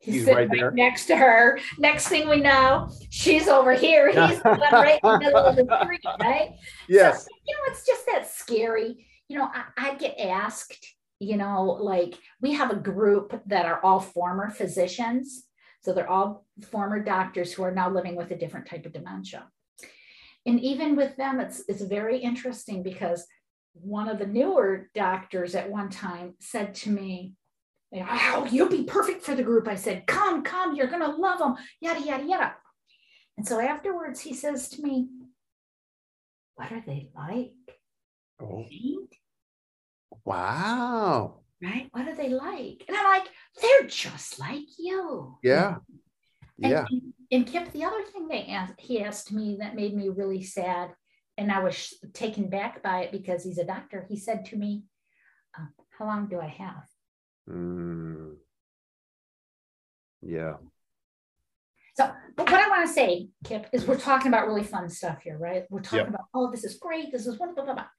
he's, 0.00 0.14
He's 0.14 0.24
sitting 0.24 0.36
right 0.38 0.48
right, 0.48 0.58
there. 0.58 0.70
next 0.72 1.06
to 1.06 1.16
her. 1.16 1.60
Next 1.78 2.08
thing 2.08 2.28
we 2.28 2.40
know, 2.40 2.90
she's 3.10 3.46
over 3.46 3.74
here. 3.74 4.08
He's 4.08 4.42
the 4.42 4.48
one 4.56 4.72
right 4.72 4.98
in 5.04 5.12
the 5.12 5.18
middle 5.20 5.44
of 5.44 5.54
the 5.54 5.80
street, 5.84 6.00
right? 6.20 6.50
Yes. 6.88 7.22
So, 7.22 7.28
you 7.46 7.54
know, 7.54 7.72
it's 7.72 7.86
just 7.86 8.06
that 8.06 8.28
scary. 8.28 9.06
You 9.28 9.38
know, 9.38 9.48
I, 9.54 9.90
I 9.90 9.94
get 9.94 10.18
asked, 10.18 10.84
you 11.22 11.36
know, 11.36 11.78
like 11.80 12.18
we 12.40 12.52
have 12.54 12.70
a 12.72 12.76
group 12.76 13.42
that 13.46 13.64
are 13.64 13.80
all 13.84 14.00
former 14.00 14.50
physicians. 14.50 15.44
So 15.82 15.92
they're 15.92 16.10
all 16.10 16.44
former 16.70 17.00
doctors 17.00 17.52
who 17.52 17.62
are 17.62 17.74
now 17.74 17.88
living 17.88 18.16
with 18.16 18.32
a 18.32 18.36
different 18.36 18.66
type 18.66 18.86
of 18.86 18.92
dementia. 18.92 19.46
And 20.46 20.60
even 20.60 20.96
with 20.96 21.16
them, 21.16 21.38
it's 21.38 21.62
it's 21.68 21.82
very 21.82 22.18
interesting 22.18 22.82
because 22.82 23.24
one 23.74 24.08
of 24.08 24.18
the 24.18 24.26
newer 24.26 24.90
doctors 24.94 25.54
at 25.54 25.70
one 25.70 25.90
time 25.90 26.34
said 26.40 26.74
to 26.74 26.90
me, 26.90 27.34
Oh, 27.94 28.48
you'll 28.50 28.68
be 28.68 28.84
perfect 28.84 29.22
for 29.22 29.36
the 29.36 29.44
group. 29.44 29.68
I 29.68 29.76
said, 29.76 30.06
Come, 30.08 30.42
come, 30.42 30.74
you're 30.74 30.88
gonna 30.88 31.14
love 31.16 31.38
them, 31.38 31.54
yada 31.80 32.00
yada 32.00 32.24
yada. 32.24 32.54
And 33.36 33.46
so 33.46 33.60
afterwards 33.60 34.20
he 34.20 34.34
says 34.34 34.68
to 34.70 34.82
me, 34.82 35.08
What 36.56 36.72
are 36.72 36.82
they 36.84 37.10
like? 37.14 37.78
Oh? 38.40 38.64
Wow. 40.24 41.40
right? 41.62 41.88
What 41.92 42.08
are 42.08 42.14
they 42.14 42.28
like? 42.28 42.84
And 42.88 42.96
I'm 42.96 43.04
like, 43.04 43.28
they're 43.60 43.88
just 43.88 44.38
like 44.38 44.66
you. 44.78 45.38
Yeah. 45.42 45.76
And, 46.62 46.70
Yeah. 46.70 46.84
And, 47.30 47.46
Kip, 47.46 47.72
the 47.72 47.84
other 47.84 48.02
thing 48.12 48.28
they 48.28 48.46
asked, 48.46 48.80
he 48.80 49.02
asked 49.02 49.32
me 49.32 49.56
that 49.60 49.74
made 49.74 49.94
me 49.96 50.08
really 50.10 50.42
sad, 50.42 50.90
and 51.38 51.50
I 51.50 51.60
was 51.60 51.94
taken 52.12 52.50
back 52.50 52.82
by 52.82 53.04
it 53.04 53.12
because 53.12 53.42
he's 53.42 53.58
a 53.58 53.64
doctor. 53.64 54.04
He 54.08 54.16
said 54.18 54.44
to 54.46 54.56
me, 54.56 54.84
uh, 55.58 55.66
"How 55.98 56.04
long 56.06 56.28
do 56.28 56.38
I 56.40 56.48
have?" 56.48 56.84
Mm. 57.48 58.36
Yeah. 60.20 60.56
So, 61.94 62.10
but 62.36 62.50
what 62.50 62.60
I 62.60 62.68
want 62.68 62.86
to 62.86 62.92
say, 62.92 63.28
Kip, 63.44 63.66
is 63.72 63.86
we're 63.86 63.98
talking 63.98 64.28
about 64.28 64.46
really 64.46 64.62
fun 64.62 64.88
stuff 64.88 65.22
here, 65.22 65.36
right? 65.38 65.64
We're 65.70 65.80
talking 65.80 66.00
Yep. 66.00 66.08
about, 66.08 66.24
oh, 66.32 66.50
this 66.50 66.64
is 66.64 66.78
great. 66.78 67.12
This 67.12 67.26
is 67.26 67.38
wonderful. 67.38 67.64
Blah, 67.64 67.74
blah, 67.74 67.82
blah. 67.84 67.90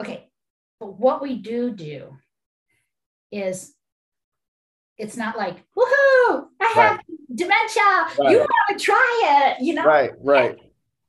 Okay. 0.00 0.28
But 0.80 0.98
what 0.98 1.22
we 1.22 1.36
do 1.36 1.70
do 1.70 2.16
is 3.30 3.74
it's 4.98 5.16
not 5.16 5.36
like, 5.36 5.56
woohoo, 5.76 6.46
I 6.60 6.72
have 6.74 7.00
dementia. 7.34 8.06
You 8.18 8.38
Right. 8.38 8.48
want 8.48 8.78
to 8.78 8.84
try 8.84 9.22
it, 9.58 9.64
you 9.64 9.74
know? 9.74 9.84
Right. 9.84 10.12
Right. 10.18 10.58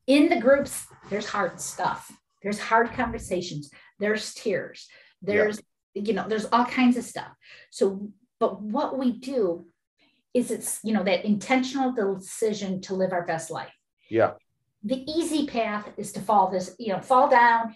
In 0.07 0.29
the 0.29 0.39
groups, 0.39 0.85
there's 1.09 1.27
hard 1.27 1.59
stuff. 1.59 2.11
There's 2.41 2.59
hard 2.59 2.91
conversations. 2.93 3.71
There's 3.99 4.33
tears. 4.33 4.87
There's, 5.21 5.59
you 5.93 6.13
know, 6.13 6.27
there's 6.27 6.45
all 6.45 6.65
kinds 6.65 6.97
of 6.97 7.03
stuff. 7.03 7.31
So, 7.71 8.11
but 8.39 8.61
what 8.61 8.97
we 8.99 9.11
do 9.13 9.65
is 10.33 10.51
it's, 10.51 10.79
you 10.83 10.93
know, 10.93 11.03
that 11.03 11.25
intentional 11.25 11.91
decision 11.91 12.81
to 12.81 12.93
live 12.93 13.13
our 13.13 13.25
best 13.25 13.49
life. 13.49 13.73
Yeah. 14.09 14.33
The 14.83 15.03
easy 15.09 15.47
path 15.47 15.89
is 15.97 16.11
to 16.11 16.19
fall 16.19 16.51
this, 16.51 16.75
you 16.77 16.93
know, 16.93 16.99
fall 17.01 17.29
down, 17.29 17.75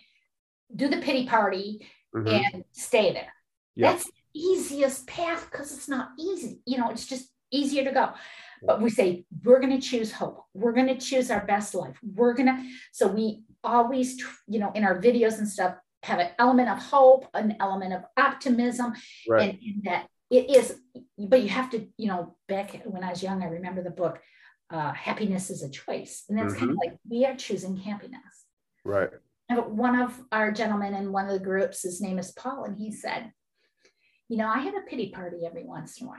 do 0.75 0.87
the 0.87 0.97
pity 0.97 1.25
party, 1.25 1.87
Mhm. 2.15 2.53
and 2.53 2.63
stay 2.71 3.13
there. 3.13 3.33
That's 3.75 4.05
the 4.05 4.11
easiest 4.33 5.07
path 5.07 5.49
because 5.49 5.71
it's 5.75 5.87
not 5.87 6.09
easy. 6.19 6.61
You 6.65 6.77
know, 6.79 6.89
it's 6.89 7.05
just 7.05 7.31
easier 7.51 7.83
to 7.83 7.91
go. 7.91 8.13
But 8.61 8.81
we 8.81 8.89
say, 8.89 9.25
we're 9.43 9.59
going 9.61 9.79
to 9.79 9.87
choose 9.87 10.11
hope. 10.11 10.43
We're 10.53 10.73
going 10.73 10.87
to 10.87 10.97
choose 10.97 11.31
our 11.31 11.45
best 11.45 11.73
life. 11.73 11.97
We're 12.03 12.33
going 12.33 12.47
to, 12.47 12.69
so 12.91 13.07
we 13.07 13.43
always, 13.63 14.21
you 14.47 14.59
know, 14.59 14.71
in 14.73 14.83
our 14.83 14.99
videos 14.99 15.37
and 15.37 15.47
stuff, 15.47 15.75
have 16.03 16.19
an 16.19 16.29
element 16.37 16.69
of 16.69 16.77
hope, 16.77 17.27
an 17.33 17.55
element 17.59 17.93
of 17.93 18.03
optimism, 18.17 18.93
Right. 19.29 19.49
and, 19.49 19.59
and 19.61 19.83
that 19.83 20.07
it 20.29 20.49
is, 20.49 20.79
but 21.17 21.41
you 21.41 21.49
have 21.49 21.69
to, 21.71 21.87
you 21.97 22.07
know, 22.07 22.35
back 22.47 22.81
when 22.85 23.03
I 23.03 23.11
was 23.11 23.23
young, 23.23 23.41
I 23.43 23.47
remember 23.47 23.81
the 23.81 23.91
book, 23.91 24.19
uh, 24.69 24.93
Happiness 24.93 25.49
is 25.49 25.63
a 25.63 25.69
Choice. 25.69 26.25
And 26.29 26.37
that's 26.37 26.53
kind 26.53 26.71
of 26.71 26.77
like 26.77 26.97
we 27.09 27.25
are 27.25 27.35
choosing 27.35 27.75
happiness. 27.77 28.45
Right. 28.83 29.09
One 29.49 29.99
of 29.99 30.19
our 30.31 30.51
gentlemen 30.51 30.93
in 30.93 31.11
one 31.11 31.25
of 31.25 31.31
the 31.31 31.43
groups, 31.43 31.81
his 31.83 32.01
name 32.01 32.19
is 32.19 32.31
Paul, 32.31 32.65
and 32.65 32.77
he 32.77 32.91
said, 32.91 33.31
You 34.27 34.37
know, 34.37 34.47
I 34.47 34.59
have 34.59 34.75
a 34.75 34.81
pity 34.87 35.09
party 35.09 35.45
every 35.45 35.63
once 35.65 35.99
in 35.99 36.05
a 36.07 36.09
while. 36.09 36.17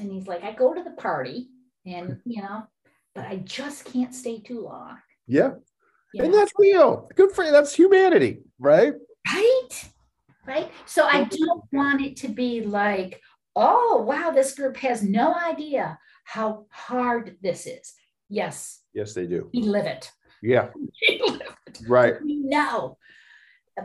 And 0.00 0.12
he's 0.12 0.28
like, 0.28 0.44
I 0.44 0.52
go 0.52 0.72
to 0.72 0.82
the 0.84 0.92
party 0.92 1.48
and, 1.84 2.18
you 2.24 2.42
know, 2.42 2.62
but 3.14 3.24
I 3.26 3.36
just 3.38 3.84
can't 3.84 4.14
stay 4.14 4.38
too 4.40 4.60
long. 4.60 4.98
Yeah. 5.26 5.50
you 6.14 6.22
And 6.22 6.32
know? 6.32 6.38
that's 6.38 6.52
real. 6.58 7.08
Good 7.16 7.32
for 7.32 7.44
you. 7.44 7.50
That's 7.50 7.74
humanity, 7.74 8.42
right? 8.58 8.94
right 9.34 9.90
right 10.46 10.72
so 10.86 11.04
i 11.04 11.24
don't 11.24 11.62
want 11.72 12.00
it 12.00 12.16
to 12.16 12.26
be 12.26 12.62
like 12.62 13.20
oh 13.54 14.02
wow 14.08 14.30
this 14.30 14.54
group 14.54 14.74
has 14.78 15.02
no 15.02 15.34
idea 15.34 15.98
how 16.24 16.64
hard 16.70 17.36
this 17.42 17.66
is 17.66 17.92
yes 18.30 18.80
Yes, 18.94 19.12
they 19.12 19.26
do. 19.26 19.50
we 19.52 19.60
live 19.60 19.84
it 19.84 20.10
Yeah. 20.42 20.70
we 20.76 21.20
live 21.22 21.40
it 21.66 21.80
Right. 21.88 22.14
No. 22.22 22.98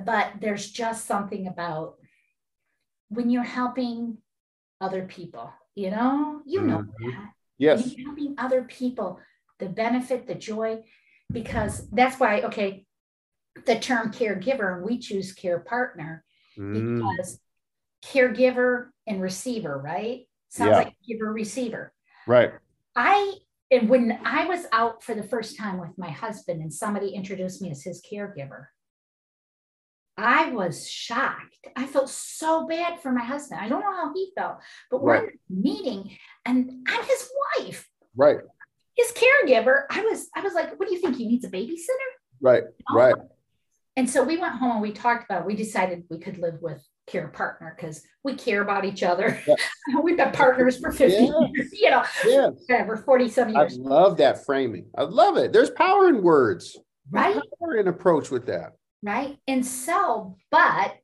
but 0.06 0.34
there's 0.42 0.70
just 0.72 1.06
something 1.06 1.48
about 1.48 1.96
when 3.10 3.30
you're 3.30 3.44
helping 3.44 4.18
other 4.82 5.06
people 5.06 5.52
you 5.76 5.90
know 5.90 6.42
you 6.46 6.62
know 6.62 6.80
Mhm. 6.80 6.88
that 7.00 7.30
Yes. 7.58 7.82
when 7.82 7.90
you're 7.92 8.08
helping 8.08 8.36
other 8.38 8.64
people 8.64 9.20
the 9.60 9.70
benefit 9.70 10.28
the 10.28 10.36
joy 10.36 10.84
because 11.32 11.90
that's 11.92 12.20
why 12.20 12.42
okay 12.42 12.86
the 13.66 13.80
term 13.80 14.12
caregiver 14.12 14.76
and 14.76 14.86
we 14.86 14.98
choose 15.00 15.32
care 15.34 15.60
partner 15.60 16.24
Mm, 16.58 16.74
because 17.06 17.40
caregiver 18.04 18.90
and 19.08 19.22
receiver, 19.22 19.78
right? 19.78 20.28
Sounds 20.50 20.70
Yeah. 20.72 20.78
like 20.78 20.96
giver 21.08 21.32
receiver. 21.34 21.94
Right. 22.28 22.54
I 22.96 23.34
and 23.72 23.90
when 23.90 24.20
I 24.24 24.46
was 24.46 24.66
out 24.72 25.04
for 25.04 25.16
the 25.16 25.24
first 25.24 25.58
time 25.58 25.80
with 25.80 25.98
my 25.98 26.10
husband 26.10 26.62
and 26.62 26.74
somebody 26.74 27.10
introduced 27.10 27.62
me 27.62 27.72
as 27.72 27.84
his 27.84 28.02
caregiver, 28.02 28.66
I 30.18 30.52
was 30.52 30.90
shocked. 30.90 31.58
I 31.76 31.86
felt 31.88 32.10
so 32.10 32.68
bad 32.68 33.02
for 33.02 33.12
my 33.12 33.24
husband. 33.24 33.60
I 33.62 33.68
don't 33.68 33.82
know 33.82 33.92
how 33.96 34.14
he 34.14 34.32
felt, 34.38 34.58
but 34.90 35.02
we're 35.04 35.16
in 35.16 35.26
a 35.26 35.30
meeting 35.50 36.18
and 36.46 36.88
I'm 36.88 37.04
his 37.04 37.30
wife, 37.60 37.90
Right. 38.16 38.38
his 38.96 39.12
caregiver. 39.12 39.84
I 39.90 40.02
was, 40.04 40.30
I 40.36 40.42
was 40.42 40.54
like, 40.54 40.80
what 40.80 40.88
do 40.88 40.96
you 40.96 41.02
think? 41.02 41.18
He 41.18 41.28
needs 41.28 41.44
a 41.44 41.50
babysitter? 41.50 42.12
Right. 42.40 42.64
Right. 42.94 43.16
And 43.98 44.10
so 44.10 44.24
we 44.24 44.38
went 44.38 44.56
home 44.56 44.72
and 44.72 44.82
we 44.82 44.92
talked 44.92 45.26
about, 45.30 45.46
we 45.46 45.56
decided 45.56 46.04
we 46.10 46.20
could 46.20 46.38
live 46.38 46.62
with 46.62 46.82
care 47.08 47.28
partner 47.28 47.76
because 47.76 48.04
we 48.24 48.34
care 48.36 48.62
about 48.62 48.86
each 48.86 49.04
other. 49.04 49.40
Yeah. 49.48 49.56
We've 50.04 50.18
been 50.18 50.32
partners 50.32 50.80
for 50.80 50.92
50 50.92 51.14
Yeah. 51.14 51.40
years, 51.56 51.70
you 51.74 51.90
know, 51.92 52.04
Yes. 52.26 52.52
whatever, 52.68 52.98
47 52.98 53.56
I 53.56 53.62
years, 53.62 53.78
I 53.80 53.82
love 53.82 54.18
that 54.18 54.46
framing. 54.46 54.88
I 54.98 55.04
love 55.04 55.38
it. 55.38 55.54
There's 55.54 55.70
power 55.70 56.08
in 56.10 56.24
words. 56.24 56.78
right? 57.12 57.36
Power 57.60 57.76
in 57.78 57.88
approach 57.88 58.32
with 58.32 58.48
that. 58.48 58.74
Right. 59.04 59.38
And 59.48 59.64
so, 59.66 60.38
but, 60.50 60.96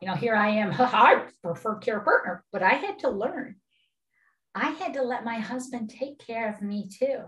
you 0.00 0.06
know, 0.06 0.14
here 0.14 0.36
I 0.36 0.48
am, 0.50 0.70
I 0.78 1.24
prefer 1.42 1.76
care 1.76 2.00
partner, 2.00 2.44
but 2.52 2.62
I 2.62 2.74
had 2.74 3.00
to 3.00 3.10
learn. 3.10 3.56
I 4.54 4.70
had 4.70 4.94
to 4.94 5.02
let 5.02 5.24
my 5.24 5.38
husband 5.38 5.90
take 5.90 6.18
care 6.24 6.48
of 6.52 6.62
me 6.62 6.88
too. 6.88 7.18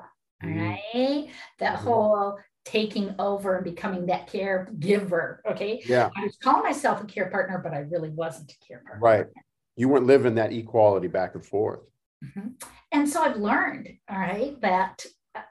All 0.43 0.49
Mhm. 0.49 0.69
right. 0.95 1.31
That 1.59 1.79
Mhm. 1.79 1.83
whole 1.83 2.39
taking 2.71 3.13
over 3.19 3.57
and 3.57 3.65
becoming 3.65 4.07
that 4.07 4.29
caregiver. 4.29 5.39
Okay. 5.51 5.83
Yeah. 5.87 6.09
I 6.17 6.23
was 6.25 6.37
calling 6.41 6.63
myself 6.63 7.03
a 7.03 7.05
care 7.05 7.29
partner, 7.29 7.61
but 7.63 7.75
I 7.75 7.79
really 7.79 8.11
wasn't 8.11 8.53
a 8.53 8.67
care 8.67 8.81
partner. 8.87 9.01
Right. 9.03 9.27
You 9.75 9.89
weren't 9.89 10.07
living 10.07 10.37
that 10.37 10.53
equality 10.53 11.09
back 11.09 11.35
and 11.35 11.45
forth. 11.45 11.81
Mhm. 12.25 12.63
And 12.93 13.09
so 13.09 13.23
I've 13.23 13.39
learned, 13.39 13.89
all 14.09 14.19
right, 14.19 14.61
that 14.61 15.05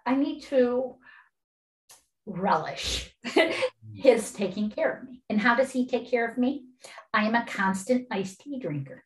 I 0.05 0.15
need 0.15 0.43
to 0.43 0.95
relish 2.25 3.13
his 3.93 4.31
taking 4.31 4.69
care 4.69 4.97
of 4.97 5.09
me. 5.09 5.21
And 5.29 5.41
how 5.41 5.55
does 5.55 5.71
he 5.71 5.87
take 5.87 6.09
care 6.09 6.25
of 6.25 6.37
me? 6.37 6.67
I 7.13 7.25
am 7.25 7.35
a 7.35 7.45
constant 7.45 8.07
iced 8.11 8.41
tea 8.41 8.59
drinker. 8.59 9.03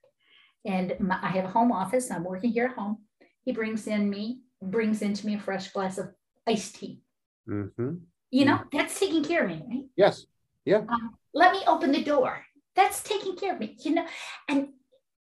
And 0.66 0.96
my, 1.00 1.18
I 1.20 1.30
have 1.30 1.46
a 1.46 1.50
home 1.50 1.72
office. 1.72 2.12
I'm 2.12 2.24
working 2.26 2.52
here 2.52 2.66
at 2.66 2.76
home. 2.76 3.00
He 3.44 3.54
brings 3.54 3.88
in 3.88 4.08
me, 4.08 4.42
brings 4.62 5.02
into 5.02 5.26
me 5.26 5.36
a 5.36 5.40
fresh 5.40 5.72
glass 5.72 5.98
of 5.98 6.10
iced 6.46 6.76
tea. 6.76 7.03
Hmm 7.48 7.96
You 8.32 8.46
know, 8.46 8.60
that's 8.72 9.00
taking 9.00 9.24
care 9.24 9.44
of 9.44 9.50
me, 9.50 9.64
right? 9.68 9.86
Yes. 9.96 10.26
um, 10.68 11.18
let 11.34 11.52
me 11.52 11.60
open 11.68 11.92
the 11.92 12.04
door. 12.04 12.44
That's 12.76 13.04
taking 13.04 13.36
care 13.36 13.54
of 13.54 13.60
me, 13.60 13.78
you 13.82 13.96
know, 13.96 14.06
and 14.50 14.70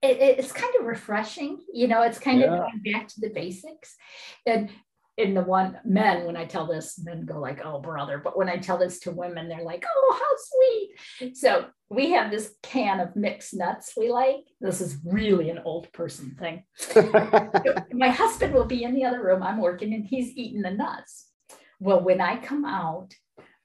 it, 0.01 0.17
it's 0.39 0.51
kind 0.51 0.73
of 0.79 0.85
refreshing, 0.85 1.59
you 1.73 1.87
know, 1.87 2.01
it's 2.01 2.19
kind 2.19 2.39
Yeah. 2.41 2.53
of 2.53 2.59
going 2.59 2.81
back 2.93 3.07
to 3.09 3.21
the 3.21 3.29
basics. 3.29 3.95
And 4.45 4.69
in 5.17 5.35
the 5.35 5.43
one 5.43 5.79
men, 5.85 6.25
when 6.25 6.35
I 6.35 6.45
tell 6.45 6.65
this, 6.65 6.99
men 7.03 7.25
go 7.25 7.39
like, 7.39 7.63
oh, 7.63 7.79
brother. 7.79 8.17
But 8.17 8.35
when 8.35 8.49
I 8.49 8.57
tell 8.57 8.77
this 8.79 8.99
to 9.01 9.11
women, 9.11 9.47
they're 9.47 9.63
like, 9.63 9.85
oh, 9.87 10.19
how 10.19 10.35
sweet. 11.19 11.37
So 11.37 11.67
we 11.89 12.11
have 12.11 12.31
this 12.31 12.55
can 12.63 12.99
of 12.99 13.15
mixed 13.15 13.53
nuts 13.53 13.93
we 13.95 14.09
like. 14.11 14.45
This 14.59 14.81
is 14.81 14.97
really 15.05 15.51
an 15.51 15.59
old 15.63 15.91
person 15.93 16.35
thing. 16.39 16.63
My 17.93 18.09
husband 18.09 18.53
will 18.55 18.65
be 18.65 18.83
in 18.83 18.95
the 18.95 19.05
other 19.05 19.23
room. 19.23 19.43
I'm 19.43 19.61
working 19.61 19.93
and 19.93 20.03
he's 20.03 20.35
eating 20.35 20.63
the 20.63 20.71
nuts. 20.71 21.27
Well, 21.83 22.01
when 22.01 22.21
I 22.21 22.37
come 22.37 22.63
out, 22.63 23.13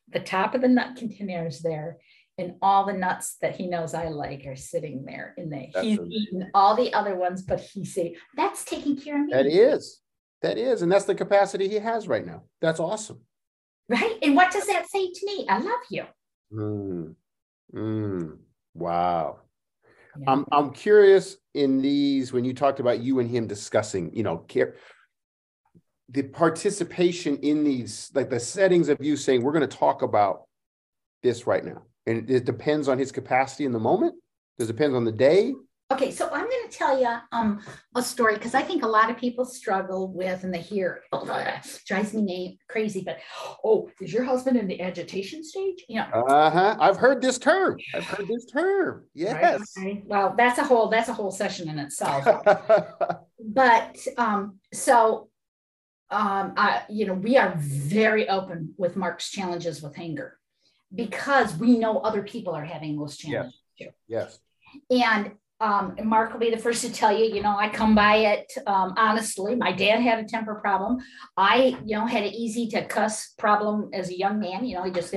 the 0.08 0.18
top 0.18 0.56
of 0.56 0.60
the 0.60 0.68
nut 0.68 0.96
container 0.96 1.46
is 1.46 1.60
there, 1.60 1.98
and 2.36 2.54
all 2.60 2.84
the 2.84 2.92
nuts 2.92 3.36
that 3.42 3.54
he 3.54 3.68
knows 3.68 3.94
I 3.94 4.08
like 4.08 4.44
are 4.46 4.56
sitting 4.56 5.04
there. 5.04 5.34
And 5.36 5.52
That's 5.52 5.86
he's 5.86 5.98
amazing. 5.98 6.12
eaten 6.12 6.50
all 6.52 6.74
the 6.74 6.92
other 6.94 7.14
ones, 7.14 7.42
but 7.42 7.60
he 7.60 7.84
say 7.84 8.16
that's 8.36 8.64
taking 8.64 8.96
care 8.96 9.20
of 9.20 9.26
me, 9.26 9.32
that 9.32 9.46
is. 9.46 10.00
That 10.42 10.58
is. 10.58 10.82
And 10.82 10.90
that's 10.90 11.04
the 11.04 11.14
capacity 11.14 11.68
he 11.68 11.76
has 11.76 12.08
right 12.08 12.26
now. 12.26 12.42
That's 12.60 12.80
awesome. 12.80 13.20
right? 13.88 14.18
And 14.22 14.34
what 14.34 14.50
does 14.52 14.66
that 14.66 14.88
say 14.90 15.10
to 15.12 15.26
me? 15.26 15.46
I 15.48 15.58
love 15.58 15.80
you. 15.90 16.04
Mm. 16.52 17.14
Mm. 17.72 18.38
Wow. 18.74 19.40
Yeah. 20.18 20.32
I'm 20.32 20.44
I'm 20.50 20.70
curious 20.72 21.36
in 21.54 21.80
these 21.82 22.32
when 22.32 22.44
you 22.44 22.52
talked 22.52 22.80
about 22.80 23.00
you 23.00 23.20
and 23.20 23.30
him 23.30 23.46
discussing, 23.46 24.12
you 24.14 24.22
know, 24.24 24.38
care 24.38 24.74
the 26.08 26.22
participation 26.22 27.36
in 27.38 27.64
these, 27.64 28.10
like 28.14 28.30
the 28.30 28.40
settings 28.40 28.88
of 28.88 28.98
you 29.00 29.16
saying, 29.16 29.42
we're 29.42 29.52
going 29.52 29.68
to 29.68 29.76
talk 29.76 30.02
about 30.02 30.44
this 31.22 31.46
right 31.46 31.64
now. 31.64 31.82
And 32.06 32.28
it 32.30 32.44
depends 32.44 32.88
on 32.88 32.98
his 32.98 33.12
capacity 33.12 33.66
in 33.66 33.72
the 33.72 33.78
moment. 33.78 34.14
Does 34.58 34.70
it 34.70 34.72
depend 34.72 34.96
on 34.96 35.04
the 35.04 35.12
day? 35.12 35.52
Okay, 35.90 36.10
so 36.10 36.26
I'm 36.26 36.44
going 36.44 36.68
to 36.68 36.76
tell 36.76 37.00
you 37.00 37.16
um, 37.32 37.60
a 37.94 38.02
story 38.02 38.34
because 38.34 38.54
I 38.54 38.60
think 38.60 38.82
a 38.82 38.86
lot 38.86 39.10
of 39.10 39.16
people 39.16 39.46
struggle 39.46 40.12
with, 40.12 40.44
and 40.44 40.52
they 40.52 40.60
hear, 40.60 41.00
oh, 41.12 41.24
drives 41.86 42.12
me 42.12 42.58
crazy. 42.68 43.02
But 43.02 43.20
oh, 43.64 43.88
is 43.98 44.12
your 44.12 44.24
husband 44.24 44.58
in 44.58 44.66
the 44.66 44.82
agitation 44.82 45.42
stage? 45.42 45.82
Yeah. 45.88 46.10
Uh-huh. 46.12 46.76
I've 46.78 46.98
heard 46.98 47.22
this 47.22 47.38
term. 47.38 47.78
I've 47.94 48.04
heard 48.04 48.28
this 48.28 48.44
term. 48.44 49.06
Yes. 49.14 49.62
Right. 49.78 50.02
Well, 50.04 50.34
that's 50.36 50.58
a 50.58 50.64
whole 50.64 50.90
that's 50.90 51.08
a 51.08 51.14
whole 51.14 51.30
session 51.30 51.70
in 51.70 51.78
itself. 51.78 52.22
but 53.40 53.96
um, 54.18 54.58
so 54.74 55.27
um, 56.10 56.54
I, 56.56 56.82
you 56.88 57.06
know, 57.06 57.14
we 57.14 57.36
are 57.36 57.54
very 57.58 58.28
open 58.28 58.74
with 58.78 58.96
Mark's 58.96 59.30
challenges 59.30 59.82
with 59.82 59.98
anger 59.98 60.38
because 60.94 61.54
we 61.56 61.78
know 61.78 61.98
other 61.98 62.22
people 62.22 62.54
are 62.54 62.64
having 62.64 62.96
those 62.96 63.16
challenges 63.16 63.60
too. 63.78 63.88
yes. 64.06 64.38
And 64.90 65.32
um, 65.60 65.96
Mark 66.04 66.32
will 66.32 66.40
be 66.40 66.50
the 66.50 66.56
first 66.58 66.82
to 66.82 66.92
tell 66.92 67.16
you, 67.16 67.24
you 67.24 67.42
know, 67.42 67.56
I 67.56 67.68
come 67.68 67.94
by 67.94 68.16
it 68.16 68.52
um, 68.66 68.94
honestly. 68.96 69.54
My 69.56 69.72
dad 69.72 70.00
had 70.00 70.18
a 70.20 70.24
temper 70.24 70.54
problem. 70.56 70.98
I, 71.36 71.76
you 71.84 71.96
know, 71.96 72.06
had 72.06 72.22
an 72.22 72.32
easy 72.32 72.68
to 72.68 72.84
cuss 72.86 73.34
problem 73.38 73.90
as 73.92 74.08
a 74.08 74.16
young 74.16 74.38
man. 74.38 74.64
You 74.64 74.76
know, 74.76 74.84
he 74.84 74.90
just 74.92 75.14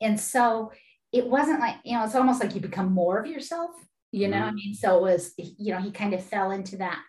and 0.00 0.18
so 0.18 0.72
it 1.12 1.26
wasn't 1.26 1.60
like 1.60 1.76
you 1.84 1.96
know, 1.96 2.04
it's 2.04 2.14
almost 2.14 2.40
like 2.40 2.54
you 2.54 2.60
become 2.60 2.90
more 2.92 3.18
of 3.20 3.26
yourself. 3.26 3.70
You 4.12 4.28
know, 4.28 4.38
I 4.38 4.50
Mhm. 4.50 4.54
mean, 4.54 4.74
so 4.74 4.96
it 4.98 5.02
was 5.02 5.34
you 5.36 5.72
know, 5.72 5.80
he 5.80 5.90
kind 5.90 6.14
of 6.14 6.24
fell 6.24 6.50
into 6.52 6.78
that, 6.78 7.00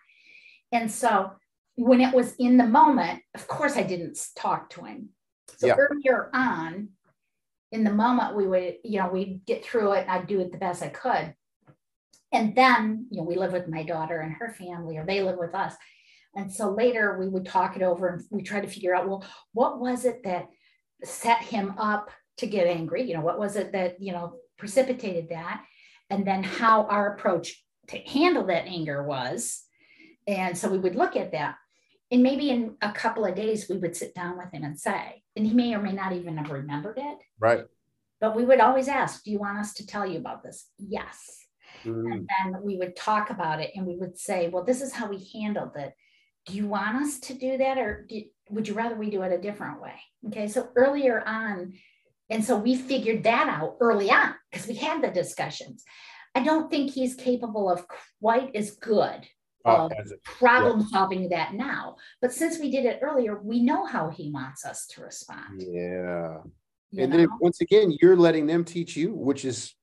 and 0.72 0.90
so 0.90 1.32
when 1.76 2.00
it 2.00 2.14
was 2.14 2.34
in 2.36 2.56
the 2.56 2.66
moment, 2.66 3.22
of 3.34 3.46
course, 3.48 3.76
I 3.76 3.82
didn't 3.82 4.18
talk 4.36 4.70
to 4.70 4.84
him. 4.84 5.10
So 5.56 5.66
Yeah. 5.66 5.76
earlier 5.76 6.30
on, 6.32 6.90
in 7.72 7.84
the 7.84 7.92
moment, 7.92 8.36
we 8.36 8.46
would, 8.46 8.76
you 8.84 9.00
know, 9.00 9.08
we'd 9.08 9.44
get 9.46 9.64
through 9.64 9.92
it 9.92 10.02
and 10.02 10.10
I'd 10.10 10.26
do 10.26 10.40
it 10.40 10.52
the 10.52 10.58
best 10.58 10.82
I 10.82 10.88
could. 10.88 11.34
And 12.32 12.54
then, 12.54 13.06
you 13.10 13.18
know, 13.18 13.24
we 13.24 13.36
live 13.36 13.52
with 13.52 13.68
my 13.68 13.82
daughter 13.82 14.20
and 14.20 14.34
her 14.34 14.50
family, 14.50 14.96
or 14.96 15.04
they 15.04 15.22
live 15.22 15.38
with 15.38 15.54
us. 15.54 15.74
And 16.36 16.52
so 16.52 16.70
later 16.70 17.16
we 17.18 17.28
would 17.28 17.46
talk 17.46 17.76
it 17.76 17.82
over 17.82 18.08
and 18.08 18.22
we 18.30 18.42
try 18.42 18.60
to 18.60 18.68
figure 18.68 18.94
out, 18.94 19.08
well, 19.08 19.24
what 19.52 19.80
was 19.80 20.04
it 20.04 20.22
that 20.24 20.48
set 21.02 21.38
him 21.38 21.74
up 21.78 22.10
to 22.38 22.46
get 22.46 22.66
angry? 22.66 23.02
You 23.02 23.14
know, 23.14 23.20
what 23.20 23.38
was 23.38 23.56
it 23.56 23.72
that, 23.72 24.00
you 24.00 24.12
know, 24.12 24.36
precipitated 24.58 25.28
that? 25.30 25.64
And 26.10 26.26
then 26.26 26.42
how 26.42 26.84
our 26.84 27.14
approach 27.14 27.64
to 27.88 27.98
handle 27.98 28.46
that 28.46 28.66
anger 28.66 29.02
was. 29.02 29.62
And 30.26 30.56
so 30.56 30.68
we 30.68 30.78
would 30.78 30.96
look 30.96 31.16
at 31.16 31.32
that. 31.32 31.56
And 32.14 32.22
maybe 32.22 32.50
in 32.50 32.76
a 32.80 32.92
couple 32.92 33.24
of 33.24 33.34
days, 33.34 33.68
we 33.68 33.76
would 33.76 33.96
sit 33.96 34.14
down 34.14 34.38
with 34.38 34.52
him 34.52 34.62
and 34.62 34.78
say, 34.78 35.24
and 35.34 35.44
he 35.44 35.52
may 35.52 35.74
or 35.74 35.82
may 35.82 35.90
not 35.90 36.12
even 36.12 36.36
have 36.36 36.48
remembered 36.48 36.96
it. 36.96 37.18
Right. 37.40 37.64
But 38.20 38.36
we 38.36 38.44
would 38.44 38.60
always 38.60 38.86
ask, 38.86 39.24
Do 39.24 39.32
you 39.32 39.40
want 39.40 39.58
us 39.58 39.74
to 39.74 39.86
tell 39.86 40.06
you 40.06 40.18
about 40.18 40.44
this? 40.44 40.68
Yes. 40.78 41.18
Mm. 41.84 42.12
And 42.12 42.28
then 42.28 42.62
we 42.62 42.76
would 42.76 42.94
talk 42.94 43.30
about 43.30 43.60
it 43.60 43.72
and 43.74 43.84
we 43.84 43.96
would 43.96 44.16
say, 44.16 44.48
Well, 44.48 44.62
this 44.62 44.80
is 44.80 44.92
how 44.92 45.08
we 45.08 45.28
handled 45.34 45.72
it. 45.74 45.92
Do 46.46 46.54
you 46.54 46.68
want 46.68 47.02
us 47.02 47.18
to 47.18 47.34
do 47.34 47.58
that 47.58 47.78
or 47.78 48.06
do, 48.08 48.22
would 48.48 48.68
you 48.68 48.74
rather 48.74 48.94
we 48.94 49.10
do 49.10 49.22
it 49.22 49.32
a 49.32 49.42
different 49.42 49.82
way? 49.82 49.94
Okay. 50.28 50.46
So 50.46 50.68
earlier 50.76 51.20
on, 51.26 51.72
and 52.30 52.44
so 52.44 52.56
we 52.56 52.76
figured 52.76 53.24
that 53.24 53.48
out 53.48 53.78
early 53.80 54.12
on 54.12 54.36
because 54.52 54.68
we 54.68 54.76
had 54.76 55.02
the 55.02 55.10
discussions. 55.10 55.82
I 56.32 56.44
don't 56.44 56.70
think 56.70 56.92
he's 56.92 57.16
capable 57.16 57.68
of 57.68 57.84
quite 58.20 58.54
as 58.54 58.70
good 58.70 59.26
of 59.64 59.92
it- 59.92 60.22
problem 60.24 60.86
solving 60.88 61.28
that 61.30 61.54
now. 61.54 61.96
But 62.20 62.32
since 62.32 62.58
we 62.58 62.70
did 62.70 62.84
it 62.84 63.00
earlier, 63.02 63.40
we 63.40 63.62
know 63.62 63.86
how 63.86 64.10
he 64.10 64.30
wants 64.30 64.64
us 64.64 64.86
to 64.88 65.02
respond. 65.02 65.62
yeah. 65.62 66.38
you 66.90 67.02
And 67.02 67.12
then 67.12 67.28
once 67.40 67.60
again, 67.60 67.96
you're 68.00 68.16
letting 68.16 68.46
them 68.46 68.64
teach 68.64 68.96
you, 68.96 69.14
which 69.14 69.44
is 69.44 69.74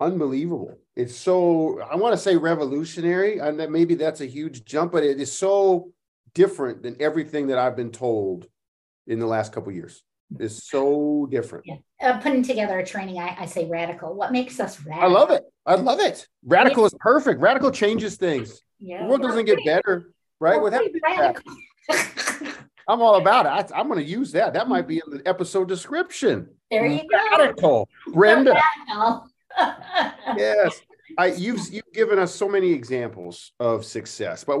unbelievable. 0.00 0.78
It's 0.96 1.16
so 1.16 1.80
I 1.80 1.96
want 1.96 2.12
to 2.12 2.18
say 2.18 2.36
revolutionary, 2.36 3.38
and 3.38 3.58
that 3.60 3.70
maybe 3.70 3.94
that's 3.94 4.20
a 4.20 4.26
huge 4.26 4.64
jump, 4.64 4.92
but 4.92 5.04
it 5.04 5.20
is 5.20 5.32
so 5.32 5.92
different 6.34 6.82
than 6.82 6.96
everything 7.00 7.48
that 7.48 7.58
I've 7.58 7.76
been 7.76 7.90
told 7.90 8.46
in 9.06 9.18
the 9.18 9.26
last 9.26 9.52
couple 9.52 9.70
of 9.70 9.74
years. 9.76 10.02
It's 10.38 10.66
so 10.70 11.28
different. 11.30 11.66
Yeah. 11.66 11.76
Uh, 12.00 12.18
putting 12.18 12.42
together 12.42 12.78
a 12.78 12.86
training, 12.86 13.18
I, 13.18 13.36
I 13.40 13.46
say 13.46 13.68
radical. 13.68 14.14
What 14.14 14.32
makes 14.32 14.58
us 14.60 14.80
radical? 14.80 15.10
I 15.10 15.12
love 15.12 15.30
it. 15.30 15.42
I 15.64 15.74
love 15.76 16.00
it. 16.00 16.26
Radical 16.44 16.84
is 16.86 16.94
perfect. 16.98 17.40
Radical 17.40 17.70
changes 17.70 18.16
things. 18.16 18.60
Yeah. 18.78 19.02
The 19.02 19.08
world 19.08 19.22
doesn't 19.22 19.44
get 19.44 19.58
better, 19.64 20.12
right? 20.40 20.60
Without. 20.60 20.82
I'm 22.88 23.00
all 23.00 23.14
about 23.14 23.46
it. 23.46 23.72
I, 23.72 23.80
am 23.80 23.86
going 23.86 24.00
to 24.00 24.04
use 24.04 24.32
that. 24.32 24.54
That 24.54 24.68
might 24.68 24.88
be 24.88 25.00
in 25.04 25.18
the 25.18 25.28
episode 25.28 25.68
description. 25.68 26.48
there 26.70 26.86
you 26.86 27.02
go. 27.08 27.36
Radical, 27.38 27.88
Brenda. 28.12 28.60
Yes 30.36 30.80
i 31.18 31.26
you've 31.26 31.60
you've 31.72 31.92
given 31.92 32.18
us 32.18 32.34
so 32.34 32.48
many 32.48 32.72
examples 32.72 33.52
of 33.60 33.84
success 33.84 34.44
but 34.44 34.58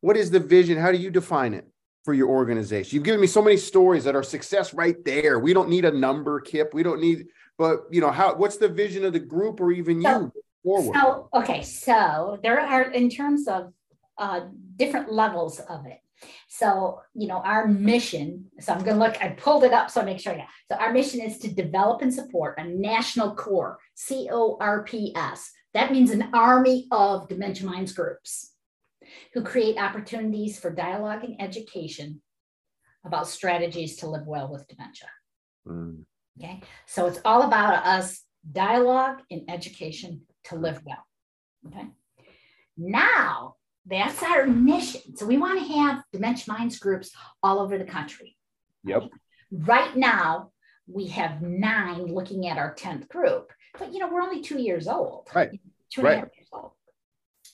what 0.00 0.16
is 0.16 0.30
the 0.30 0.40
vision 0.40 0.78
how 0.78 0.92
do 0.92 0.98
you 0.98 1.10
define 1.10 1.54
it 1.54 1.66
for 2.04 2.14
your 2.14 2.28
organization 2.28 2.94
you've 2.94 3.04
given 3.04 3.20
me 3.20 3.26
so 3.26 3.42
many 3.42 3.56
stories 3.56 4.04
that 4.04 4.14
are 4.14 4.22
success 4.22 4.74
right 4.74 5.04
there 5.04 5.38
we 5.38 5.52
don't 5.52 5.68
need 5.68 5.84
a 5.84 5.90
number 5.90 6.40
kip 6.40 6.72
we 6.74 6.82
don't 6.82 7.00
need 7.00 7.26
but 7.58 7.84
you 7.90 8.00
know 8.00 8.10
how 8.10 8.34
what's 8.34 8.56
the 8.58 8.68
vision 8.68 9.04
of 9.04 9.12
the 9.12 9.20
group 9.20 9.60
or 9.60 9.72
even 9.72 10.02
So- 10.02 10.32
you 10.34 10.42
forward 10.66 10.94
So, 10.94 11.28
okay, 11.32 11.62
so 11.62 12.38
there 12.42 12.60
are, 12.60 12.90
in 12.90 13.08
terms 13.08 13.46
of 13.46 13.72
uh, 14.18 14.40
different 14.76 15.12
levels 15.12 15.60
of 15.60 15.86
it. 15.86 16.00
So, 16.48 17.02
you 17.14 17.28
know, 17.28 17.36
our 17.36 17.68
mission, 17.68 18.46
so 18.58 18.72
I'm 18.72 18.82
going 18.82 18.96
to 18.96 19.04
look, 19.04 19.22
I 19.22 19.28
pulled 19.28 19.64
it 19.64 19.72
up 19.72 19.90
so 19.90 20.00
I 20.00 20.04
make 20.04 20.18
sure 20.18 20.32
I 20.32 20.38
got. 20.38 20.48
So, 20.70 20.76
our 20.76 20.92
mission 20.92 21.20
is 21.20 21.38
to 21.40 21.54
develop 21.54 22.00
and 22.00 22.12
support 22.12 22.58
a 22.58 22.64
national 22.64 23.34
corps, 23.34 23.78
C 23.94 24.28
O 24.32 24.56
R 24.58 24.82
P 24.82 25.12
S. 25.14 25.50
That 25.74 25.92
means 25.92 26.10
an 26.10 26.30
army 26.32 26.88
of 26.90 27.28
dementia 27.28 27.66
minds 27.66 27.92
groups 27.92 28.54
who 29.34 29.42
create 29.42 29.76
opportunities 29.76 30.58
for 30.58 30.70
dialogue 30.70 31.22
and 31.22 31.40
education 31.40 32.22
about 33.04 33.28
strategies 33.28 33.96
to 33.98 34.08
live 34.08 34.26
well 34.26 34.50
with 34.50 34.66
dementia. 34.66 35.08
Mm, 35.68 36.04
Okay, 36.38 36.60
so 36.86 37.06
it's 37.06 37.20
all 37.24 37.42
about 37.42 37.86
us 37.86 38.22
dialogue 38.50 39.22
and 39.30 39.42
education 39.48 40.22
to 40.44 40.56
live 40.56 40.80
well. 40.84 41.04
Okay, 41.66 41.86
now 42.76 43.56
that's 43.86 44.22
our 44.22 44.46
mission. 44.46 45.16
So 45.16 45.26
we 45.26 45.38
want 45.38 45.60
to 45.60 45.72
have 45.74 46.02
dementia 46.12 46.52
minds 46.52 46.78
groups 46.78 47.10
all 47.42 47.60
over 47.60 47.78
the 47.78 47.84
country. 47.84 48.36
yep 48.84 49.04
Right 49.52 49.96
now, 49.96 50.50
we 50.88 51.06
have 51.08 51.40
nine 51.40 52.06
looking 52.06 52.48
at 52.48 52.58
our 52.58 52.74
10th 52.74 53.08
group, 53.08 53.52
but 53.78 53.92
you 53.92 54.00
know, 54.00 54.08
we're 54.08 54.22
only 54.22 54.42
two 54.42 54.60
years 54.60 54.88
old. 54.88 55.28
Right. 55.34 55.60
Two 55.90 56.00
and 56.00 56.08
a 56.08 56.16
half 56.16 56.28
years 56.36 56.48
old. 56.52 56.72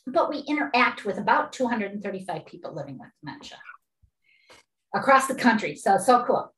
But 0.07 0.30
we 0.30 0.39
interact 0.39 1.05
with 1.05 1.18
about 1.18 1.53
235 1.53 2.47
people 2.47 2.74
living 2.74 2.99
with 2.99 3.11
dementia 3.22 3.59
across 4.95 5.26
the 5.26 5.35
country. 5.35 5.76
So, 5.76 5.99
so 5.99 6.24
cool. 6.26 6.53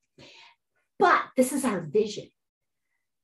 But 0.98 1.22
this 1.36 1.52
is 1.52 1.64
our 1.64 1.80
vision 1.80 2.28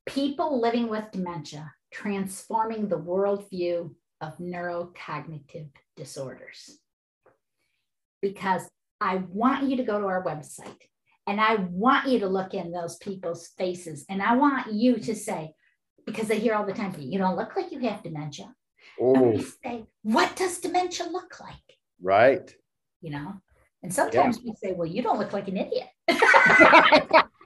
people 0.06 0.60
living 0.60 0.88
with 0.88 1.10
dementia, 1.12 1.72
transforming 1.92 2.88
the 2.88 2.98
worldview 2.98 3.90
of 4.20 4.36
neurocognitive 4.38 5.68
disorders. 5.96 6.78
Because 8.20 8.68
I 9.00 9.16
want 9.16 9.68
you 9.68 9.76
to 9.76 9.84
go 9.84 10.00
to 10.00 10.06
our 10.06 10.24
website 10.24 10.82
and 11.26 11.40
I 11.40 11.56
want 11.70 12.08
you 12.08 12.18
to 12.20 12.28
look 12.28 12.54
in 12.54 12.72
those 12.72 12.96
people's 12.96 13.48
faces 13.56 14.04
and 14.08 14.22
I 14.22 14.36
want 14.36 14.72
you 14.72 14.98
to 14.98 15.14
say, 15.14 15.54
because 16.06 16.28
they 16.28 16.38
hear 16.38 16.54
all 16.54 16.66
the 16.66 16.72
time, 16.72 16.94
you 16.98 17.18
don't 17.18 17.36
look 17.36 17.56
like 17.56 17.72
you 17.72 17.78
have 17.80 18.02
dementia. 18.02 18.52
And 18.98 19.16
oh 19.16 19.30
we 19.30 19.42
say, 19.42 19.84
what 20.02 20.34
does 20.36 20.58
dementia 20.58 21.06
look 21.06 21.40
like? 21.40 21.54
right 22.02 22.52
You 23.00 23.10
know? 23.10 23.34
And 23.82 23.94
sometimes 23.94 24.40
we 24.42 24.52
say, 24.62 24.72
well, 24.72 24.88
you 24.88 25.02
don't 25.02 25.18
look 25.18 25.32
like 25.32 25.48
an 25.48 25.56
idiot. 25.56 25.88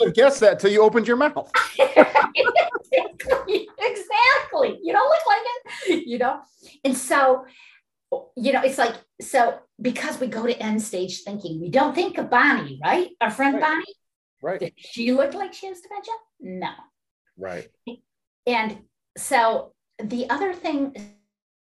Would 0.00 0.08
have 0.08 0.14
guessed 0.14 0.40
that 0.40 0.58
till 0.60 0.70
you 0.70 0.82
opened 0.82 1.06
your 1.08 1.16
mouth 1.16 1.50
exactly, 1.78 3.68
exactly. 3.78 4.78
You 4.82 4.92
don't 4.92 5.08
look 5.08 5.26
like 5.26 5.40
it, 5.88 6.06
you 6.06 6.18
know? 6.18 6.40
And 6.84 6.96
so, 6.96 7.44
you 8.36 8.52
know, 8.52 8.62
it's 8.62 8.78
like, 8.78 8.94
so 9.20 9.58
because 9.80 10.18
we 10.20 10.26
go 10.26 10.46
to 10.46 10.56
end 10.62 10.82
stage 10.82 11.22
thinking, 11.22 11.60
we 11.60 11.68
don't 11.70 11.94
think 11.94 12.18
of 12.18 12.30
Bonnie, 12.30 12.78
right? 12.82 13.10
Our 13.20 13.30
friend 13.30 13.54
Right. 13.54 13.62
Bonnie, 13.62 13.94
right 14.42 14.60
did 14.60 14.72
she 14.76 15.12
look 15.12 15.34
like 15.34 15.52
she 15.52 15.66
has 15.66 15.80
dementia? 15.80 16.14
No. 16.40 16.70
right 17.36 17.68
And 18.46 18.78
so 19.16 19.74
the 20.02 20.30
other 20.30 20.54
thing, 20.54 20.94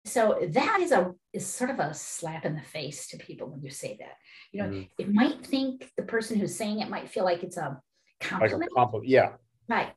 so 0.04 0.38
that 0.50 0.80
is 0.80 0.92
a 0.92 1.14
is 1.32 1.46
sort 1.46 1.70
of 1.70 1.78
a 1.78 1.94
slap 1.94 2.44
in 2.44 2.54
the 2.56 2.62
face 2.62 3.08
to 3.08 3.16
people 3.16 3.46
when 3.48 3.62
you 3.62 3.70
say 3.70 3.96
that. 3.98 4.16
You 4.52 4.62
know, 4.62 4.68
Mhm. 4.68 4.88
it 4.98 5.12
might 5.12 5.44
think 5.46 5.90
the 5.96 6.02
person 6.02 6.38
who's 6.38 6.54
saying 6.54 6.80
it 6.80 6.90
might 6.90 7.08
feel 7.08 7.24
like 7.24 7.42
it's 7.42 7.56
a 7.56 7.80
like 8.32 8.40
a 8.40 8.40
compliment. 8.40 8.72
compliment 8.74 9.08
yeah 9.08 9.32
Right. 9.68 9.92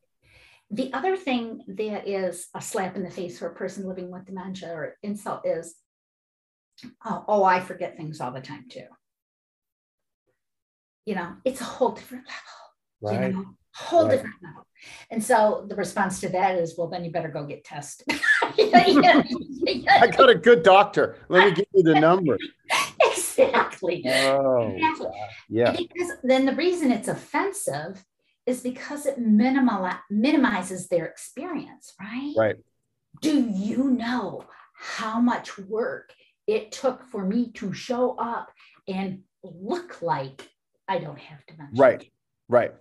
The 0.72 0.92
other 0.94 1.16
thing 1.18 1.62
that 1.68 2.08
is 2.08 2.48
a 2.54 2.62
slap 2.62 2.96
in 2.96 3.04
the 3.04 3.10
face 3.10 3.40
for 3.40 3.48
a 3.48 3.56
person 3.56 3.88
living 3.88 4.12
with 4.12 4.26
dementia 4.26 4.70
or 4.74 4.96
insult 5.02 5.46
is, 5.46 5.76
oh, 7.06 7.24
oh, 7.28 7.44
I 7.44 7.60
forget 7.62 7.96
things 7.96 8.20
all 8.20 8.32
the 8.32 8.42
time 8.42 8.66
too. 8.70 8.88
You 11.06 11.16
know, 11.16 11.34
it's 11.46 11.62
a 11.62 11.66
whole 11.66 11.92
different 11.92 12.26
level, 12.28 13.18
right 13.20 13.32
you 13.32 13.38
know, 13.38 13.46
whole 13.76 14.04
Right. 14.08 14.12
different 14.12 14.36
level. 14.44 14.68
And 15.10 15.24
so 15.24 15.66
the 15.70 15.76
response 15.76 16.20
to 16.22 16.30
that 16.30 16.56
is, 16.58 16.76
well, 16.78 16.88
then 16.90 17.06
you 17.06 17.12
better 17.12 17.30
go 17.30 17.46
get 17.46 17.64
tested. 17.64 18.20
You 18.58 18.72
know, 18.72 18.86
you 18.86 19.02
know, 19.02 19.24
i 20.02 20.08
got 20.08 20.30
a 20.30 20.36
good 20.36 20.64
doctor 20.64 21.16
let 21.30 21.44
me 21.46 21.52
give 21.52 21.66
you 21.74 21.84
the 21.84 22.00
number 22.00 22.38
exactly. 23.02 24.04
oh 24.08 24.76
Exactly. 24.78 25.12
yeah 25.50 25.72
Because 25.78 26.12
then 26.24 26.46
the 26.46 26.56
reason 26.56 26.92
it's 26.92 27.08
offensive 27.08 28.04
is 28.48 28.62
because 28.62 29.06
it 29.06 29.20
minimal, 29.20 29.88
minimizes 30.10 30.88
their 30.88 31.06
experience, 31.06 31.93
right? 32.00 32.34
right 32.38 32.56
Do 33.22 33.39
you 33.39 33.89
know 33.91 34.45
how 34.74 35.20
much 35.20 35.58
work 35.58 36.14
it 36.48 36.72
took 36.72 37.04
for 37.06 37.26
me 37.26 37.52
to 37.52 37.74
show 37.74 38.16
up 38.16 38.50
and 38.88 39.20
look 39.43 40.02
like 40.02 40.50
I 40.88 40.98
don't 41.00 41.20
have 41.20 41.45
dementia? 41.45 41.82
right 41.84 42.12
right 42.48 42.72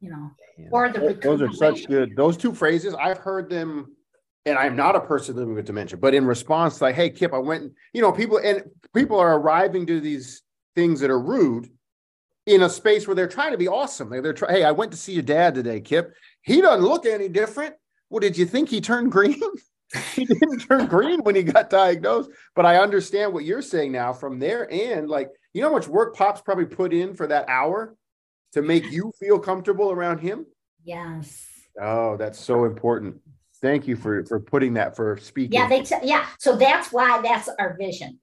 You 0.00 0.10
know, 0.10 0.30
Yeah. 0.58 0.68
or 0.70 0.88
the 0.90 1.00
Those- 1.00 1.18
Those 1.20 1.42
are 1.42 1.52
such 1.52 1.86
good, 1.88 2.14
those 2.14 2.36
two 2.36 2.54
phrases, 2.54 2.94
I've 2.94 3.18
heard 3.18 3.48
them, 3.50 3.96
and 4.46 4.58
I'm 4.58 4.76
not 4.76 4.94
a 4.94 5.00
person 5.00 5.34
living 5.34 5.54
with 5.54 5.64
dementia, 5.64 5.96
but 5.98 6.12
in 6.14 6.26
response, 6.26 6.80
like, 6.82 6.94
hey, 6.94 7.08
Kip, 7.10 7.32
I 7.32 7.38
went, 7.38 7.62
and-" 7.62 7.74
you 7.94 8.02
know, 8.02 8.12
people, 8.12 8.36
and 8.38 8.62
people 8.94 9.18
are 9.18 9.38
arriving 9.38 9.86
to 9.86 10.00
these 10.00 10.42
things 10.76 11.00
that 11.00 11.10
are 11.10 11.18
rude 11.18 11.73
in 12.46 12.62
a 12.62 12.68
space 12.68 13.06
where 13.06 13.14
they're 13.14 13.26
trying 13.26 13.52
to 13.52 13.58
be 13.58 13.68
awesome. 13.68 14.10
They're, 14.10 14.22
they're 14.22 14.32
trying, 14.32 14.56
hey, 14.56 14.64
I 14.64 14.72
went 14.72 14.92
to 14.92 14.98
see 14.98 15.12
your 15.12 15.22
dad 15.22 15.54
today, 15.54 15.80
Kip. 15.80 16.14
He 16.42 16.60
doesn't 16.60 16.84
look 16.84 17.06
any 17.06 17.28
different. 17.28 17.74
Well, 18.10 18.20
did 18.20 18.36
you 18.36 18.46
think 18.46 18.68
he 18.68 18.80
turned 18.80 19.10
green? 19.10 19.40
he 20.14 20.24
didn't 20.24 20.60
turn 20.60 20.86
green 20.86 21.22
when 21.22 21.34
he 21.34 21.42
got 21.42 21.70
diagnosed. 21.70 22.30
But 22.54 22.66
I 22.66 22.76
understand 22.78 23.32
what 23.32 23.44
you're 23.44 23.62
saying 23.62 23.92
now 23.92 24.12
from 24.12 24.38
their 24.38 24.70
end. 24.70 25.08
Like, 25.08 25.30
you 25.52 25.62
know 25.62 25.68
how 25.68 25.74
much 25.74 25.88
work 25.88 26.16
Pops 26.16 26.40
probably 26.42 26.66
put 26.66 26.92
in 26.92 27.14
for 27.14 27.26
that 27.26 27.48
hour 27.48 27.96
to 28.52 28.62
make 28.62 28.90
you 28.90 29.12
feel 29.18 29.38
comfortable 29.38 29.90
around 29.90 30.18
him? 30.18 30.46
Yes. 30.84 31.48
Oh, 31.80 32.16
that's 32.16 32.38
so 32.38 32.66
important. 32.66 33.20
Thank 33.60 33.88
you 33.88 33.96
for 33.96 34.24
for 34.26 34.38
putting 34.38 34.74
that 34.74 34.94
for 34.94 35.16
speaking. 35.16 35.54
Yeah, 35.54 35.68
they 35.68 35.82
t- 35.82 35.96
yeah. 36.02 36.26
So 36.38 36.54
that's 36.56 36.92
why 36.92 37.22
that's 37.22 37.48
our 37.58 37.76
vision. 37.78 38.20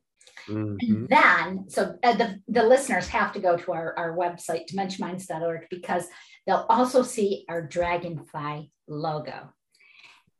Mhm. 0.47 0.77
And 0.81 1.09
then, 1.09 1.69
so 1.69 1.95
uh, 2.03 2.13
the, 2.13 2.39
the 2.47 2.63
listeners 2.63 3.07
have 3.09 3.33
to 3.33 3.39
go 3.39 3.57
to 3.57 3.71
our, 3.71 3.97
our 3.97 4.17
website, 4.17 4.71
dementiaminds.org, 4.71 5.67
because 5.69 6.07
they'll 6.45 6.65
also 6.69 7.03
see 7.03 7.45
our 7.49 7.61
dragonfly 7.61 8.71
logo. 8.87 9.53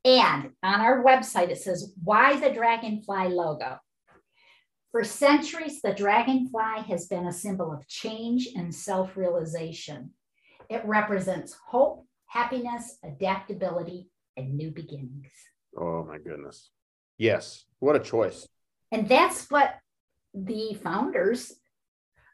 And 0.04 0.52
on 0.64 0.82
our 0.82 1.04
website, 1.04 1.50
it 1.50 1.60
says, 1.60 1.94
Why 2.04 2.40
the 2.40 2.52
dragonfly 2.52 3.30
logo? 3.30 3.78
For 4.92 5.04
centuries, 5.04 5.82
the 5.82 5.94
dragonfly 5.94 6.84
has 6.88 7.08
been 7.08 7.28
a 7.28 7.32
symbol 7.32 7.72
of 7.72 7.88
change 7.88 8.50
and 8.56 8.74
self 8.74 9.16
realization 9.16 10.12
it 10.72 10.86
represents 10.86 11.54
hope, 11.68 12.06
happiness, 12.28 12.98
adaptability, 13.04 14.10
and 14.38 14.56
new 14.56 14.72
beginnings. 14.72 15.28
Oh 15.78 16.06
my 16.06 16.18
goodness. 16.18 16.70
Yes. 17.18 17.66
What 17.80 17.98
a 17.98 18.00
choice. 18.00 18.48
And 18.90 19.10
that's 19.10 19.52
what 19.52 19.76
the 20.34 20.74
founders, 20.82 21.54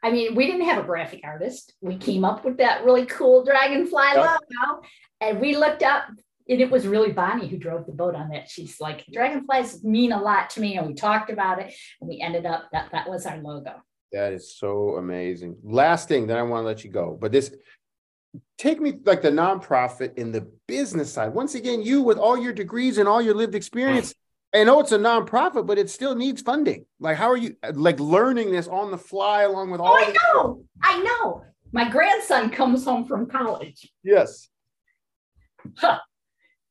I 0.02 0.10
mean, 0.10 0.34
we 0.34 0.46
didn't 0.46 0.66
have 0.66 0.78
a 0.82 0.86
graphic 0.86 1.20
artist. 1.24 1.74
We 1.80 1.96
came 1.96 2.24
up 2.24 2.44
with 2.44 2.58
that 2.58 2.84
really 2.84 3.06
cool 3.06 3.44
dragonfly 3.44 4.04
Yep. 4.14 4.16
logo. 4.16 4.82
And 5.20 5.40
we 5.40 5.56
looked 5.56 5.82
up, 5.82 6.04
and 6.48 6.60
it 6.60 6.70
was 6.70 6.86
really 6.86 7.12
Bonnie 7.12 7.48
who 7.48 7.58
drove 7.58 7.86
the 7.86 7.92
boat 7.92 8.14
on 8.14 8.28
that. 8.30 8.48
She's 8.48 8.80
like, 8.80 9.04
dragonflies 9.12 9.82
mean 9.82 10.12
a 10.12 10.22
lot 10.22 10.50
to 10.50 10.60
me. 10.60 10.76
And 10.76 10.86
we 10.86 10.94
talked 10.94 11.30
about 11.30 11.58
it. 11.58 11.74
And 12.00 12.08
we 12.08 12.20
ended 12.20 12.46
up 12.46 12.68
that 12.72 12.90
that 12.92 13.08
was 13.08 13.26
our 13.26 13.38
logo. 13.38 13.82
That 14.12 14.32
is 14.32 14.56
so 14.56 14.96
amazing. 14.96 15.56
Last 15.62 16.08
thing, 16.08 16.28
that 16.28 16.38
I 16.38 16.42
want 16.42 16.62
to 16.62 16.66
let 16.66 16.84
you 16.84 16.90
go. 16.90 17.18
But 17.20 17.32
this, 17.32 17.54
take 18.56 18.80
me 18.80 18.98
like 19.04 19.20
the 19.20 19.30
nonprofit 19.30 20.16
in 20.16 20.32
the 20.32 20.48
business 20.66 21.12
side. 21.12 21.34
Once 21.34 21.54
again, 21.54 21.82
you 21.82 22.02
with 22.02 22.18
all 22.18 22.38
your 22.38 22.52
degrees 22.52 22.98
and 22.98 23.08
all 23.08 23.20
your 23.20 23.34
lived 23.34 23.54
experience, 23.54 24.14
I 24.54 24.64
know 24.64 24.80
it's 24.80 24.92
a 24.92 24.98
nonprofit, 24.98 25.66
but 25.66 25.78
it 25.78 25.90
still 25.90 26.14
needs 26.14 26.40
funding. 26.40 26.86
Like, 27.00 27.16
how 27.16 27.28
are 27.30 27.36
you 27.36 27.56
like 27.74 28.00
learning 28.00 28.50
this 28.50 28.66
on 28.66 28.90
the 28.90 28.98
fly 28.98 29.42
along 29.42 29.70
with 29.70 29.80
Oh, 29.80 29.84
all? 29.84 29.96
I 29.96 30.04
the- 30.06 30.18
know. 30.34 30.64
I 30.82 31.02
know. 31.02 31.42
My 31.72 31.88
grandson 31.88 32.48
comes 32.50 32.84
home 32.84 33.04
from 33.06 33.26
college. 33.28 33.90
yes. 34.02 34.48
Huh. 35.76 35.98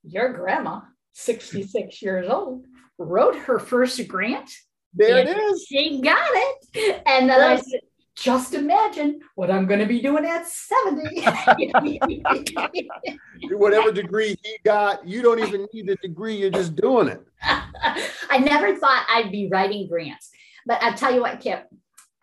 Your 0.04 0.34
grandma, 0.34 0.82
66 1.14 2.02
years 2.02 2.28
old, 2.30 2.66
wrote 2.98 3.36
her 3.36 3.60
first 3.60 4.08
grant. 4.08 4.50
There 4.94 5.18
it 5.20 5.28
is. 5.28 5.66
She 5.70 6.02
got 6.02 6.18
it. 6.32 7.04
And 7.06 7.30
then 7.30 7.42
I 7.42 7.58
said, 7.58 7.82
just 8.18 8.56
imagine 8.56 9.20
what 9.36 9.52
I'm 9.52 9.68
going 9.68 9.80
to 9.80 9.86
be 9.86 10.02
doing 10.02 10.26
at 10.26 10.48
70. 10.48 11.24
Whatever 13.56 13.92
degree 13.92 14.36
he 14.44 14.58
got, 14.66 15.08
you 15.08 15.22
don't 15.22 15.40
even 15.40 15.68
need 15.72 15.88
the 15.88 15.96
degree. 15.98 16.36
You're 16.36 16.50
just 16.50 16.76
doing 16.76 17.10
it. 17.10 17.22
I 17.44 18.40
never 18.40 18.76
thought 18.76 19.06
I'd 19.08 19.32
be 19.32 19.50
writing 19.52 19.88
grants, 19.88 20.32
but 20.66 20.82
I'll 20.82 20.96
tell 20.96 21.14
you 21.14 21.22
what, 21.22 21.40
Kip. 21.40 21.68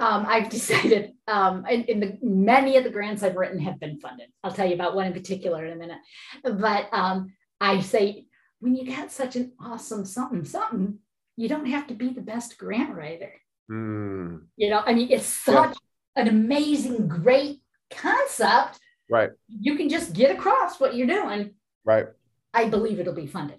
Um, 0.01 0.26
I've 0.26 0.49
decided, 0.51 1.12
um, 1.28 1.64
in, 1.66 1.84
in 1.84 2.01
the 2.01 2.18
many 2.22 2.76
of 2.76 2.82
the 2.82 2.90
grants 2.90 3.22
I've 3.22 3.36
written 3.36 3.61
have 3.61 3.78
been 3.78 4.01
funded. 4.01 4.26
I'll 4.42 4.53
tell 4.53 4.66
you 4.66 4.74
about 4.74 4.97
one 4.97 5.07
in 5.07 5.12
particular 5.12 5.64
in 5.64 5.74
a 5.74 5.76
minute. 5.76 6.01
But 6.42 6.88
um, 6.92 7.32
I 7.61 7.80
say, 7.80 8.26
when 8.59 8.74
you 8.74 8.84
got 8.84 9.12
such 9.12 9.36
an 9.36 9.53
awesome 9.61 10.05
something, 10.05 10.45
something, 10.45 10.99
you 11.36 11.49
don't 11.49 11.66
have 11.66 11.86
to 11.86 11.95
be 11.95 12.09
the 12.09 12.20
best 12.20 12.59
grant 12.59 12.97
writer. 12.97 13.32
Hmm. 13.69 14.37
You 14.57 14.71
know, 14.71 14.83
I 14.85 14.95
mean, 14.95 15.11
it's 15.11 15.47
Yeah. 15.47 15.55
such 15.55 15.79
an 16.17 16.29
amazing, 16.29 17.09
great 17.09 17.61
concept. 17.91 18.79
Right. 19.11 19.31
You 19.49 19.77
can 19.77 19.89
just 19.89 20.12
get 20.12 20.31
across 20.31 20.81
what 20.81 20.95
you're 20.95 21.07
doing. 21.07 21.55
Right. 21.85 22.07
I 22.53 22.69
believe 22.69 23.01
it'll 23.01 23.15
be 23.15 23.27
funded. 23.27 23.59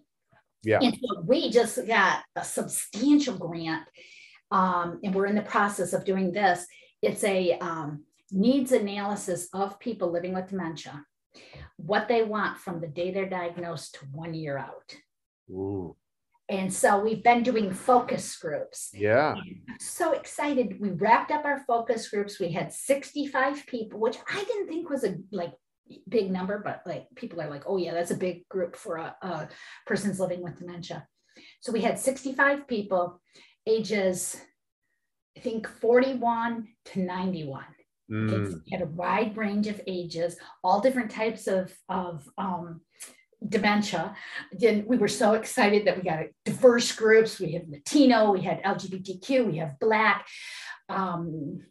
Yeah. 0.63 0.79
And 0.81 0.97
so 1.01 1.21
we 1.21 1.51
just 1.51 1.85
got 1.85 2.23
a 2.35 2.43
substantial 2.43 3.37
grant, 3.37 3.87
um, 4.51 4.99
and 5.03 5.13
we're 5.13 5.27
in 5.27 5.35
the 5.35 5.41
process 5.43 5.93
of 5.93 6.05
doing 6.05 6.31
this. 6.31 6.65
It's 7.01 7.23
a 7.23 7.53
um, 7.59 8.05
needs 8.31 8.71
analysis 8.71 9.47
of 9.53 9.79
people 9.79 10.11
living 10.11 10.33
with 10.33 10.47
dementia, 10.49 11.05
what 11.77 12.07
they 12.07 12.23
want 12.23 12.57
from 12.57 12.81
the 12.81 12.87
day 12.87 13.11
they're 13.11 13.29
diagnosed 13.29 13.95
to 13.95 14.05
one 14.11 14.33
year 14.33 14.57
out. 14.57 14.95
Ooh. 15.51 15.95
And 16.47 16.71
so 16.71 16.99
we've 16.99 17.23
been 17.23 17.41
doing 17.41 17.73
focus 17.73 18.35
groups. 18.37 18.91
Yeah. 18.93 19.33
I'm 19.33 19.79
so 19.79 20.11
excited. 20.11 20.79
We 20.79 20.91
wrapped 20.91 21.31
up 21.31 21.43
our 21.43 21.63
focus 21.65 22.09
groups. 22.09 22.39
We 22.39 22.51
had 22.51 22.71
65 22.71 23.65
people, 23.65 23.99
which 23.99 24.17
I 24.31 24.43
didn't 24.43 24.67
think 24.67 24.89
was 24.89 25.03
a 25.03 25.15
like 25.31 25.53
big 26.07 26.31
number, 26.31 26.61
but 26.63 26.81
like 26.85 27.07
people 27.15 27.41
are 27.41 27.49
like, 27.49 27.63
oh 27.65 27.77
yeah, 27.77 27.93
that's 27.93 28.11
a 28.11 28.17
big 28.17 28.47
group 28.47 28.75
for 28.75 28.97
a, 28.97 29.15
a 29.21 29.49
person's 29.87 30.19
living 30.19 30.43
with 30.43 30.59
dementia. 30.59 31.07
So 31.61 31.71
we 31.71 31.81
had 31.81 31.97
65 31.97 32.67
people, 32.67 33.21
ages 33.65 34.39
I 35.37 35.41
think 35.41 35.67
41 35.67 36.67
to 36.85 36.99
91. 36.99 37.63
Mm. 38.11 38.61
We 38.65 38.71
had 38.71 38.81
a 38.81 38.91
wide 38.91 39.35
range 39.35 39.67
of 39.67 39.81
ages, 39.87 40.37
all 40.63 40.79
different 40.79 41.11
types 41.11 41.47
of, 41.47 41.73
of 41.89 42.27
um, 42.37 42.81
dementia. 43.47 44.15
Then 44.51 44.85
we 44.87 44.97
were 44.97 45.07
so 45.07 45.33
excited 45.33 45.85
that 45.85 45.97
we 45.97 46.03
got 46.03 46.25
diverse 46.43 46.91
groups. 46.91 47.39
We 47.39 47.53
had 47.53 47.69
Latino, 47.69 48.31
we 48.31 48.41
had 48.41 48.61
LGBTQ, 48.63 49.45
we 49.45 49.57
have 49.57 49.79
Black, 49.79 50.27
um, 50.89 51.61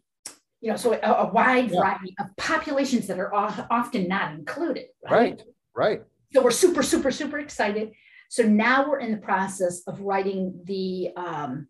you 0.61 0.71
know, 0.71 0.77
so 0.77 0.93
a, 0.93 0.97
a 0.99 1.31
wide 1.31 1.71
Yeah. 1.71 1.79
variety 1.79 2.15
of 2.19 2.27
populations 2.37 3.07
that 3.07 3.19
are 3.19 3.33
often 3.33 4.07
not 4.07 4.33
included. 4.33 4.85
Right. 5.09 5.41
Right. 5.75 6.01
So 6.33 6.41
we're 6.41 6.51
super, 6.51 6.83
super, 6.83 7.11
super 7.11 7.39
excited. 7.39 7.91
So 8.29 8.43
now 8.43 8.89
we're 8.89 8.99
in 8.99 9.11
the 9.11 9.17
process 9.17 9.81
of 9.87 10.01
writing 10.01 10.61
the 10.65 11.09
um, 11.15 11.67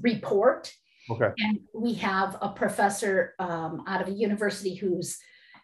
report 0.00 0.72
Okay. 1.10 1.30
and 1.38 1.60
we 1.74 1.94
have 1.94 2.36
a 2.40 2.48
professor 2.50 3.34
um, 3.38 3.84
out 3.86 4.00
of 4.00 4.08
a 4.08 4.12
university 4.12 4.74
who's 4.74 5.18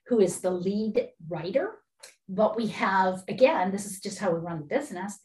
who 0.09 0.21
is 0.21 0.41
the 0.41 0.51
lead 0.51 1.09
writer 1.29 1.79
but 2.29 2.57
we 2.57 2.67
have 2.67 3.23
again 3.29 3.71
this 3.71 3.87
is 3.87 4.01
just 4.01 4.19
how 4.19 4.31
we 4.31 4.39
run 4.39 4.59
the 4.61 4.65
business 4.67 5.19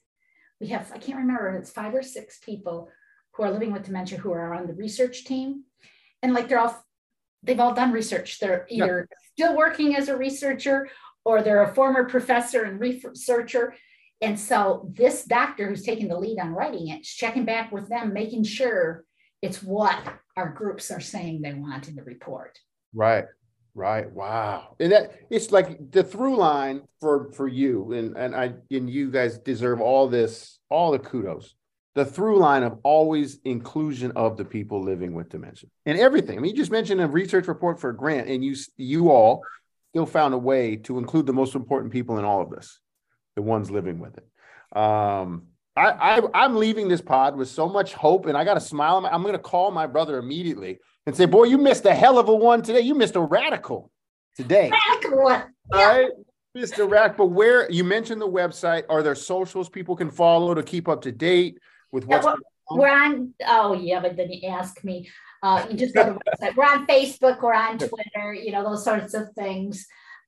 we 0.61 0.67
have 0.67 0.91
i 0.93 0.97
can't 0.97 1.19
remember 1.19 1.55
it's 1.55 1.71
five 1.71 1.93
or 1.93 2.01
six 2.03 2.39
people 2.39 2.89
who 3.33 3.43
are 3.43 3.51
living 3.51 3.71
with 3.71 3.83
dementia 3.83 4.17
who 4.17 4.31
are 4.31 4.53
on 4.53 4.67
the 4.67 4.73
research 4.73 5.25
team 5.25 5.63
and 6.21 6.33
like 6.33 6.47
they're 6.47 6.59
all 6.59 6.83
they've 7.43 7.59
all 7.59 7.73
done 7.73 7.91
research 7.91 8.39
they're 8.39 8.65
Yeah. 8.69 8.85
either 8.85 9.09
still 9.33 9.57
working 9.57 9.95
as 9.95 10.07
a 10.09 10.17
researcher 10.17 10.89
or 11.25 11.41
they're 11.41 11.63
a 11.63 11.73
former 11.73 12.05
professor 12.05 12.63
and 12.63 12.79
researcher 12.79 13.75
and 14.21 14.39
so 14.39 14.89
this 14.93 15.25
doctor 15.25 15.67
who's 15.67 15.83
taking 15.83 16.07
the 16.07 16.17
lead 16.17 16.39
on 16.39 16.53
writing 16.53 16.87
it 16.89 17.01
is 17.01 17.09
checking 17.09 17.45
back 17.45 17.71
with 17.71 17.89
them 17.89 18.13
making 18.13 18.43
sure 18.43 19.03
it's 19.41 19.61
what 19.61 19.99
our 20.37 20.49
groups 20.49 20.89
are 20.89 21.01
saying 21.01 21.41
they 21.41 21.53
want 21.53 21.89
in 21.89 21.95
the 21.95 22.03
report. 22.03 22.57
Right. 22.93 23.25
Right. 23.75 24.11
Wow. 24.11 24.75
And 24.79 24.91
that 24.91 25.13
it's 25.31 25.51
like 25.51 25.91
the 25.91 26.03
through 26.03 26.37
line 26.37 26.83
for 26.99 27.31
for 27.31 27.47
you 27.47 27.93
and 27.93 28.15
and 28.15 28.35
I 28.35 28.53
and 28.69 28.89
you 28.89 29.09
guys 29.09 29.39
deserve 29.39 29.81
all 29.81 30.07
this 30.07 30.59
all 30.69 30.91
the 30.91 30.99
kudos. 30.99 31.55
The 31.95 32.05
through 32.05 32.39
line 32.39 32.63
of 32.63 32.79
always 32.83 33.39
inclusion 33.45 34.13
of 34.15 34.35
the 34.35 34.45
people 34.45 34.83
living 34.83 35.13
with 35.13 35.29
dementia 35.29 35.69
and 35.85 35.99
everything. 35.99 36.37
I 36.37 36.41
mean, 36.41 36.51
you 36.51 36.57
just 36.57 36.71
mentioned 36.71 37.01
a 37.01 37.07
research 37.07 37.47
report 37.47 37.79
for 37.79 37.91
a 37.91 37.95
grant, 37.95 38.27
and 38.27 38.43
you 38.43 38.55
you 38.77 39.11
all 39.11 39.43
still 39.91 40.07
found 40.07 40.33
a 40.33 40.37
way 40.37 40.75
to 40.77 40.97
include 40.97 41.27
the 41.27 41.33
most 41.33 41.53
important 41.53 41.93
people 41.93 42.17
in 42.17 42.25
all 42.25 42.41
of 42.41 42.49
this, 42.49 42.79
the 43.35 43.43
ones 43.43 43.69
living 43.69 43.99
with 43.99 44.17
it. 44.17 44.27
Um, 44.75 45.49
I, 45.75 45.91
I 45.91 46.21
I'm 46.33 46.55
leaving 46.55 46.87
this 46.87 47.01
pod 47.01 47.35
with 47.35 47.47
so 47.47 47.69
much 47.69 47.93
hope, 47.93 48.25
and 48.25 48.35
I 48.35 48.43
got 48.43 48.57
a 48.57 48.61
smile. 48.61 49.07
I'm 49.11 49.21
going 49.21 49.33
to 49.33 49.39
call 49.39 49.69
my 49.69 49.85
brother 49.85 50.17
immediately 50.17 50.79
and 51.05 51.15
say, 51.15 51.25
"Boy, 51.25 51.45
you 51.45 51.57
missed 51.57 51.85
a 51.85 51.93
hell 51.93 52.17
of 52.17 52.29
a 52.29 52.35
one 52.35 52.61
today. 52.61 52.81
You 52.81 52.95
missed 52.95 53.15
a 53.15 53.21
radical 53.21 53.91
today, 54.35 54.71
Radical 54.89 55.23
one. 55.23 55.43
all 55.71 55.87
right, 55.87 56.11
Mr. 56.57 56.89
Rack." 56.89 57.17
But 57.17 57.27
where 57.27 57.69
you 57.71 57.83
mentioned 57.83 58.21
the 58.21 58.27
website, 58.27 58.83
are 58.89 59.03
there 59.03 59.15
socials 59.15 59.69
people 59.69 59.95
can 59.95 60.09
follow 60.09 60.53
to 60.53 60.63
keep 60.63 60.87
up 60.87 61.01
to 61.03 61.11
date 61.11 61.59
with 61.91 62.05
what's 62.07 62.25
Yeah, 62.25 62.35
We're 62.71 62.89
on, 62.89 63.33
oh 63.47 63.73
yeah, 63.73 63.99
but 63.99 64.17
then 64.17 64.31
you 64.31 64.47
ask 64.49 64.83
me, 64.83 65.09
uh, 65.43 65.65
you 65.69 65.77
just 65.77 65.93
go 65.93 66.05
to 66.05 66.13
the 66.13 66.19
website. 66.41 66.55
We're 66.55 66.65
on 66.65 66.87
Facebook, 66.87 67.41
we're 67.41 67.53
on 67.53 67.77
Twitter, 67.77 68.33
you 68.33 68.51
know, 68.51 68.63
those 68.63 68.83
sorts 68.83 69.13
of 69.13 69.31
things. 69.33 69.85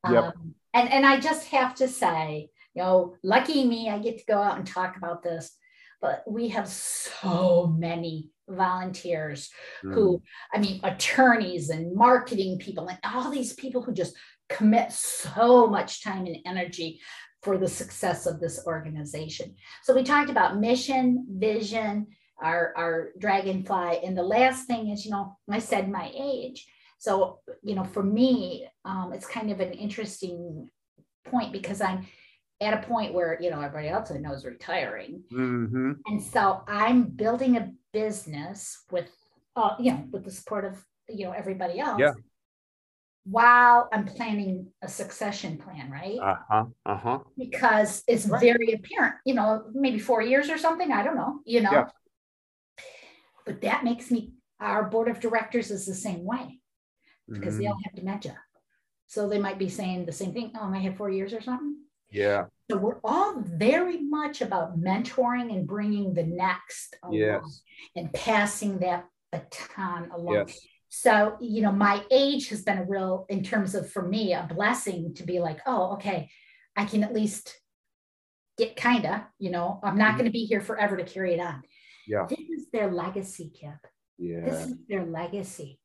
Yep. 0.10 0.24
Um, 0.24 0.56
and, 0.74 0.92
and 0.92 1.06
I 1.06 1.20
just 1.20 1.48
have 1.48 1.74
to 1.76 1.88
say, 1.88 2.50
you 2.74 2.84
know, 2.84 3.16
lucky 3.24 3.66
me, 3.66 3.90
I 3.90 3.98
get 4.00 4.20
to 4.20 4.26
go 4.26 4.38
out 4.38 4.58
and 4.58 4.68
talk 4.68 4.98
about 4.98 5.24
this, 5.24 5.56
but 6.02 6.24
we 6.28 6.50
have 6.50 6.68
so 6.68 7.74
many 7.78 8.30
volunteers 8.50 9.50
who, 9.82 10.22
I 10.54 10.60
mean, 10.60 10.80
attorneys 10.84 11.70
and 11.70 11.96
marketing 11.96 12.60
people 12.60 12.88
and 12.88 13.00
all 13.04 13.32
these 13.32 13.54
people 13.54 13.82
who 13.82 13.94
just 13.94 14.16
commit 14.50 14.92
so 14.92 15.68
much 15.68 16.04
time 16.04 16.26
and 16.26 16.38
energy 16.46 17.02
for 17.42 17.58
the 17.58 17.68
success 17.68 18.26
of 18.26 18.40
this 18.40 18.66
organization. 18.66 19.56
So 19.84 19.94
we 19.94 20.04
talked 20.04 20.30
about 20.30 20.60
mission, 20.60 21.26
vision, 21.30 22.08
our, 22.42 22.74
our 22.76 23.10
dragonfly. 23.20 24.00
And 24.04 24.18
the 24.18 24.24
last 24.24 24.66
thing 24.66 24.90
is, 24.90 25.06
you 25.06 25.12
know, 25.12 25.38
I 25.50 25.60
said 25.60 25.90
my 25.90 26.12
age. 26.18 26.68
So, 26.98 27.40
you 27.64 27.76
know, 27.76 27.84
for 27.84 28.04
me, 28.04 28.68
um, 28.84 29.14
it's 29.14 29.28
kind 29.28 29.52
of 29.52 29.60
an 29.60 29.74
interesting 29.74 30.70
point 31.26 31.52
because 31.52 31.82
I'm 31.82 32.08
at 32.62 32.74
a 32.74 32.88
point 32.88 33.14
where, 33.14 33.38
you 33.42 33.52
know, 33.52 33.62
everybody 33.62 33.90
else 33.90 34.12
I 34.12 34.18
know 34.18 34.34
is 34.34 34.46
retiring. 34.46 35.22
hmm 35.30 35.92
And 36.08 36.22
so 36.22 36.62
I'm 36.68 37.04
building 37.04 37.58
a 37.58 37.72
business 38.00 38.84
with, 38.92 39.10
uh, 39.56 39.74
you 39.80 39.92
know, 39.92 40.02
with 40.12 40.24
the 40.28 40.32
support 40.40 40.64
of, 40.70 40.76
you 41.08 41.24
know, 41.26 41.32
everybody 41.32 41.80
else. 41.80 42.00
Yeah. 42.04 42.14
While 43.38 43.90
I'm 43.94 44.06
planning 44.06 44.68
a 44.84 44.88
succession 44.88 45.58
plan, 45.58 45.90
right? 45.90 46.20
Uh 46.22 46.38
huh. 46.50 46.66
Uh 46.86 46.98
huh. 47.06 47.20
because 47.46 48.04
it's 48.12 48.26
Right. 48.28 48.42
very 48.50 48.70
apparent, 48.78 49.16
you 49.26 49.34
know, 49.34 49.50
maybe 49.74 50.00
four 50.10 50.22
years 50.22 50.48
or 50.54 50.60
something. 50.66 50.92
I 50.92 51.02
don't 51.06 51.16
know, 51.22 51.34
you 51.54 51.62
know. 51.66 51.72
Yeah. 51.76 51.88
But 53.48 53.62
that 53.62 53.84
makes 53.84 54.12
me, 54.12 54.34
our 54.60 54.84
board 54.94 55.08
of 55.10 55.20
directors 55.20 55.72
is 55.72 55.86
the 55.86 55.96
same 56.08 56.24
way 56.34 56.46
because 57.34 57.54
Mm-hmm. 57.54 57.62
they 57.62 57.68
all 57.70 57.80
have 57.86 57.96
dementia. 57.96 58.38
So 59.08 59.20
they 59.30 59.40
might 59.40 59.58
be 59.66 59.70
saying 59.70 60.06
the 60.06 60.12
same 60.22 60.34
thing. 60.34 60.52
Oh, 60.54 60.70
I 60.74 60.82
have 60.86 60.98
four 60.98 61.10
years 61.10 61.34
or 61.34 61.42
something. 61.42 61.78
Yeah. 62.12 62.46
So 62.70 62.78
we're 62.78 63.00
all 63.04 63.40
very 63.42 64.02
much 64.02 64.42
about 64.42 64.80
mentoring 64.80 65.54
and 65.54 65.68
bringing 65.68 66.14
the 66.14 66.24
next 66.24 66.96
along 67.04 67.16
Yes. 67.16 67.62
and 67.96 68.12
passing 68.12 68.80
that 68.80 69.08
baton 69.32 70.10
along. 70.12 70.48
Yes. 70.48 70.60
So, 70.90 71.38
you 71.42 71.62
know, 71.62 71.72
my 71.72 72.04
age 72.10 72.50
has 72.50 72.64
been 72.64 72.80
a 72.80 72.86
real, 72.86 73.26
in 73.30 73.44
terms 73.44 73.76
of 73.76 73.92
for 73.92 74.02
me, 74.08 74.34
a 74.34 74.48
blessing 74.52 75.14
to 75.16 75.24
be 75.24 75.40
like, 75.40 75.60
oh, 75.68 75.94
okay, 75.94 76.30
I 76.76 76.86
can 76.86 77.04
at 77.04 77.14
least 77.14 77.56
get 78.58 78.76
kind 78.76 79.06
of, 79.06 79.22
you 79.38 79.52
know, 79.52 79.80
I'm 79.84 79.98
not 79.98 80.14
Mhm. 80.14 80.18
going 80.18 80.26
to 80.26 80.32
be 80.32 80.46
here 80.46 80.62
forever 80.62 80.98
to 80.98 81.04
carry 81.04 81.34
it 81.34 81.40
on. 81.40 81.62
Yeah. 82.08 82.26
This 82.28 82.40
is 82.40 82.70
their 82.72 82.92
legacy, 82.92 83.52
Kip. 83.54 83.78
Yeah. 84.18 84.42
This 84.46 84.68
is 84.70 84.78
their 84.88 85.06
legacy, 85.06 85.80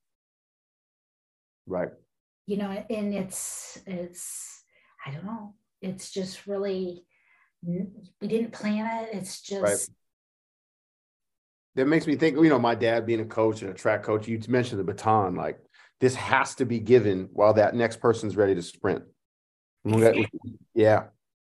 Right. 1.67 1.91
you 2.47 2.57
know, 2.57 2.71
and 2.71 3.13
it's, 3.15 3.79
it's, 3.87 4.65
I 5.05 5.11
don't 5.11 5.25
know, 5.25 5.57
it's 5.81 6.11
just 6.11 6.47
really, 6.47 7.05
we 7.63 8.29
didn't 8.29 8.53
plan 8.53 9.05
it. 9.05 9.11
It's 9.13 9.41
just, 9.41 9.91
That 11.77 11.87
makes 11.87 12.07
me 12.07 12.17
think, 12.17 12.37
you 12.37 12.49
know, 12.49 12.59
my 12.59 12.75
dad 12.75 13.07
being 13.07 13.21
a 13.21 13.25
coach 13.25 13.63
and 13.63 13.71
a 13.71 13.75
track 13.75 14.03
coach, 14.03 14.27
you 14.27 14.41
mentioned 14.49 14.81
the 14.81 14.85
baton, 14.85 15.35
like 15.37 15.59
this 16.01 16.15
has 16.15 16.55
to 16.57 16.65
be 16.65 16.81
given 16.81 17.29
while 17.33 17.55
that 17.55 17.75
next 17.75 18.01
person's 18.01 18.37
ready 18.37 18.55
to 18.55 18.63
sprint. 18.63 19.05
Yeah. 20.75 21.05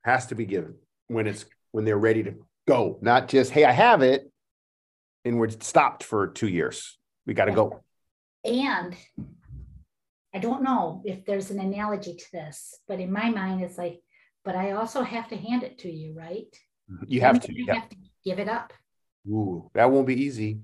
Has 0.05 0.27
to 0.27 0.35
be 0.35 0.47
given 0.47 0.77
when 1.09 1.27
it's 1.27 1.45
when 1.73 1.85
they're 1.85 1.99
ready 1.99 2.23
to 2.23 2.35
go, 2.67 2.99
not 3.03 3.29
just, 3.29 3.51
hey, 3.51 3.65
I 3.65 3.73
have 3.73 4.03
it. 4.03 4.31
And 5.25 5.39
we're 5.39 5.51
stopped 5.51 6.05
for 6.05 6.29
two 6.29 6.49
years. 6.49 6.97
We 7.27 7.35
got 7.35 7.47
to 7.47 7.53
go. 7.53 7.83
And 8.45 8.95
I 10.33 10.39
don't 10.39 10.63
know 10.63 11.03
if 11.05 11.25
there's 11.25 11.51
an 11.51 11.59
analogy 11.59 12.15
to 12.15 12.25
this, 12.33 12.79
but 12.87 13.01
in 13.01 13.13
my 13.13 13.31
mind, 13.31 13.63
it's 13.63 13.77
like, 13.77 14.01
but 14.47 14.55
I 14.55 14.71
also 14.71 15.03
have 15.03 15.29
to 15.29 15.37
hand 15.37 15.65
it 15.65 15.77
to 15.81 15.91
you, 15.91 16.15
right? 16.15 16.57
You 17.09 17.21
have 17.21 17.41
to. 17.41 17.53
have 17.69 17.89
to 17.91 17.97
give 18.25 18.39
it 18.39 18.49
up. 18.49 18.73
Ooh, 19.29 19.69
that 19.75 19.91
won't 19.91 20.07
be 20.07 20.23
easy. 20.23 20.61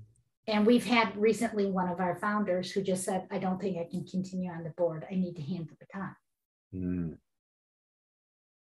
And 0.47 0.65
we've 0.65 0.85
had 0.85 1.15
recently 1.17 1.65
one 1.65 1.89
of 1.89 1.99
our 1.99 2.15
founders 2.15 2.71
who 2.71 2.81
just 2.81 3.03
said, 3.03 3.27
I 3.29 3.39
don't 3.39 3.61
think 3.61 3.77
I 3.77 3.87
can 3.89 4.05
continue 4.05 4.49
on 4.51 4.63
the 4.63 4.69
board. 4.71 5.05
I 5.11 5.15
need 5.15 5.35
to 5.35 5.41
hand 5.41 5.67
the 5.69 5.75
baton. 5.85 6.15
Mm, 6.73 7.17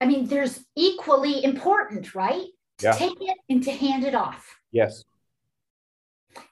I 0.00 0.06
mean, 0.06 0.26
there's 0.26 0.64
equally 0.76 1.44
important, 1.44 2.14
right? 2.16 2.46
To 2.78 2.86
Yeah. 2.86 2.92
take 2.92 3.18
it 3.20 3.38
and 3.48 3.62
to 3.62 3.70
hand 3.70 4.02
it 4.04 4.16
off. 4.16 4.58
Yes. 4.72 5.04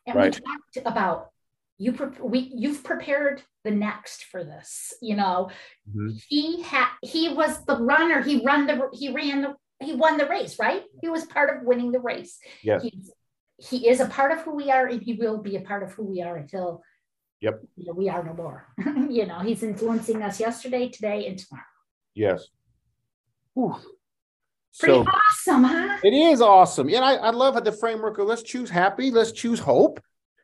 And 0.07 0.15
Right. 0.15 0.35
we 0.35 0.41
talked 0.41 0.77
about 0.87 1.33
you 1.81 1.93
pre- 1.93 2.21
we 2.21 2.53
you've 2.55 2.85
prepared 2.85 3.43
the 3.65 3.71
next 3.71 4.25
for 4.25 4.45
this, 4.45 4.93
you 5.01 5.17
know. 5.17 5.51
Mhm. 5.91 6.23
He 6.29 6.63
had 6.63 6.89
he 7.03 7.31
was 7.33 7.65
the 7.65 7.77
runner, 7.77 8.23
he 8.23 8.45
run 8.45 8.67
the 8.67 8.89
he 8.93 9.09
ran 9.13 9.41
the 9.43 9.55
he 9.83 9.95
won 9.95 10.19
the 10.19 10.27
race, 10.27 10.59
right? 10.59 10.83
He 11.01 11.09
was 11.09 11.25
part 11.25 11.49
of 11.57 11.65
winning 11.65 11.91
the 11.91 12.01
race. 12.01 12.39
Yes. 12.63 12.83
He's, 12.83 13.11
he 13.71 13.89
is 13.89 14.01
a 14.01 14.07
part 14.07 14.31
of 14.33 14.39
who 14.43 14.55
we 14.55 14.71
are, 14.71 14.87
and 14.87 15.03
he 15.03 15.15
will 15.15 15.39
be 15.39 15.57
a 15.57 15.63
part 15.63 15.83
of 15.83 15.93
who 15.93 16.05
we 16.05 16.23
are 16.23 16.37
until 16.37 16.83
Yep. 17.41 17.63
you 17.77 17.87
know, 17.87 17.95
we 17.95 18.11
are 18.11 18.23
no 18.23 18.35
more. 18.35 18.67
you 19.09 19.25
know, 19.27 19.39
he's 19.39 19.63
influencing 19.63 20.23
us 20.23 20.39
yesterday, 20.39 20.91
today, 20.91 21.27
and 21.27 21.39
tomorrow. 21.39 21.65
Yes. 22.15 22.47
Whew. 23.55 23.75
Pretty 24.79 24.95
So 24.95 25.07
awesome, 25.07 25.65
huh? 25.65 25.99
it 26.05 26.13
is 26.13 26.43
awesome. 26.43 26.89
And 26.89 27.03
I, 27.03 27.15
I 27.15 27.31
love 27.31 27.63
the 27.65 27.73
framework 27.73 28.19
of 28.19 28.29
let's 28.29 28.43
choose 28.43 28.69
happy, 28.69 29.11
let's 29.11 29.33
choose 29.33 29.59
hope, 29.61 30.01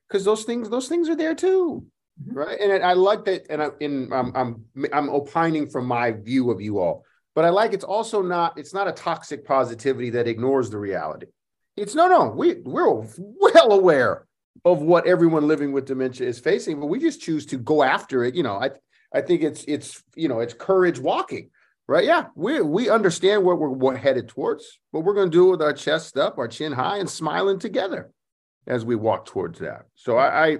because 0.08 0.24
those 0.24 0.44
things, 0.44 0.68
those 0.68 0.88
things 0.88 1.08
are 1.08 1.16
there 1.16 1.34
too. 1.34 1.84
Mhm. 2.22 2.34
Right. 2.34 2.60
And 2.60 2.84
I 2.84 2.94
like 2.94 3.24
that. 3.26 3.46
And 3.50 3.62
I, 3.62 3.70
in, 3.80 4.12
I'm, 4.12 4.32
I'm, 4.34 4.64
I'm 4.92 5.10
opining 5.10 5.68
from 5.68 5.86
my 5.86 6.12
view 6.12 6.50
of 6.50 6.60
you 6.60 6.78
all, 6.78 7.04
but 7.34 7.44
I 7.44 7.50
like 7.50 7.72
it's 7.72 7.84
also 7.84 8.22
not, 8.22 8.58
it's 8.58 8.72
not 8.72 8.88
a 8.88 8.92
toxic 8.92 9.44
positivity 9.44 10.10
that 10.10 10.28
ignores 10.28 10.70
the 10.70 10.78
reality. 10.78 11.26
It's 11.76 11.94
no, 11.94 12.08
no, 12.08 12.30
we, 12.30 12.54
we're 12.64 13.06
well 13.18 13.72
aware 13.72 14.26
of 14.64 14.80
what 14.80 15.06
everyone 15.06 15.46
living 15.46 15.72
with 15.72 15.84
dementia 15.84 16.26
is 16.26 16.40
facing, 16.40 16.80
but 16.80 16.86
we 16.86 16.98
just 16.98 17.20
choose 17.20 17.44
to 17.46 17.58
go 17.58 17.82
after 17.82 18.24
it. 18.24 18.34
You 18.34 18.42
know, 18.42 18.54
I, 18.54 18.70
I 19.12 19.20
think 19.20 19.42
it's, 19.42 19.64
it's, 19.68 20.02
you 20.14 20.28
know, 20.28 20.40
it's 20.40 20.54
courage 20.54 20.98
walking, 20.98 21.50
right? 21.86 22.04
Yeah. 22.06 22.28
We, 22.34 22.62
we 22.62 22.88
understand 22.88 23.44
what 23.44 23.58
we're 23.58 23.68
what 23.68 23.98
headed 23.98 24.28
towards, 24.28 24.78
but 24.90 25.00
we're 25.00 25.14
going 25.14 25.30
to 25.30 25.36
do 25.36 25.48
it 25.48 25.50
with 25.52 25.62
our 25.62 25.74
chest 25.74 26.16
up, 26.16 26.38
our 26.38 26.48
chin 26.48 26.72
high 26.72 26.96
and 26.96 27.10
smiling 27.10 27.58
together 27.58 28.10
as 28.66 28.84
we 28.84 28.96
walk 28.96 29.26
towards 29.26 29.58
that. 29.60 29.86
So 29.94 30.16
I, 30.16 30.46
I 30.46 30.58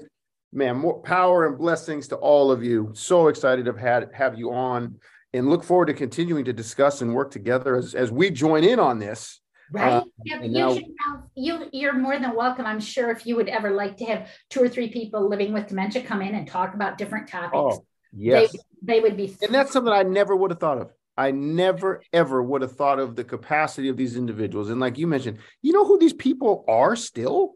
man, 0.52 0.76
more 0.76 1.00
power 1.02 1.46
and 1.46 1.58
blessings 1.58 2.08
to 2.08 2.16
all 2.16 2.50
of 2.50 2.62
you. 2.62 2.90
So 2.94 3.28
excited 3.28 3.64
to 3.64 3.72
have 3.72 3.80
had 3.80 4.10
have 4.14 4.38
you 4.38 4.52
on 4.52 4.96
and 5.32 5.48
look 5.50 5.64
forward 5.64 5.86
to 5.86 5.94
continuing 5.94 6.44
to 6.46 6.52
discuss 6.52 7.02
and 7.02 7.14
work 7.14 7.30
together 7.30 7.76
as, 7.76 7.94
as 7.94 8.10
we 8.10 8.30
join 8.30 8.64
in 8.64 8.78
on 8.78 8.98
this. 8.98 9.40
Right. 9.72 9.94
Uh, 9.94 10.04
Yeah, 10.24 10.42
you 10.42 10.48
now- 10.50 10.74
should 10.74 10.84
have 10.84 11.22
you 11.34 11.68
you're 11.72 11.92
more 11.92 12.18
than 12.18 12.34
welcome. 12.36 12.64
I'm 12.66 12.80
sure 12.80 13.10
if 13.10 13.26
you 13.26 13.36
would 13.36 13.48
ever 13.48 13.70
like 13.72 13.96
to 13.98 14.04
have 14.04 14.28
two 14.48 14.62
or 14.62 14.68
three 14.68 14.90
people 14.90 15.28
living 15.28 15.52
with 15.52 15.66
dementia 15.66 16.02
come 16.02 16.22
in 16.22 16.34
and 16.34 16.46
talk 16.46 16.74
about 16.74 16.96
different 16.98 17.28
topics, 17.28 17.52
Oh, 17.54 17.84
yes. 18.16 18.52
they, 18.52 18.94
they 18.94 19.00
would 19.00 19.16
be 19.16 19.36
And 19.42 19.52
that's 19.52 19.72
something 19.72 19.92
I 19.92 20.04
never 20.04 20.36
would 20.36 20.52
have 20.52 20.60
thought 20.60 20.78
of. 20.78 20.92
I 21.18 21.32
never 21.32 22.02
ever 22.12 22.42
would 22.42 22.62
have 22.62 22.76
thought 22.76 23.00
of 23.00 23.16
the 23.16 23.24
capacity 23.24 23.88
of 23.88 23.96
these 23.96 24.16
individuals. 24.16 24.70
And 24.70 24.78
like 24.80 24.98
you 24.98 25.06
mentioned, 25.08 25.38
you 25.62 25.72
know 25.72 25.84
who 25.84 25.98
these 25.98 26.12
people 26.12 26.64
are 26.68 26.94
still? 26.94 27.54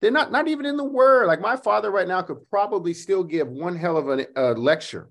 They're 0.00 0.10
not 0.10 0.32
not 0.32 0.48
even 0.48 0.66
in 0.66 0.76
the 0.76 0.84
word. 0.84 1.26
Like 1.26 1.40
my 1.40 1.56
father 1.56 1.90
right 1.90 2.08
now 2.08 2.22
could 2.22 2.48
probably 2.48 2.94
still 2.94 3.22
give 3.22 3.48
one 3.48 3.76
hell 3.76 3.96
of 3.96 4.08
a, 4.08 4.26
a 4.36 4.54
lecture 4.54 5.10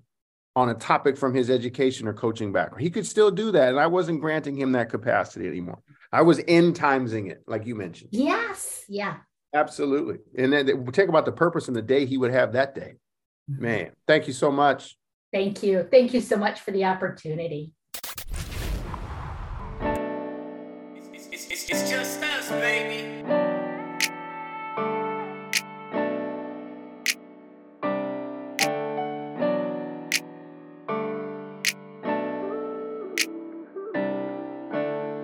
on 0.56 0.70
a 0.70 0.74
topic 0.74 1.16
from 1.16 1.32
his 1.32 1.48
education 1.48 2.08
or 2.08 2.12
coaching 2.12 2.52
background. 2.52 2.82
He 2.82 2.90
could 2.90 3.06
still 3.06 3.30
do 3.30 3.52
that. 3.52 3.68
And 3.68 3.78
I 3.78 3.86
wasn't 3.86 4.20
granting 4.20 4.56
him 4.56 4.72
that 4.72 4.90
capacity 4.90 5.46
anymore. 5.46 5.78
I 6.12 6.22
was 6.22 6.40
end 6.48 6.74
timesing 6.74 7.30
it, 7.30 7.42
like 7.46 7.66
you 7.66 7.76
mentioned. 7.76 8.10
yes, 8.12 8.84
yeah. 8.88 9.18
Absolutely. 9.54 10.18
And 10.36 10.52
then 10.52 10.66
we'll 10.66 10.92
talk 10.92 11.08
about 11.08 11.24
the 11.24 11.32
purpose 11.32 11.68
and 11.68 11.76
the 11.76 11.82
day 11.82 12.06
he 12.06 12.16
would 12.18 12.30
have 12.30 12.52
that 12.52 12.74
day. 12.74 12.94
Mm-hmm. 13.50 13.62
Man, 13.62 13.90
thank 14.06 14.26
you 14.26 14.32
so 14.32 14.50
much. 14.50 14.96
Thank 15.32 15.62
you. 15.62 15.88
Thank 15.90 16.14
you 16.14 16.20
so 16.20 16.36
much 16.36 16.60
for 16.60 16.70
the 16.72 16.84
opportunity. 16.84 17.72
It's, 19.80 21.28
it's, 21.32 21.46
it's, 21.48 21.70
it's 21.70 21.90
just 21.90 22.22
us, 22.22 22.48
baby. 22.50 22.99